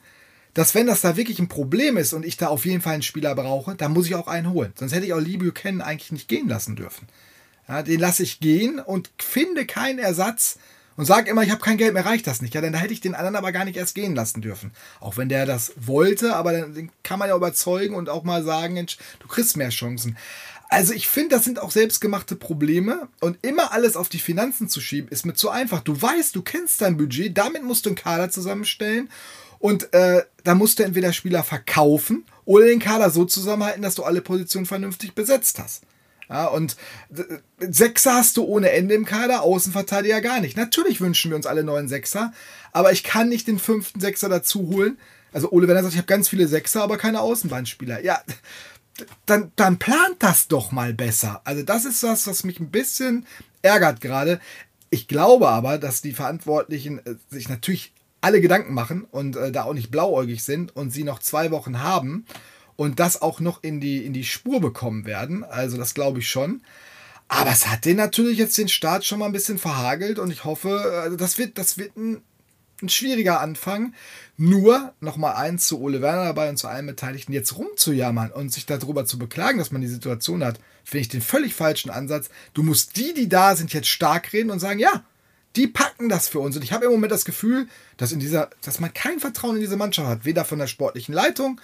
dass 0.54 0.76
wenn 0.76 0.88
das 0.88 1.02
da 1.02 1.18
wirklich 1.18 1.40
ein 1.40 1.48
Problem 1.48 1.98
ist 1.98 2.14
und 2.14 2.26
ich 2.26 2.38
da 2.38 2.48
auf 2.48 2.66
jeden 2.66 2.82
Fall 2.82 2.94
einen 2.94 3.04
Spieler 3.04 3.36
brauche, 3.36 3.76
dann 3.76 3.94
muss 3.94 4.06
ich 4.06 4.16
auch 4.16 4.28
einen 4.28 4.52
holen. 4.52 4.74
Sonst 4.76 4.94
hätte 4.94 5.06
ich 5.06 5.14
auch 5.14 5.20
Lee 5.20 5.38
Buchanan 5.38 5.82
eigentlich 5.82 6.12
nicht 6.12 6.28
gehen 6.28 6.48
lassen 6.48 6.76
dürfen. 6.76 7.08
Ja, 7.72 7.84
den 7.84 8.02
lasse 8.02 8.24
ich 8.24 8.42
gehen 8.42 8.80
und 8.80 9.10
finde 9.18 9.66
keinen 9.66 9.98
Ersatz 9.98 10.58
und 10.98 11.06
sage 11.06 11.32
immer, 11.32 11.42
ich 11.42 11.52
habe 11.52 11.62
kein 11.62 11.78
Geld 11.78 11.94
mehr, 11.94 12.06
reicht 12.06 12.28
das 12.28 12.42
nicht. 12.42 12.54
Ja, 12.54 12.60
dann 12.60 12.74
hätte 12.74 12.92
ich 12.92 13.00
den 13.00 13.16
anderen 13.16 13.38
aber 13.38 13.54
gar 13.54 13.64
nicht 13.64 13.78
erst 13.78 13.96
gehen 13.96 14.14
lassen 14.14 14.42
dürfen. 14.42 14.72
Auch 15.00 15.16
wenn 15.16 15.30
der 15.30 15.46
das 15.46 15.72
wollte, 15.78 16.36
aber 16.36 16.52
dann, 16.52 16.74
den 16.74 16.92
kann 17.02 17.18
man 17.18 17.30
ja 17.30 17.36
überzeugen 17.38 17.96
und 17.96 18.10
auch 18.10 18.24
mal 18.26 18.44
sagen, 18.44 18.74
Mensch, 18.74 18.98
du 19.20 19.30
kriegst 19.30 19.56
mehr 19.56 19.70
Chancen. 19.70 20.18
Also 20.68 20.92
ich 20.92 21.08
finde, 21.08 21.38
das 21.38 21.46
sind 21.46 21.60
auch 21.60 21.72
selbstgemachte 21.72 22.36
Probleme 22.36 23.08
und 23.22 23.38
immer 23.42 23.72
alles 23.72 23.96
auf 23.96 24.10
die 24.10 24.20
Finanzen 24.20 24.68
zu 24.68 24.82
schieben, 24.82 25.10
ist 25.10 25.26
mir 25.26 25.34
zu 25.34 25.50
einfach. 25.50 25.80
Du 25.80 26.02
weißt, 26.02 26.36
du 26.36 26.42
kennst 26.42 26.82
dein 26.82 26.98
Budget, 26.98 27.38
damit 27.38 27.64
musst 27.64 27.86
du 27.86 27.92
einen 27.92 27.96
Kader 27.96 28.30
zusammenstellen 28.30 29.10
und 29.60 29.94
äh, 29.94 30.24
da 30.44 30.56
musst 30.56 30.80
du 30.80 30.84
entweder 30.84 31.14
Spieler 31.14 31.44
verkaufen 31.44 32.26
oder 32.44 32.66
den 32.66 32.80
Kader 32.80 33.12
so 33.12 33.24
zusammenhalten, 33.24 33.82
dass 33.82 33.96
du 33.96 34.04
alle 34.04 34.22
Positionen 34.22 34.66
vernünftig 34.66 35.16
besetzt 35.16 35.58
hast. 35.58 35.84
Ja, 36.32 36.46
und 36.46 36.78
äh, 37.16 37.24
Sechser 37.60 38.16
hast 38.16 38.38
du 38.38 38.46
ohne 38.46 38.72
Ende 38.72 38.96
im 38.96 39.04
Kader, 39.04 39.42
Außenverteidiger 39.42 40.22
gar 40.22 40.40
nicht. 40.40 40.56
Natürlich 40.56 41.02
wünschen 41.02 41.30
wir 41.30 41.36
uns 41.36 41.46
alle 41.46 41.66
neuen 41.66 41.90
Sechser, 41.90 42.32
aber 42.72 42.94
ich 42.94 43.04
kann 43.04 43.28
nicht 43.28 43.48
den 43.48 43.60
fünften 43.60 44.00
Sechser 44.00 44.30
dazu 44.30 44.70
holen. 44.70 44.98
Also 45.34 45.52
Ole 45.52 45.68
Werner 45.68 45.84
sagt, 45.84 45.94
ich 45.94 45.98
habe 45.98 46.08
ganz 46.08 46.30
viele 46.30 46.48
Sechser, 46.48 46.84
aber 46.84 46.98
keine 46.98 47.20
Außenbahnspieler. 47.20 48.04
Ja, 48.04 48.22
dann, 49.26 49.52
dann 49.58 49.78
plant 49.78 50.18
das 50.20 50.48
doch 50.48 50.72
mal 50.72 50.94
besser. 50.94 51.42
Also 51.44 51.64
das 51.64 51.84
ist 51.84 52.02
was, 52.04 52.28
was 52.28 52.46
mich 52.46 52.62
ein 52.62 52.72
bisschen 52.72 53.26
ärgert 53.62 54.00
gerade. 54.00 54.40
Ich 54.90 55.10
glaube 55.10 55.50
aber, 55.50 55.78
dass 55.78 56.02
die 56.02 56.14
Verantwortlichen 56.14 57.06
äh, 57.06 57.16
sich 57.30 57.50
natürlich 57.50 57.94
alle 58.22 58.40
Gedanken 58.40 58.74
machen 58.74 59.06
und 59.10 59.36
äh, 59.36 59.52
da 59.52 59.64
auch 59.64 59.74
nicht 59.74 59.92
blauäugig 59.92 60.44
sind 60.44 60.76
und 60.76 60.92
sie 60.92 61.04
noch 61.04 61.20
zwei 61.20 61.52
Wochen 61.52 61.82
haben 61.82 62.26
und 62.82 63.00
das 63.00 63.22
auch 63.22 63.40
noch 63.40 63.62
in 63.62 63.80
die, 63.80 64.04
in 64.04 64.12
die 64.12 64.24
Spur 64.24 64.60
bekommen 64.60 65.06
werden. 65.06 65.44
Also 65.44 65.78
das 65.78 65.94
glaube 65.94 66.18
ich 66.18 66.28
schon. 66.28 66.62
Aber 67.28 67.52
es 67.52 67.68
hat 67.68 67.86
den 67.86 67.98
natürlich 67.98 68.40
jetzt 68.40 68.58
den 68.58 68.70
Start 68.70 69.06
schon 69.06 69.20
mal 69.20 69.28
ein 69.28 69.32
bisschen 69.34 69.60
verhagelt 69.60 70.18
und 70.18 70.32
ich 70.32 70.46
hoffe, 70.46 71.02
also 71.04 71.16
das 71.16 71.38
wird, 71.38 71.60
das 71.60 71.78
wird 71.78 71.96
ein 71.96 72.24
ein 72.82 72.90
schwieriger 72.90 73.40
Anfang. 73.40 73.94
Nur 74.38 74.96
nochmal 75.00 75.36
eins 75.36 75.68
zu 75.68 75.80
Ole 75.80 76.02
Werner 76.02 76.26
dabei 76.26 76.50
und 76.50 76.58
zu 76.58 76.68
allen 76.68 76.88
Beteiligten 76.88 77.32
jetzt 77.32 77.56
rumzujammern 77.56 78.32
und 78.32 78.52
sich 78.52 78.66
darüber 78.66 79.06
zu 79.06 79.20
beklagen, 79.20 79.60
dass 79.60 79.70
man 79.70 79.82
die 79.82 79.88
Situation 79.88 80.44
hat, 80.44 80.60
finde 80.84 81.02
ich 81.02 81.10
den 81.10 81.22
völlig 81.22 81.54
falschen 81.54 81.92
Ansatz. 81.92 82.32
Du 82.56 82.64
musst 82.64 82.98
die, 82.98 83.14
die 83.14 83.30
da 83.30 83.56
sind, 83.56 83.72
jetzt 83.72 83.90
stark 83.90 84.34
reden 84.34 84.50
und 84.50 84.60
sagen, 84.60 84.80
ja, 84.80 85.04
die 85.56 85.68
packen 85.68 86.10
das 86.10 86.28
für 86.28 86.40
uns. 86.40 86.56
Und 86.56 86.64
ich 86.64 86.74
habe 86.74 86.86
im 86.86 86.92
Moment 86.92 87.12
das 87.12 87.26
Gefühl, 87.26 87.68
dass 87.98 88.12
in 88.12 88.20
dieser, 88.20 88.50
dass 88.64 88.80
man 88.80 88.92
kein 88.92 89.20
Vertrauen 89.20 89.58
in 89.58 89.62
diese 89.62 89.78
Mannschaft 89.78 90.08
hat, 90.08 90.26
weder 90.26 90.44
von 90.44 90.58
der 90.58 90.66
sportlichen 90.66 91.14
Leitung 91.14 91.62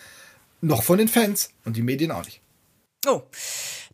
noch 0.61 0.83
von 0.83 0.97
den 0.97 1.07
Fans 1.07 1.51
und 1.65 1.77
die 1.77 1.81
Medien 1.81 2.11
auch 2.11 2.25
nicht. 2.25 2.41
Oh. 3.05 3.21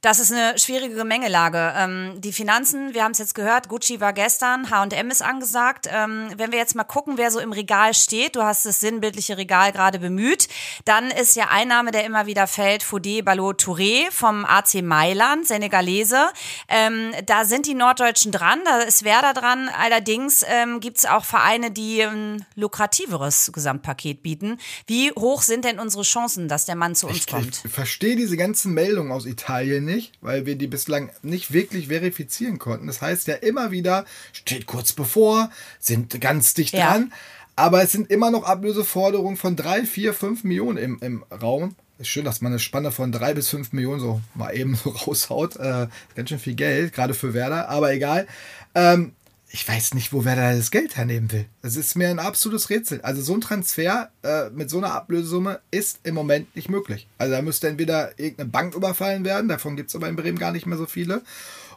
Das 0.03 0.19
ist 0.19 0.33
eine 0.33 0.59
schwierige 0.59 0.95
Gemengelage. 0.95 1.73
Ähm, 1.77 2.19
die 2.19 2.33
Finanzen, 2.33 2.93
wir 2.93 3.05
haben 3.05 3.13
es 3.13 3.19
jetzt 3.19 3.35
gehört, 3.35 3.69
Gucci 3.69 4.01
war 4.01 4.11
gestern, 4.11 4.69
H&M 4.69 5.09
ist 5.09 5.21
angesagt. 5.21 5.87
Ähm, 5.89 6.27
wenn 6.35 6.51
wir 6.51 6.59
jetzt 6.59 6.75
mal 6.75 6.83
gucken, 6.83 7.17
wer 7.17 7.31
so 7.31 7.39
im 7.39 7.53
Regal 7.53 7.93
steht, 7.93 8.35
du 8.35 8.43
hast 8.43 8.65
das 8.65 8.81
sinnbildliche 8.81 9.37
Regal 9.37 9.71
gerade 9.71 9.99
bemüht, 9.99 10.49
dann 10.83 11.09
ist 11.09 11.37
ja 11.37 11.47
ein 11.51 11.69
Name, 11.69 11.91
der 11.91 12.03
immer 12.03 12.25
wieder 12.25 12.47
fällt, 12.47 12.83
Fodé 12.83 13.23
Ballot 13.23 13.61
Touré 13.63 14.11
vom 14.11 14.43
AC 14.43 14.81
Mailand, 14.83 15.47
Senegalese. 15.47 16.19
Ähm, 16.67 17.13
da 17.25 17.45
sind 17.45 17.65
die 17.65 17.73
Norddeutschen 17.73 18.33
dran, 18.33 18.59
da 18.65 18.79
ist 18.79 19.05
Werder 19.05 19.33
dran. 19.33 19.69
Allerdings 19.69 20.43
ähm, 20.45 20.81
gibt 20.81 20.97
es 20.97 21.05
auch 21.05 21.23
Vereine, 21.23 21.71
die 21.71 22.01
ein 22.01 22.45
lukrativeres 22.55 23.51
Gesamtpaket 23.53 24.21
bieten. 24.21 24.59
Wie 24.85 25.13
hoch 25.13 25.43
sind 25.43 25.63
denn 25.63 25.79
unsere 25.79 26.03
Chancen, 26.03 26.49
dass 26.49 26.65
der 26.65 26.75
Mann 26.75 26.93
zu 26.93 27.07
uns 27.07 27.19
ich, 27.19 27.27
kommt? 27.27 27.61
Ich 27.63 27.71
verstehe 27.71 28.17
diese 28.17 28.35
ganzen 28.35 28.73
Meldungen 28.73 29.13
aus 29.13 29.25
Italien 29.25 29.85
nicht 29.85 29.92
nicht, 29.93 30.13
weil 30.21 30.45
wir 30.45 30.55
die 30.55 30.67
bislang 30.67 31.11
nicht 31.21 31.53
wirklich 31.53 31.87
verifizieren 31.87 32.59
konnten. 32.59 32.87
Das 32.87 33.01
heißt 33.01 33.27
ja 33.27 33.35
immer 33.35 33.71
wieder, 33.71 34.05
steht 34.31 34.65
kurz 34.65 34.93
bevor, 34.93 35.49
sind 35.79 36.19
ganz 36.19 36.53
dicht 36.53 36.73
ja. 36.73 36.91
dran, 36.91 37.13
aber 37.55 37.83
es 37.83 37.91
sind 37.91 38.09
immer 38.09 38.31
noch 38.31 38.43
Ablöseforderungen 38.43 39.37
von 39.37 39.55
drei, 39.55 39.85
vier, 39.85 40.13
fünf 40.13 40.43
Millionen 40.43 40.77
im, 40.77 40.97
im 41.01 41.23
Raum. 41.31 41.75
Ist 41.99 42.07
schön, 42.07 42.25
dass 42.25 42.41
man 42.41 42.51
eine 42.51 42.59
Spanne 42.59 42.91
von 42.91 43.11
drei 43.11 43.33
bis 43.33 43.49
fünf 43.49 43.71
Millionen 43.71 43.99
so 43.99 44.21
mal 44.33 44.55
eben 44.55 44.75
so 44.75 44.89
raushaut. 45.07 45.57
Äh, 45.57 45.87
ganz 46.15 46.29
schön 46.29 46.39
viel 46.39 46.55
Geld, 46.55 46.93
gerade 46.93 47.13
für 47.13 47.33
Werder, 47.33 47.69
aber 47.69 47.93
egal. 47.93 48.27
Ähm, 48.73 49.13
ich 49.53 49.67
weiß 49.67 49.93
nicht, 49.93 50.11
wo 50.11 50.25
wer 50.25 50.35
da 50.35 50.55
das 50.55 50.71
Geld 50.71 50.97
hernehmen 50.97 51.31
will. 51.31 51.45
Das 51.61 51.75
ist 51.75 51.95
mir 51.95 52.09
ein 52.09 52.17
absolutes 52.17 52.71
Rätsel. 52.71 53.01
Also 53.01 53.21
so 53.21 53.35
ein 53.35 53.41
Transfer 53.41 54.09
äh, 54.23 54.49
mit 54.49 54.71
so 54.71 54.79
einer 54.79 54.95
Ablösesumme 54.95 55.59
ist 55.69 55.99
im 56.01 56.15
Moment 56.15 56.55
nicht 56.55 56.69
möglich. 56.69 57.07
Also 57.19 57.35
da 57.35 57.41
müsste 57.43 57.67
entweder 57.67 58.17
irgendeine 58.17 58.49
Bank 58.49 58.73
überfallen 58.73 59.23
werden, 59.23 59.47
davon 59.47 59.75
gibt 59.75 59.89
es 59.89 59.95
aber 59.95 60.09
in 60.09 60.15
Bremen 60.15 60.39
gar 60.39 60.51
nicht 60.51 60.65
mehr 60.65 60.79
so 60.79 60.87
viele. 60.87 61.21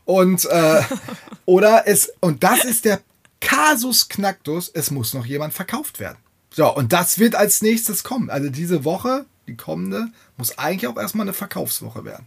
Und 0.07 0.47
äh, 0.47 0.81
oder 1.45 1.87
es, 1.87 2.11
und 2.21 2.43
das 2.43 2.65
ist 2.65 2.87
der 2.87 3.03
Kasus 3.43 4.09
Knacktus, 4.09 4.71
es 4.73 4.91
muss 4.91 5.13
noch 5.13 5.27
jemand 5.27 5.53
verkauft 5.53 6.01
werden. 6.01 6.17
So, 6.49 6.75
und 6.75 6.95
das 6.95 7.19
wird 7.19 7.35
als 7.35 7.61
nächstes 7.61 8.03
kommen. 8.05 8.31
Also 8.31 8.49
diese 8.49 8.87
Woche, 8.87 9.27
die 9.47 9.57
kommende, 9.59 10.07
muss 10.39 10.57
eigentlich 10.57 10.89
auch 10.89 10.97
erstmal 10.97 11.27
eine 11.27 11.35
Verkaufswoche 11.35 12.07
werden. 12.07 12.25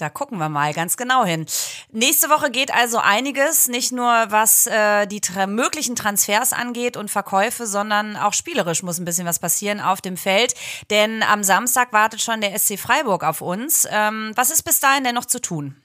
Da 0.00 0.08
gucken 0.08 0.38
wir 0.38 0.48
mal 0.48 0.72
ganz 0.72 0.96
genau 0.96 1.24
hin. 1.24 1.46
Nächste 1.92 2.30
Woche 2.30 2.50
geht 2.50 2.72
also 2.72 2.98
einiges, 2.98 3.68
nicht 3.68 3.92
nur 3.92 4.06
was 4.28 4.66
äh, 4.66 5.06
die 5.06 5.20
tra 5.20 5.46
möglichen 5.46 5.96
Transfers 5.96 6.52
angeht 6.52 6.96
und 6.96 7.10
Verkäufe, 7.10 7.66
sondern 7.66 8.16
auch 8.16 8.32
spielerisch 8.32 8.82
muss 8.82 8.98
ein 8.98 9.04
bisschen 9.04 9.26
was 9.26 9.38
passieren 9.38 9.80
auf 9.80 10.00
dem 10.00 10.16
Feld. 10.16 10.54
Denn 10.90 11.22
am 11.22 11.42
Samstag 11.44 11.92
wartet 11.92 12.22
schon 12.22 12.40
der 12.40 12.58
SC 12.58 12.78
Freiburg 12.78 13.24
auf 13.24 13.40
uns. 13.40 13.86
Ähm, 13.90 14.32
was 14.36 14.50
ist 14.50 14.62
bis 14.62 14.80
dahin 14.80 15.04
denn 15.04 15.14
noch 15.14 15.26
zu 15.26 15.40
tun? 15.40 15.76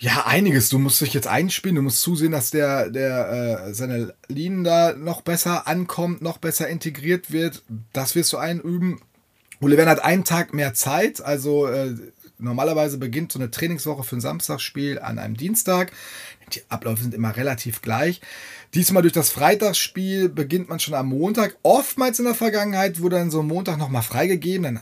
Ja, 0.00 0.26
einiges. 0.26 0.68
Du 0.68 0.78
musst 0.78 1.00
dich 1.00 1.12
jetzt 1.12 1.26
einspielen, 1.26 1.74
du 1.74 1.82
musst 1.82 2.02
zusehen, 2.02 2.30
dass 2.30 2.50
der, 2.50 2.88
der 2.88 3.66
äh, 3.66 3.74
seine 3.74 4.14
Linien 4.28 4.62
da 4.62 4.92
noch 4.92 5.22
besser 5.22 5.66
ankommt, 5.66 6.22
noch 6.22 6.38
besser 6.38 6.68
integriert 6.68 7.32
wird. 7.32 7.64
Das 7.92 8.14
wirst 8.14 8.32
du 8.32 8.36
einüben. 8.36 9.00
Ole 9.60 9.76
Werner 9.76 9.90
hat 9.90 10.04
einen 10.04 10.22
Tag 10.22 10.54
mehr 10.54 10.72
Zeit, 10.72 11.20
also 11.20 11.66
äh, 11.66 11.96
Normalerweise 12.38 12.98
beginnt 12.98 13.32
so 13.32 13.38
eine 13.38 13.50
Trainingswoche 13.50 14.04
für 14.04 14.16
ein 14.16 14.20
Samstagsspiel 14.20 14.98
an 14.98 15.18
einem 15.18 15.36
Dienstag. 15.36 15.92
Die 16.54 16.62
Abläufe 16.68 17.02
sind 17.02 17.14
immer 17.14 17.36
relativ 17.36 17.82
gleich. 17.82 18.20
Diesmal 18.74 19.02
durch 19.02 19.12
das 19.12 19.30
Freitagsspiel 19.30 20.28
beginnt 20.28 20.68
man 20.68 20.78
schon 20.80 20.94
am 20.94 21.08
Montag. 21.08 21.56
Oftmals 21.62 22.18
in 22.18 22.26
der 22.26 22.34
Vergangenheit 22.34 23.00
wurde 23.00 23.16
dann 23.16 23.30
so 23.30 23.40
ein 23.40 23.46
Montag 23.46 23.78
nochmal 23.78 24.02
freigegeben. 24.02 24.62
Dann 24.62 24.80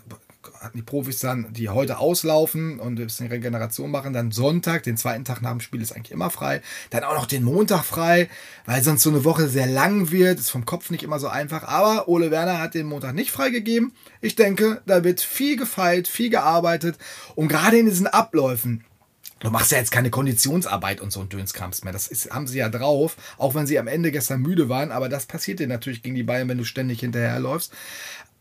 die 0.75 0.83
Profis 0.83 1.19
dann, 1.21 1.53
die 1.53 1.69
heute 1.69 1.99
auslaufen 1.99 2.79
und 2.79 2.99
ein 2.99 3.07
bisschen 3.07 3.29
Regeneration 3.29 3.91
machen, 3.91 4.13
dann 4.13 4.31
Sonntag, 4.31 4.83
den 4.83 4.97
zweiten 4.97 5.25
Tag 5.25 5.43
nach 5.43 5.51
dem 5.51 5.61
Spiel 5.61 5.83
ist 5.83 5.93
eigentlich 5.93 6.13
immer 6.13 6.31
frei. 6.31 6.63
Dann 6.91 7.05
auch 7.05 7.15
noch 7.15 7.27
den 7.27 7.45
Montag 7.45 7.85
frei, 7.85 8.29
weil 8.65 8.83
sonst 8.83 9.03
so 9.03 9.11
eine 9.11 9.25
Woche 9.25 9.49
sehr 9.49 9.67
lang 9.67 10.11
wird. 10.11 10.39
Ist 10.39 10.51
vom 10.51 10.67
Kopf 10.67 10.91
nicht 10.91 11.03
immer 11.03 11.19
so 11.19 11.29
einfach. 11.29 11.65
Aber 11.65 12.09
Ole 12.09 12.31
Werner 12.31 12.61
hat 12.61 12.75
den 12.75 12.87
Montag 12.87 13.15
nicht 13.15 13.31
freigegeben. 13.31 13.93
Ich 14.21 14.37
denke, 14.37 14.83
da 14.87 15.05
wird 15.05 15.21
viel 15.21 15.57
gefeilt, 15.57 16.09
viel 16.09 16.31
gearbeitet. 16.31 16.99
Und 17.35 17.49
gerade 17.49 17.79
in 17.79 17.87
diesen 17.87 18.07
Abläufen, 18.07 18.85
Du 19.39 19.51
machst 19.51 19.71
ja 19.71 19.77
jetzt 19.77 19.93
keine 19.93 20.09
Konditionsarbeit 20.09 21.03
und 21.03 21.13
so 21.13 21.21
ein 21.21 21.29
Dönskrams 21.29 21.85
mehr. 21.85 21.93
Das 21.93 22.07
ist, 22.07 22.31
haben 22.31 22.47
sie 22.47 22.59
ja 22.59 22.71
drauf, 22.71 23.17
auch 23.37 23.55
wenn 23.55 23.67
sie 23.67 23.79
am 23.79 23.87
Ende 23.87 24.11
gestern 24.11 24.41
müde 24.41 24.71
waren. 24.71 24.91
Aber 24.91 25.11
das 25.11 25.27
passiert 25.27 25.61
dir 25.61 25.67
natürlich 25.67 26.03
gegen 26.03 26.15
die 26.15 26.23
Bayern, 26.23 26.49
wenn 26.49 26.57
du 26.57 26.65
ständig 26.65 27.01
hinterherläufst. 27.01 27.73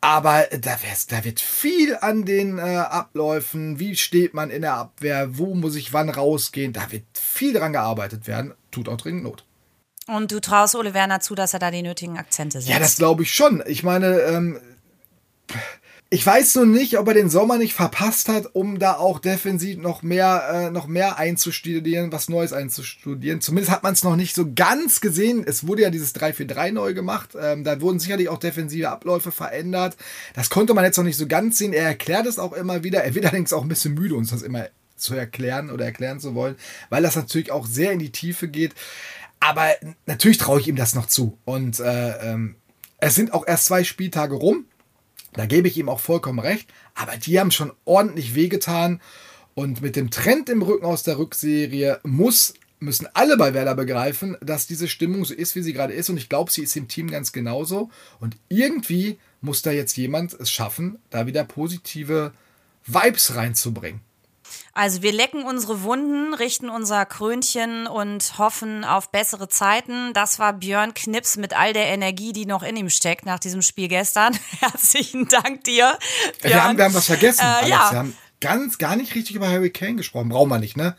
Aber 0.05 0.45
da, 0.51 0.77
da, 1.07 1.23
wird 1.23 1.39
viel 1.41 1.97
an 1.99 2.25
den 2.25 2.59
äh, 2.59 2.61
Abläufen, 2.61 3.79
wie 3.79 3.95
steht 3.95 4.35
man 4.35 4.51
in 4.51 4.61
der 4.61 4.75
Abwehr, 4.75 5.39
wo 5.39 5.55
muss 5.55 5.75
ich 5.75 5.93
wann 5.93 6.09
rausgehen, 6.09 6.73
da 6.73 6.91
wird 6.91 7.05
viel 7.13 7.53
dran 7.53 7.73
gearbeitet 7.73 8.27
werden, 8.27 8.53
tut 8.69 8.87
auch 8.87 8.97
dringend 8.97 9.23
Not. 9.23 9.45
Und 10.05 10.31
du 10.31 10.39
traust 10.39 10.75
Ole 10.75 10.93
Werner 10.93 11.21
zu, 11.21 11.33
dass 11.33 11.53
er 11.53 11.59
da 11.59 11.71
die 11.71 11.81
nötigen 11.81 12.19
Akzente 12.19 12.59
setzt? 12.61 12.71
Ja, 12.71 12.77
das 12.77 12.97
glaube 12.97 13.23
ich 13.23 13.33
schon. 13.33 13.63
Ich 13.65 13.81
meine, 13.81 14.19
ähm, 14.19 14.59
ich 16.11 16.25
weiß 16.25 16.55
nur 16.55 16.67
nicht, 16.67 16.99
ob 16.99 17.07
er 17.07 17.15
den 17.15 17.29
Sommer 17.29 17.57
nicht 17.57 17.73
verpasst 17.73 18.29
hat, 18.29 18.53
um 18.53 18.77
da 18.77 18.93
auch 18.93 19.19
defensiv 19.19 19.77
noch 19.77 20.03
mehr, 20.03 20.67
äh, 20.67 20.71
noch 20.71 20.85
mehr 20.85 21.17
einzustudieren, 21.17 22.11
was 22.11 22.29
Neues 22.29 22.53
einzustudieren. 22.53 23.41
Zumindest 23.41 23.71
hat 23.71 23.81
man 23.81 23.93
es 23.93 24.03
noch 24.03 24.15
nicht 24.15 24.35
so 24.35 24.45
ganz 24.53 25.01
gesehen. 25.01 25.43
Es 25.45 25.67
wurde 25.67 25.81
ja 25.81 25.89
dieses 25.89 26.13
3-4-3 26.15 26.71
neu 26.71 26.93
gemacht. 26.93 27.31
Ähm, 27.39 27.63
da 27.63 27.81
wurden 27.81 27.99
sicherlich 27.99 28.29
auch 28.29 28.37
defensive 28.37 28.89
Abläufe 28.89 29.31
verändert. 29.31 29.97
Das 30.35 30.51
konnte 30.51 30.75
man 30.75 30.85
jetzt 30.85 30.97
noch 30.97 31.03
nicht 31.03 31.17
so 31.17 31.27
ganz 31.27 31.57
sehen. 31.57 31.73
Er 31.73 31.87
erklärt 31.87 32.27
es 32.27 32.37
auch 32.37 32.53
immer 32.53 32.83
wieder. 32.83 33.03
Er 33.03 33.15
wird 33.15 33.25
allerdings 33.25 33.51
auch 33.51 33.63
ein 33.63 33.69
bisschen 33.69 33.95
müde, 33.95 34.15
uns 34.15 34.29
das 34.29 34.43
immer 34.43 34.67
zu 34.95 35.15
erklären 35.15 35.71
oder 35.71 35.85
erklären 35.85 36.19
zu 36.19 36.35
wollen, 36.35 36.55
weil 36.89 37.03
das 37.03 37.15
natürlich 37.15 37.51
auch 37.51 37.65
sehr 37.65 37.91
in 37.91 37.99
die 37.99 38.11
Tiefe 38.11 38.47
geht. 38.47 38.73
Aber 39.39 39.69
natürlich 40.05 40.37
traue 40.37 40.59
ich 40.59 40.67
ihm 40.67 40.75
das 40.75 40.95
noch 40.95 41.07
zu. 41.07 41.37
Und 41.45 41.79
äh, 41.79 42.31
ähm, 42.31 42.55
es 42.99 43.15
sind 43.15 43.33
auch 43.33 43.45
erst 43.45 43.65
zwei 43.65 43.83
Spieltage 43.83 44.35
rum. 44.35 44.65
Da 45.35 45.45
gebe 45.45 45.67
ich 45.67 45.77
ihm 45.77 45.89
auch 45.89 45.99
vollkommen 45.99 46.39
recht. 46.39 46.67
Aber 46.93 47.17
die 47.17 47.39
haben 47.39 47.51
schon 47.51 47.73
ordentlich 47.85 48.35
wehgetan. 48.35 49.01
Und 49.53 49.81
mit 49.81 49.95
dem 49.95 50.11
Trend 50.11 50.49
im 50.49 50.61
Rücken 50.61 50.85
aus 50.85 51.03
der 51.03 51.17
Rückserie 51.17 51.99
muss, 52.03 52.53
müssen 52.79 53.07
alle 53.13 53.37
bei 53.37 53.53
Werder 53.53 53.75
begreifen, 53.75 54.37
dass 54.41 54.67
diese 54.67 54.87
Stimmung 54.87 55.23
so 55.25 55.33
ist, 55.33 55.55
wie 55.55 55.61
sie 55.61 55.73
gerade 55.73 55.93
ist. 55.93 56.09
Und 56.09 56.17
ich 56.17 56.29
glaube, 56.29 56.51
sie 56.51 56.63
ist 56.63 56.75
im 56.75 56.87
Team 56.87 57.09
ganz 57.09 57.31
genauso. 57.31 57.89
Und 58.19 58.37
irgendwie 58.49 59.17
muss 59.41 59.61
da 59.61 59.71
jetzt 59.71 59.97
jemand 59.97 60.33
es 60.33 60.51
schaffen, 60.51 60.99
da 61.09 61.25
wieder 61.27 61.43
positive 61.43 62.33
Vibes 62.85 63.35
reinzubringen. 63.35 64.01
Also 64.75 65.01
wir 65.01 65.13
lecken 65.13 65.45
unsere 65.45 65.83
Wunden, 65.83 66.33
richten 66.33 66.69
unser 66.69 67.05
Krönchen 67.05 67.87
und 67.87 68.37
hoffen 68.37 68.83
auf 68.83 69.09
bessere 69.09 69.47
Zeiten. 69.47 70.11
Das 70.11 70.37
war 70.37 70.51
Björn 70.51 70.93
Knips 70.93 71.37
mit 71.37 71.57
all 71.57 71.71
der 71.71 71.85
Energie, 71.87 72.33
die 72.33 72.45
noch 72.45 72.61
in 72.61 72.75
ihm 72.75 72.89
steckt 72.89 73.25
nach 73.25 73.39
diesem 73.39 73.61
Spiel 73.61 73.87
gestern. 73.87 74.37
Herzlichen 74.59 75.29
Dank 75.29 75.63
dir. 75.63 75.97
Björn. 76.41 76.53
Wir, 76.53 76.63
haben, 76.63 76.77
wir 76.77 76.83
haben 76.83 76.93
was 76.93 77.05
vergessen. 77.05 77.39
Äh, 77.39 77.45
Alex. 77.45 77.69
ja. 77.69 77.91
Wir 77.91 77.99
haben 77.99 78.17
ganz, 78.41 78.77
gar 78.77 78.97
nicht 78.97 79.15
richtig 79.15 79.37
über 79.37 79.47
Harry 79.47 79.69
Kane 79.69 79.95
gesprochen. 79.95 80.27
Brauchen 80.27 80.49
wir 80.49 80.59
nicht, 80.59 80.75
ne? 80.75 80.97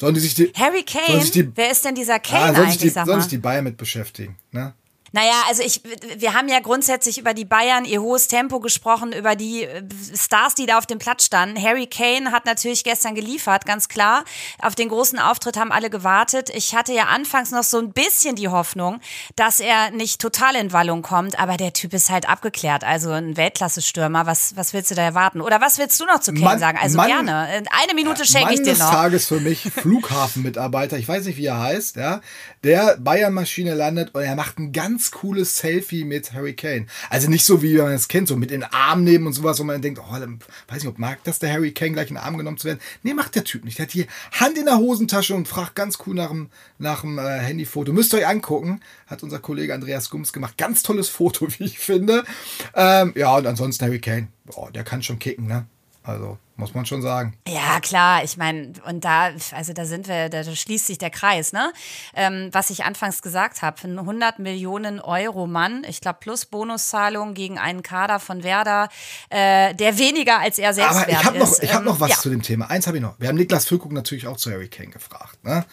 Sollen 0.00 0.14
die 0.14 0.20
sich 0.20 0.34
die. 0.34 0.52
Harry 0.56 0.82
Kane? 0.82 1.24
die, 1.24 1.56
Wer 1.56 1.70
ist 1.70 1.84
denn 1.84 1.94
dieser 1.94 2.14
ah, 2.14 2.18
Kane 2.18 2.46
sollen 2.46 2.56
eigentlich, 2.56 2.80
sich 2.80 2.92
die, 2.92 3.04
sollen 3.04 3.20
sich 3.20 3.30
die 3.30 3.38
Bayern 3.38 3.62
mit 3.62 3.76
beschäftigen, 3.76 4.36
ne? 4.50 4.74
Naja, 5.14 5.44
also 5.48 5.62
ich, 5.62 5.80
wir 6.16 6.34
haben 6.34 6.48
ja 6.48 6.58
grundsätzlich 6.58 7.18
über 7.18 7.34
die 7.34 7.44
Bayern, 7.44 7.84
ihr 7.84 8.02
hohes 8.02 8.26
Tempo 8.26 8.58
gesprochen, 8.58 9.12
über 9.12 9.36
die 9.36 9.62
äh, 9.62 9.84
Stars, 10.16 10.56
die 10.56 10.66
da 10.66 10.76
auf 10.76 10.86
dem 10.86 10.98
Platz 10.98 11.24
standen. 11.26 11.56
Harry 11.62 11.86
Kane 11.86 12.32
hat 12.32 12.46
natürlich 12.46 12.82
gestern 12.82 13.14
geliefert, 13.14 13.64
ganz 13.64 13.86
klar. 13.86 14.24
Auf 14.60 14.74
den 14.74 14.88
großen 14.88 15.20
Auftritt 15.20 15.56
haben 15.56 15.70
alle 15.70 15.88
gewartet. 15.88 16.50
Ich 16.52 16.74
hatte 16.74 16.92
ja 16.92 17.04
anfangs 17.04 17.52
noch 17.52 17.62
so 17.62 17.78
ein 17.78 17.92
bisschen 17.92 18.34
die 18.34 18.48
Hoffnung, 18.48 19.00
dass 19.36 19.60
er 19.60 19.92
nicht 19.92 20.20
total 20.20 20.56
in 20.56 20.72
Wallung 20.72 21.02
kommt, 21.02 21.38
aber 21.38 21.56
der 21.58 21.72
Typ 21.72 21.94
ist 21.94 22.10
halt 22.10 22.28
abgeklärt. 22.28 22.82
Also 22.82 23.12
ein 23.12 23.36
Weltklasse-Stürmer. 23.36 24.26
Was, 24.26 24.56
was 24.56 24.72
willst 24.72 24.90
du 24.90 24.96
da 24.96 25.02
erwarten? 25.02 25.40
Oder 25.40 25.60
was 25.60 25.78
willst 25.78 26.00
du 26.00 26.06
noch 26.06 26.18
zu 26.18 26.32
Kane 26.32 26.44
Mann- 26.44 26.58
sagen? 26.58 26.78
Also 26.82 26.96
Mann- 26.96 27.06
gerne. 27.06 27.46
Eine 27.70 27.94
Minute 27.94 28.24
schenke 28.24 28.52
ich 28.54 28.58
dir 28.62 28.72
des 28.72 28.80
noch. 28.80 28.90
Tages 28.90 29.26
für 29.28 29.38
mich, 29.38 29.60
Flughafenmitarbeiter, 29.76 30.98
ich 30.98 31.06
weiß 31.06 31.24
nicht, 31.26 31.36
wie 31.36 31.46
er 31.46 31.60
heißt, 31.60 31.94
ja, 31.96 32.20
der 32.64 32.96
Bayern-Maschine 32.98 33.74
landet 33.74 34.12
und 34.14 34.22
er 34.22 34.34
macht 34.34 34.58
ein 34.58 34.72
ganz 34.72 35.03
cooles 35.10 35.58
Selfie 35.58 36.04
mit 36.04 36.32
Harry 36.32 36.54
Kane. 36.54 36.86
Also 37.10 37.28
nicht 37.28 37.44
so, 37.44 37.62
wie 37.62 37.76
man 37.76 37.92
es 37.92 38.08
kennt, 38.08 38.28
so 38.28 38.36
mit 38.36 38.50
den 38.50 38.64
Arm 38.64 39.04
nehmen 39.04 39.26
und 39.26 39.32
sowas, 39.32 39.58
wo 39.58 39.64
man 39.64 39.82
denkt, 39.82 40.00
oh, 40.00 40.12
weiß 40.12 40.82
nicht, 40.82 40.86
ob 40.86 40.98
mag 40.98 41.22
das 41.24 41.38
der 41.38 41.52
Harry 41.52 41.72
Kane 41.72 41.92
gleich 41.92 42.08
in 42.08 42.14
den 42.14 42.22
Arm 42.22 42.36
genommen 42.38 42.58
zu 42.58 42.66
werden. 42.66 42.80
Nee, 43.02 43.14
macht 43.14 43.34
der 43.34 43.44
Typ 43.44 43.64
nicht. 43.64 43.78
Der 43.78 43.86
hat 43.86 43.92
hier 43.92 44.06
Hand 44.32 44.58
in 44.58 44.66
der 44.66 44.78
Hosentasche 44.78 45.34
und 45.34 45.48
fragt 45.48 45.74
ganz 45.74 45.98
cool 46.06 46.14
nach 46.14 46.28
dem, 46.28 46.50
nach 46.78 47.02
dem 47.02 47.18
äh, 47.18 47.38
Handyfoto. 47.38 47.92
Müsst 47.92 48.12
ihr 48.12 48.20
euch 48.20 48.26
angucken. 48.26 48.80
Hat 49.06 49.22
unser 49.22 49.38
Kollege 49.38 49.74
Andreas 49.74 50.10
Gums 50.10 50.32
gemacht. 50.32 50.56
Ganz 50.56 50.82
tolles 50.82 51.08
Foto, 51.08 51.48
wie 51.58 51.64
ich 51.64 51.78
finde. 51.78 52.24
Ähm, 52.74 53.12
ja, 53.16 53.36
und 53.36 53.46
ansonsten 53.46 53.84
Harry 53.84 54.00
Kane. 54.00 54.28
Oh, 54.54 54.68
der 54.74 54.84
kann 54.84 55.02
schon 55.02 55.18
kicken, 55.18 55.46
ne? 55.46 55.66
Also, 56.06 56.36
muss 56.56 56.74
man 56.74 56.84
schon 56.84 57.00
sagen. 57.00 57.34
Ja, 57.48 57.80
klar, 57.80 58.22
ich 58.22 58.36
meine, 58.36 58.74
und 58.86 59.04
da, 59.06 59.30
also 59.52 59.72
da 59.72 59.86
sind 59.86 60.06
wir, 60.06 60.28
da 60.28 60.44
schließt 60.44 60.86
sich 60.86 60.98
der 60.98 61.08
Kreis, 61.08 61.54
ne? 61.54 61.72
Ähm, 62.14 62.50
was 62.52 62.68
ich 62.68 62.84
anfangs 62.84 63.22
gesagt 63.22 63.62
habe, 63.62 63.76
ein 63.88 63.98
100 63.98 64.38
Millionen 64.38 65.00
Euro 65.00 65.46
Mann, 65.46 65.82
ich 65.88 66.02
glaube 66.02 66.18
plus 66.20 66.44
Bonuszahlung 66.44 67.32
gegen 67.32 67.58
einen 67.58 67.82
Kader 67.82 68.20
von 68.20 68.42
Werder, 68.44 68.90
äh, 69.30 69.74
der 69.74 69.96
weniger 69.98 70.40
als 70.40 70.58
er 70.58 70.74
selbst 70.74 70.90
Aber 70.94 71.08
ich 71.08 71.14
wert 71.14 71.24
habe 71.24 71.38
noch, 71.38 71.50
ist. 71.50 71.62
ich 71.62 71.72
hab 71.72 71.80
Ähm, 71.80 71.86
noch 71.86 72.00
was 72.00 72.10
ja. 72.10 72.16
zu 72.16 72.28
dem 72.28 72.42
Thema. 72.42 72.68
Eins 72.68 72.86
habe 72.86 72.98
ich 72.98 73.02
noch. 73.02 73.18
Wir 73.18 73.28
haben 73.28 73.36
Niklas 73.36 73.64
Füllkrug 73.66 73.92
natürlich 73.92 74.26
auch 74.26 74.36
zu 74.36 74.52
Harry 74.52 74.68
Kane 74.68 74.90
gefragt. 74.90 75.42
Ne? 75.42 75.64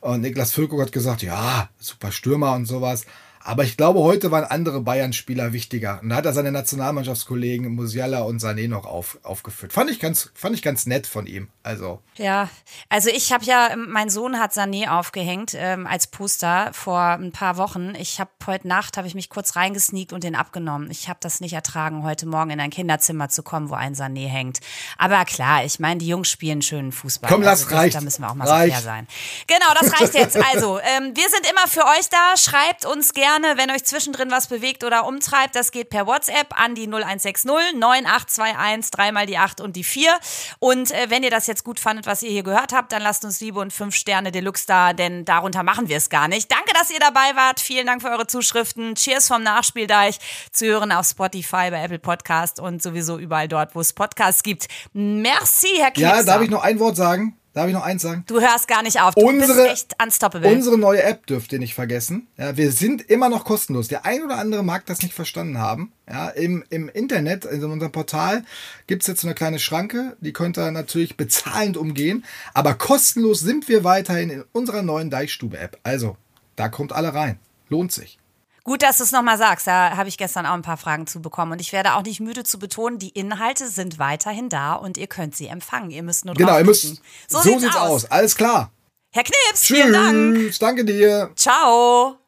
Und 0.00 0.20
Niklas 0.20 0.52
Füllkrug 0.52 0.82
hat 0.82 0.92
gesagt, 0.92 1.22
ja, 1.22 1.70
super 1.78 2.12
Stürmer 2.12 2.52
und 2.52 2.66
sowas. 2.66 3.06
Aber 3.46 3.62
ich 3.62 3.76
glaube, 3.76 4.00
heute 4.00 4.30
waren 4.30 4.44
andere 4.44 4.80
Bayern-Spieler 4.80 5.52
wichtiger. 5.52 6.00
Und 6.02 6.08
da 6.08 6.16
hat 6.16 6.24
er 6.24 6.32
seine 6.32 6.50
Nationalmannschaftskollegen 6.50 7.74
Musiala 7.74 8.22
und 8.22 8.40
Sané 8.40 8.68
noch 8.68 8.86
auf, 8.86 9.18
aufgeführt. 9.22 9.74
Fand 9.74 9.90
ich, 9.90 10.00
ganz, 10.00 10.30
fand 10.34 10.54
ich 10.54 10.62
ganz 10.62 10.86
nett 10.86 11.06
von 11.06 11.26
ihm. 11.26 11.48
Also, 11.62 12.00
Ja, 12.16 12.48
also 12.88 13.10
ich 13.10 13.34
habe 13.34 13.44
ja, 13.44 13.74
mein 13.76 14.08
Sohn 14.08 14.40
hat 14.40 14.52
Sané 14.52 14.88
aufgehängt 14.88 15.52
ähm, 15.56 15.86
als 15.86 16.06
Poster 16.06 16.70
vor 16.72 17.00
ein 17.00 17.32
paar 17.32 17.58
Wochen. 17.58 17.92
Ich 17.98 18.18
habe 18.18 18.30
heute 18.46 18.66
Nacht, 18.66 18.96
habe 18.96 19.06
ich 19.06 19.14
mich 19.14 19.28
kurz 19.28 19.56
reingesneakt 19.56 20.14
und 20.14 20.24
den 20.24 20.36
abgenommen. 20.36 20.90
Ich 20.90 21.10
habe 21.10 21.18
das 21.20 21.40
nicht 21.40 21.52
ertragen, 21.52 22.02
heute 22.02 22.24
Morgen 22.24 22.50
in 22.50 22.60
ein 22.60 22.70
Kinderzimmer 22.70 23.28
zu 23.28 23.42
kommen, 23.42 23.68
wo 23.68 23.74
ein 23.74 23.94
Sané 23.94 24.26
hängt. 24.26 24.60
Aber 24.96 25.22
klar, 25.26 25.66
ich 25.66 25.78
meine, 25.78 25.98
die 25.98 26.08
Jungs 26.08 26.30
spielen 26.30 26.62
schönen 26.62 26.92
Fußball. 26.92 27.30
Komm, 27.30 27.42
lass, 27.42 27.60
also 27.60 27.70
das, 27.70 27.78
reicht. 27.78 27.96
Da 27.96 28.00
müssen 28.00 28.22
wir 28.22 28.30
auch 28.30 28.34
mal 28.34 28.48
Reicht. 28.48 28.74
so 28.74 28.82
fair 28.82 28.90
sein. 28.90 29.06
Genau, 29.46 29.66
das 29.78 30.00
reicht 30.00 30.14
jetzt. 30.14 30.36
Also, 30.54 30.78
ähm, 30.78 31.12
wir 31.14 31.28
sind 31.28 31.46
immer 31.50 31.66
für 31.68 31.84
euch 31.84 32.08
da. 32.08 32.36
Schreibt 32.36 32.86
uns 32.86 33.12
gerne, 33.12 33.33
wenn 33.42 33.70
euch 33.70 33.84
zwischendrin 33.84 34.30
was 34.30 34.46
bewegt 34.46 34.84
oder 34.84 35.06
umtreibt. 35.06 35.56
Das 35.56 35.72
geht 35.72 35.90
per 35.90 36.06
WhatsApp 36.06 36.58
an 36.58 36.74
die 36.74 36.86
0160 36.86 37.44
9821 37.44 38.90
dreimal 38.90 39.26
die 39.26 39.38
8 39.38 39.60
und 39.60 39.76
die 39.76 39.84
4. 39.84 40.12
Und 40.58 40.90
äh, 40.90 41.10
wenn 41.10 41.22
ihr 41.22 41.30
das 41.30 41.46
jetzt 41.46 41.64
gut 41.64 41.80
fandet, 41.80 42.06
was 42.06 42.22
ihr 42.22 42.30
hier 42.30 42.42
gehört 42.42 42.72
habt, 42.72 42.92
dann 42.92 43.02
lasst 43.02 43.24
uns 43.24 43.40
Liebe 43.40 43.60
und 43.60 43.72
5 43.72 43.94
Sterne 43.94 44.32
Deluxe 44.32 44.66
da, 44.66 44.92
denn 44.92 45.24
darunter 45.24 45.62
machen 45.62 45.88
wir 45.88 45.96
es 45.96 46.08
gar 46.08 46.28
nicht. 46.28 46.50
Danke, 46.50 46.72
dass 46.74 46.90
ihr 46.90 47.00
dabei 47.00 47.34
wart. 47.34 47.60
Vielen 47.60 47.86
Dank 47.86 48.02
für 48.02 48.10
eure 48.10 48.26
Zuschriften. 48.26 48.94
Cheers 48.94 49.28
vom 49.28 49.42
Nachspieldeich 49.42 50.18
zu 50.52 50.66
hören 50.66 50.92
auf 50.92 51.06
Spotify, 51.06 51.70
bei 51.70 51.82
Apple 51.82 51.98
Podcast 51.98 52.60
und 52.60 52.82
sowieso 52.82 53.18
überall 53.18 53.48
dort, 53.48 53.74
wo 53.74 53.80
es 53.80 53.92
Podcasts 53.92 54.42
gibt. 54.42 54.68
Merci, 54.92 55.68
Herr 55.78 55.90
Knipser. 55.90 56.16
ja, 56.16 56.22
darf 56.22 56.42
ich 56.42 56.50
noch 56.50 56.62
ein 56.62 56.78
Wort 56.78 56.96
sagen? 56.96 57.36
Darf 57.54 57.68
ich 57.68 57.72
noch 57.72 57.84
eins 57.84 58.02
sagen? 58.02 58.24
Du 58.26 58.40
hörst 58.40 58.66
gar 58.66 58.82
nicht 58.82 59.00
auf. 59.00 59.14
Du 59.14 59.20
Unsere- 59.26 59.68
bist 59.68 59.92
echt 59.92 60.02
unstoppable. 60.02 60.50
Unsere 60.52 60.76
neue 60.76 61.02
App 61.04 61.24
dürft 61.26 61.52
ihr 61.52 61.60
nicht 61.60 61.74
vergessen. 61.74 62.26
Ja, 62.36 62.56
wir 62.56 62.72
sind 62.72 63.00
immer 63.08 63.28
noch 63.28 63.44
kostenlos. 63.44 63.86
Der 63.86 64.04
ein 64.04 64.22
oder 64.24 64.38
andere 64.38 64.64
mag 64.64 64.84
das 64.86 65.02
nicht 65.02 65.14
verstanden 65.14 65.58
haben. 65.58 65.92
Ja, 66.10 66.28
im, 66.30 66.64
Im 66.70 66.88
Internet, 66.88 67.44
in 67.44 67.62
unserem 67.64 67.92
Portal, 67.92 68.44
gibt 68.88 69.02
es 69.02 69.06
jetzt 69.06 69.24
eine 69.24 69.34
kleine 69.34 69.60
Schranke. 69.60 70.16
Die 70.20 70.32
könnt 70.32 70.58
ihr 70.58 70.70
natürlich 70.72 71.16
bezahlend 71.16 71.76
umgehen. 71.76 72.24
Aber 72.54 72.74
kostenlos 72.74 73.38
sind 73.40 73.68
wir 73.68 73.84
weiterhin 73.84 74.30
in 74.30 74.44
unserer 74.52 74.82
neuen 74.82 75.10
Deichstube-App. 75.10 75.78
Also, 75.84 76.16
da 76.56 76.68
kommt 76.68 76.92
alle 76.92 77.14
rein. 77.14 77.38
Lohnt 77.68 77.92
sich. 77.92 78.18
Gut, 78.64 78.82
dass 78.82 78.96
du 78.96 79.04
es 79.04 79.12
nochmal 79.12 79.36
sagst. 79.36 79.66
Da 79.66 79.96
habe 79.96 80.08
ich 80.08 80.16
gestern 80.16 80.46
auch 80.46 80.54
ein 80.54 80.62
paar 80.62 80.78
Fragen 80.78 81.06
zu 81.06 81.20
bekommen. 81.20 81.52
Und 81.52 81.60
ich 81.60 81.72
werde 81.72 81.94
auch 81.94 82.02
nicht 82.02 82.20
müde 82.20 82.44
zu 82.44 82.58
betonen, 82.58 82.98
die 82.98 83.10
Inhalte 83.10 83.68
sind 83.68 83.98
weiterhin 83.98 84.48
da 84.48 84.72
und 84.74 84.96
ihr 84.96 85.06
könnt 85.06 85.36
sie 85.36 85.46
empfangen. 85.48 85.90
Ihr 85.90 86.02
müsst 86.02 86.24
nur 86.24 86.34
Genau, 86.34 86.58
ihr 86.58 86.64
müsst. 86.64 86.84
draufklicken. 86.84 87.04
So, 87.28 87.40
sieht's 87.42 87.76
aus. 87.76 88.04
Alles 88.06 88.34
klar. 88.34 88.70
Herr 89.12 89.22
Knips, 89.22 89.66
vielen 89.66 89.92
Dank. 89.92 90.36
Tschüss. 90.36 90.58
Danke 90.58 90.84
dir. 90.84 91.30
Ciao. 91.36 92.23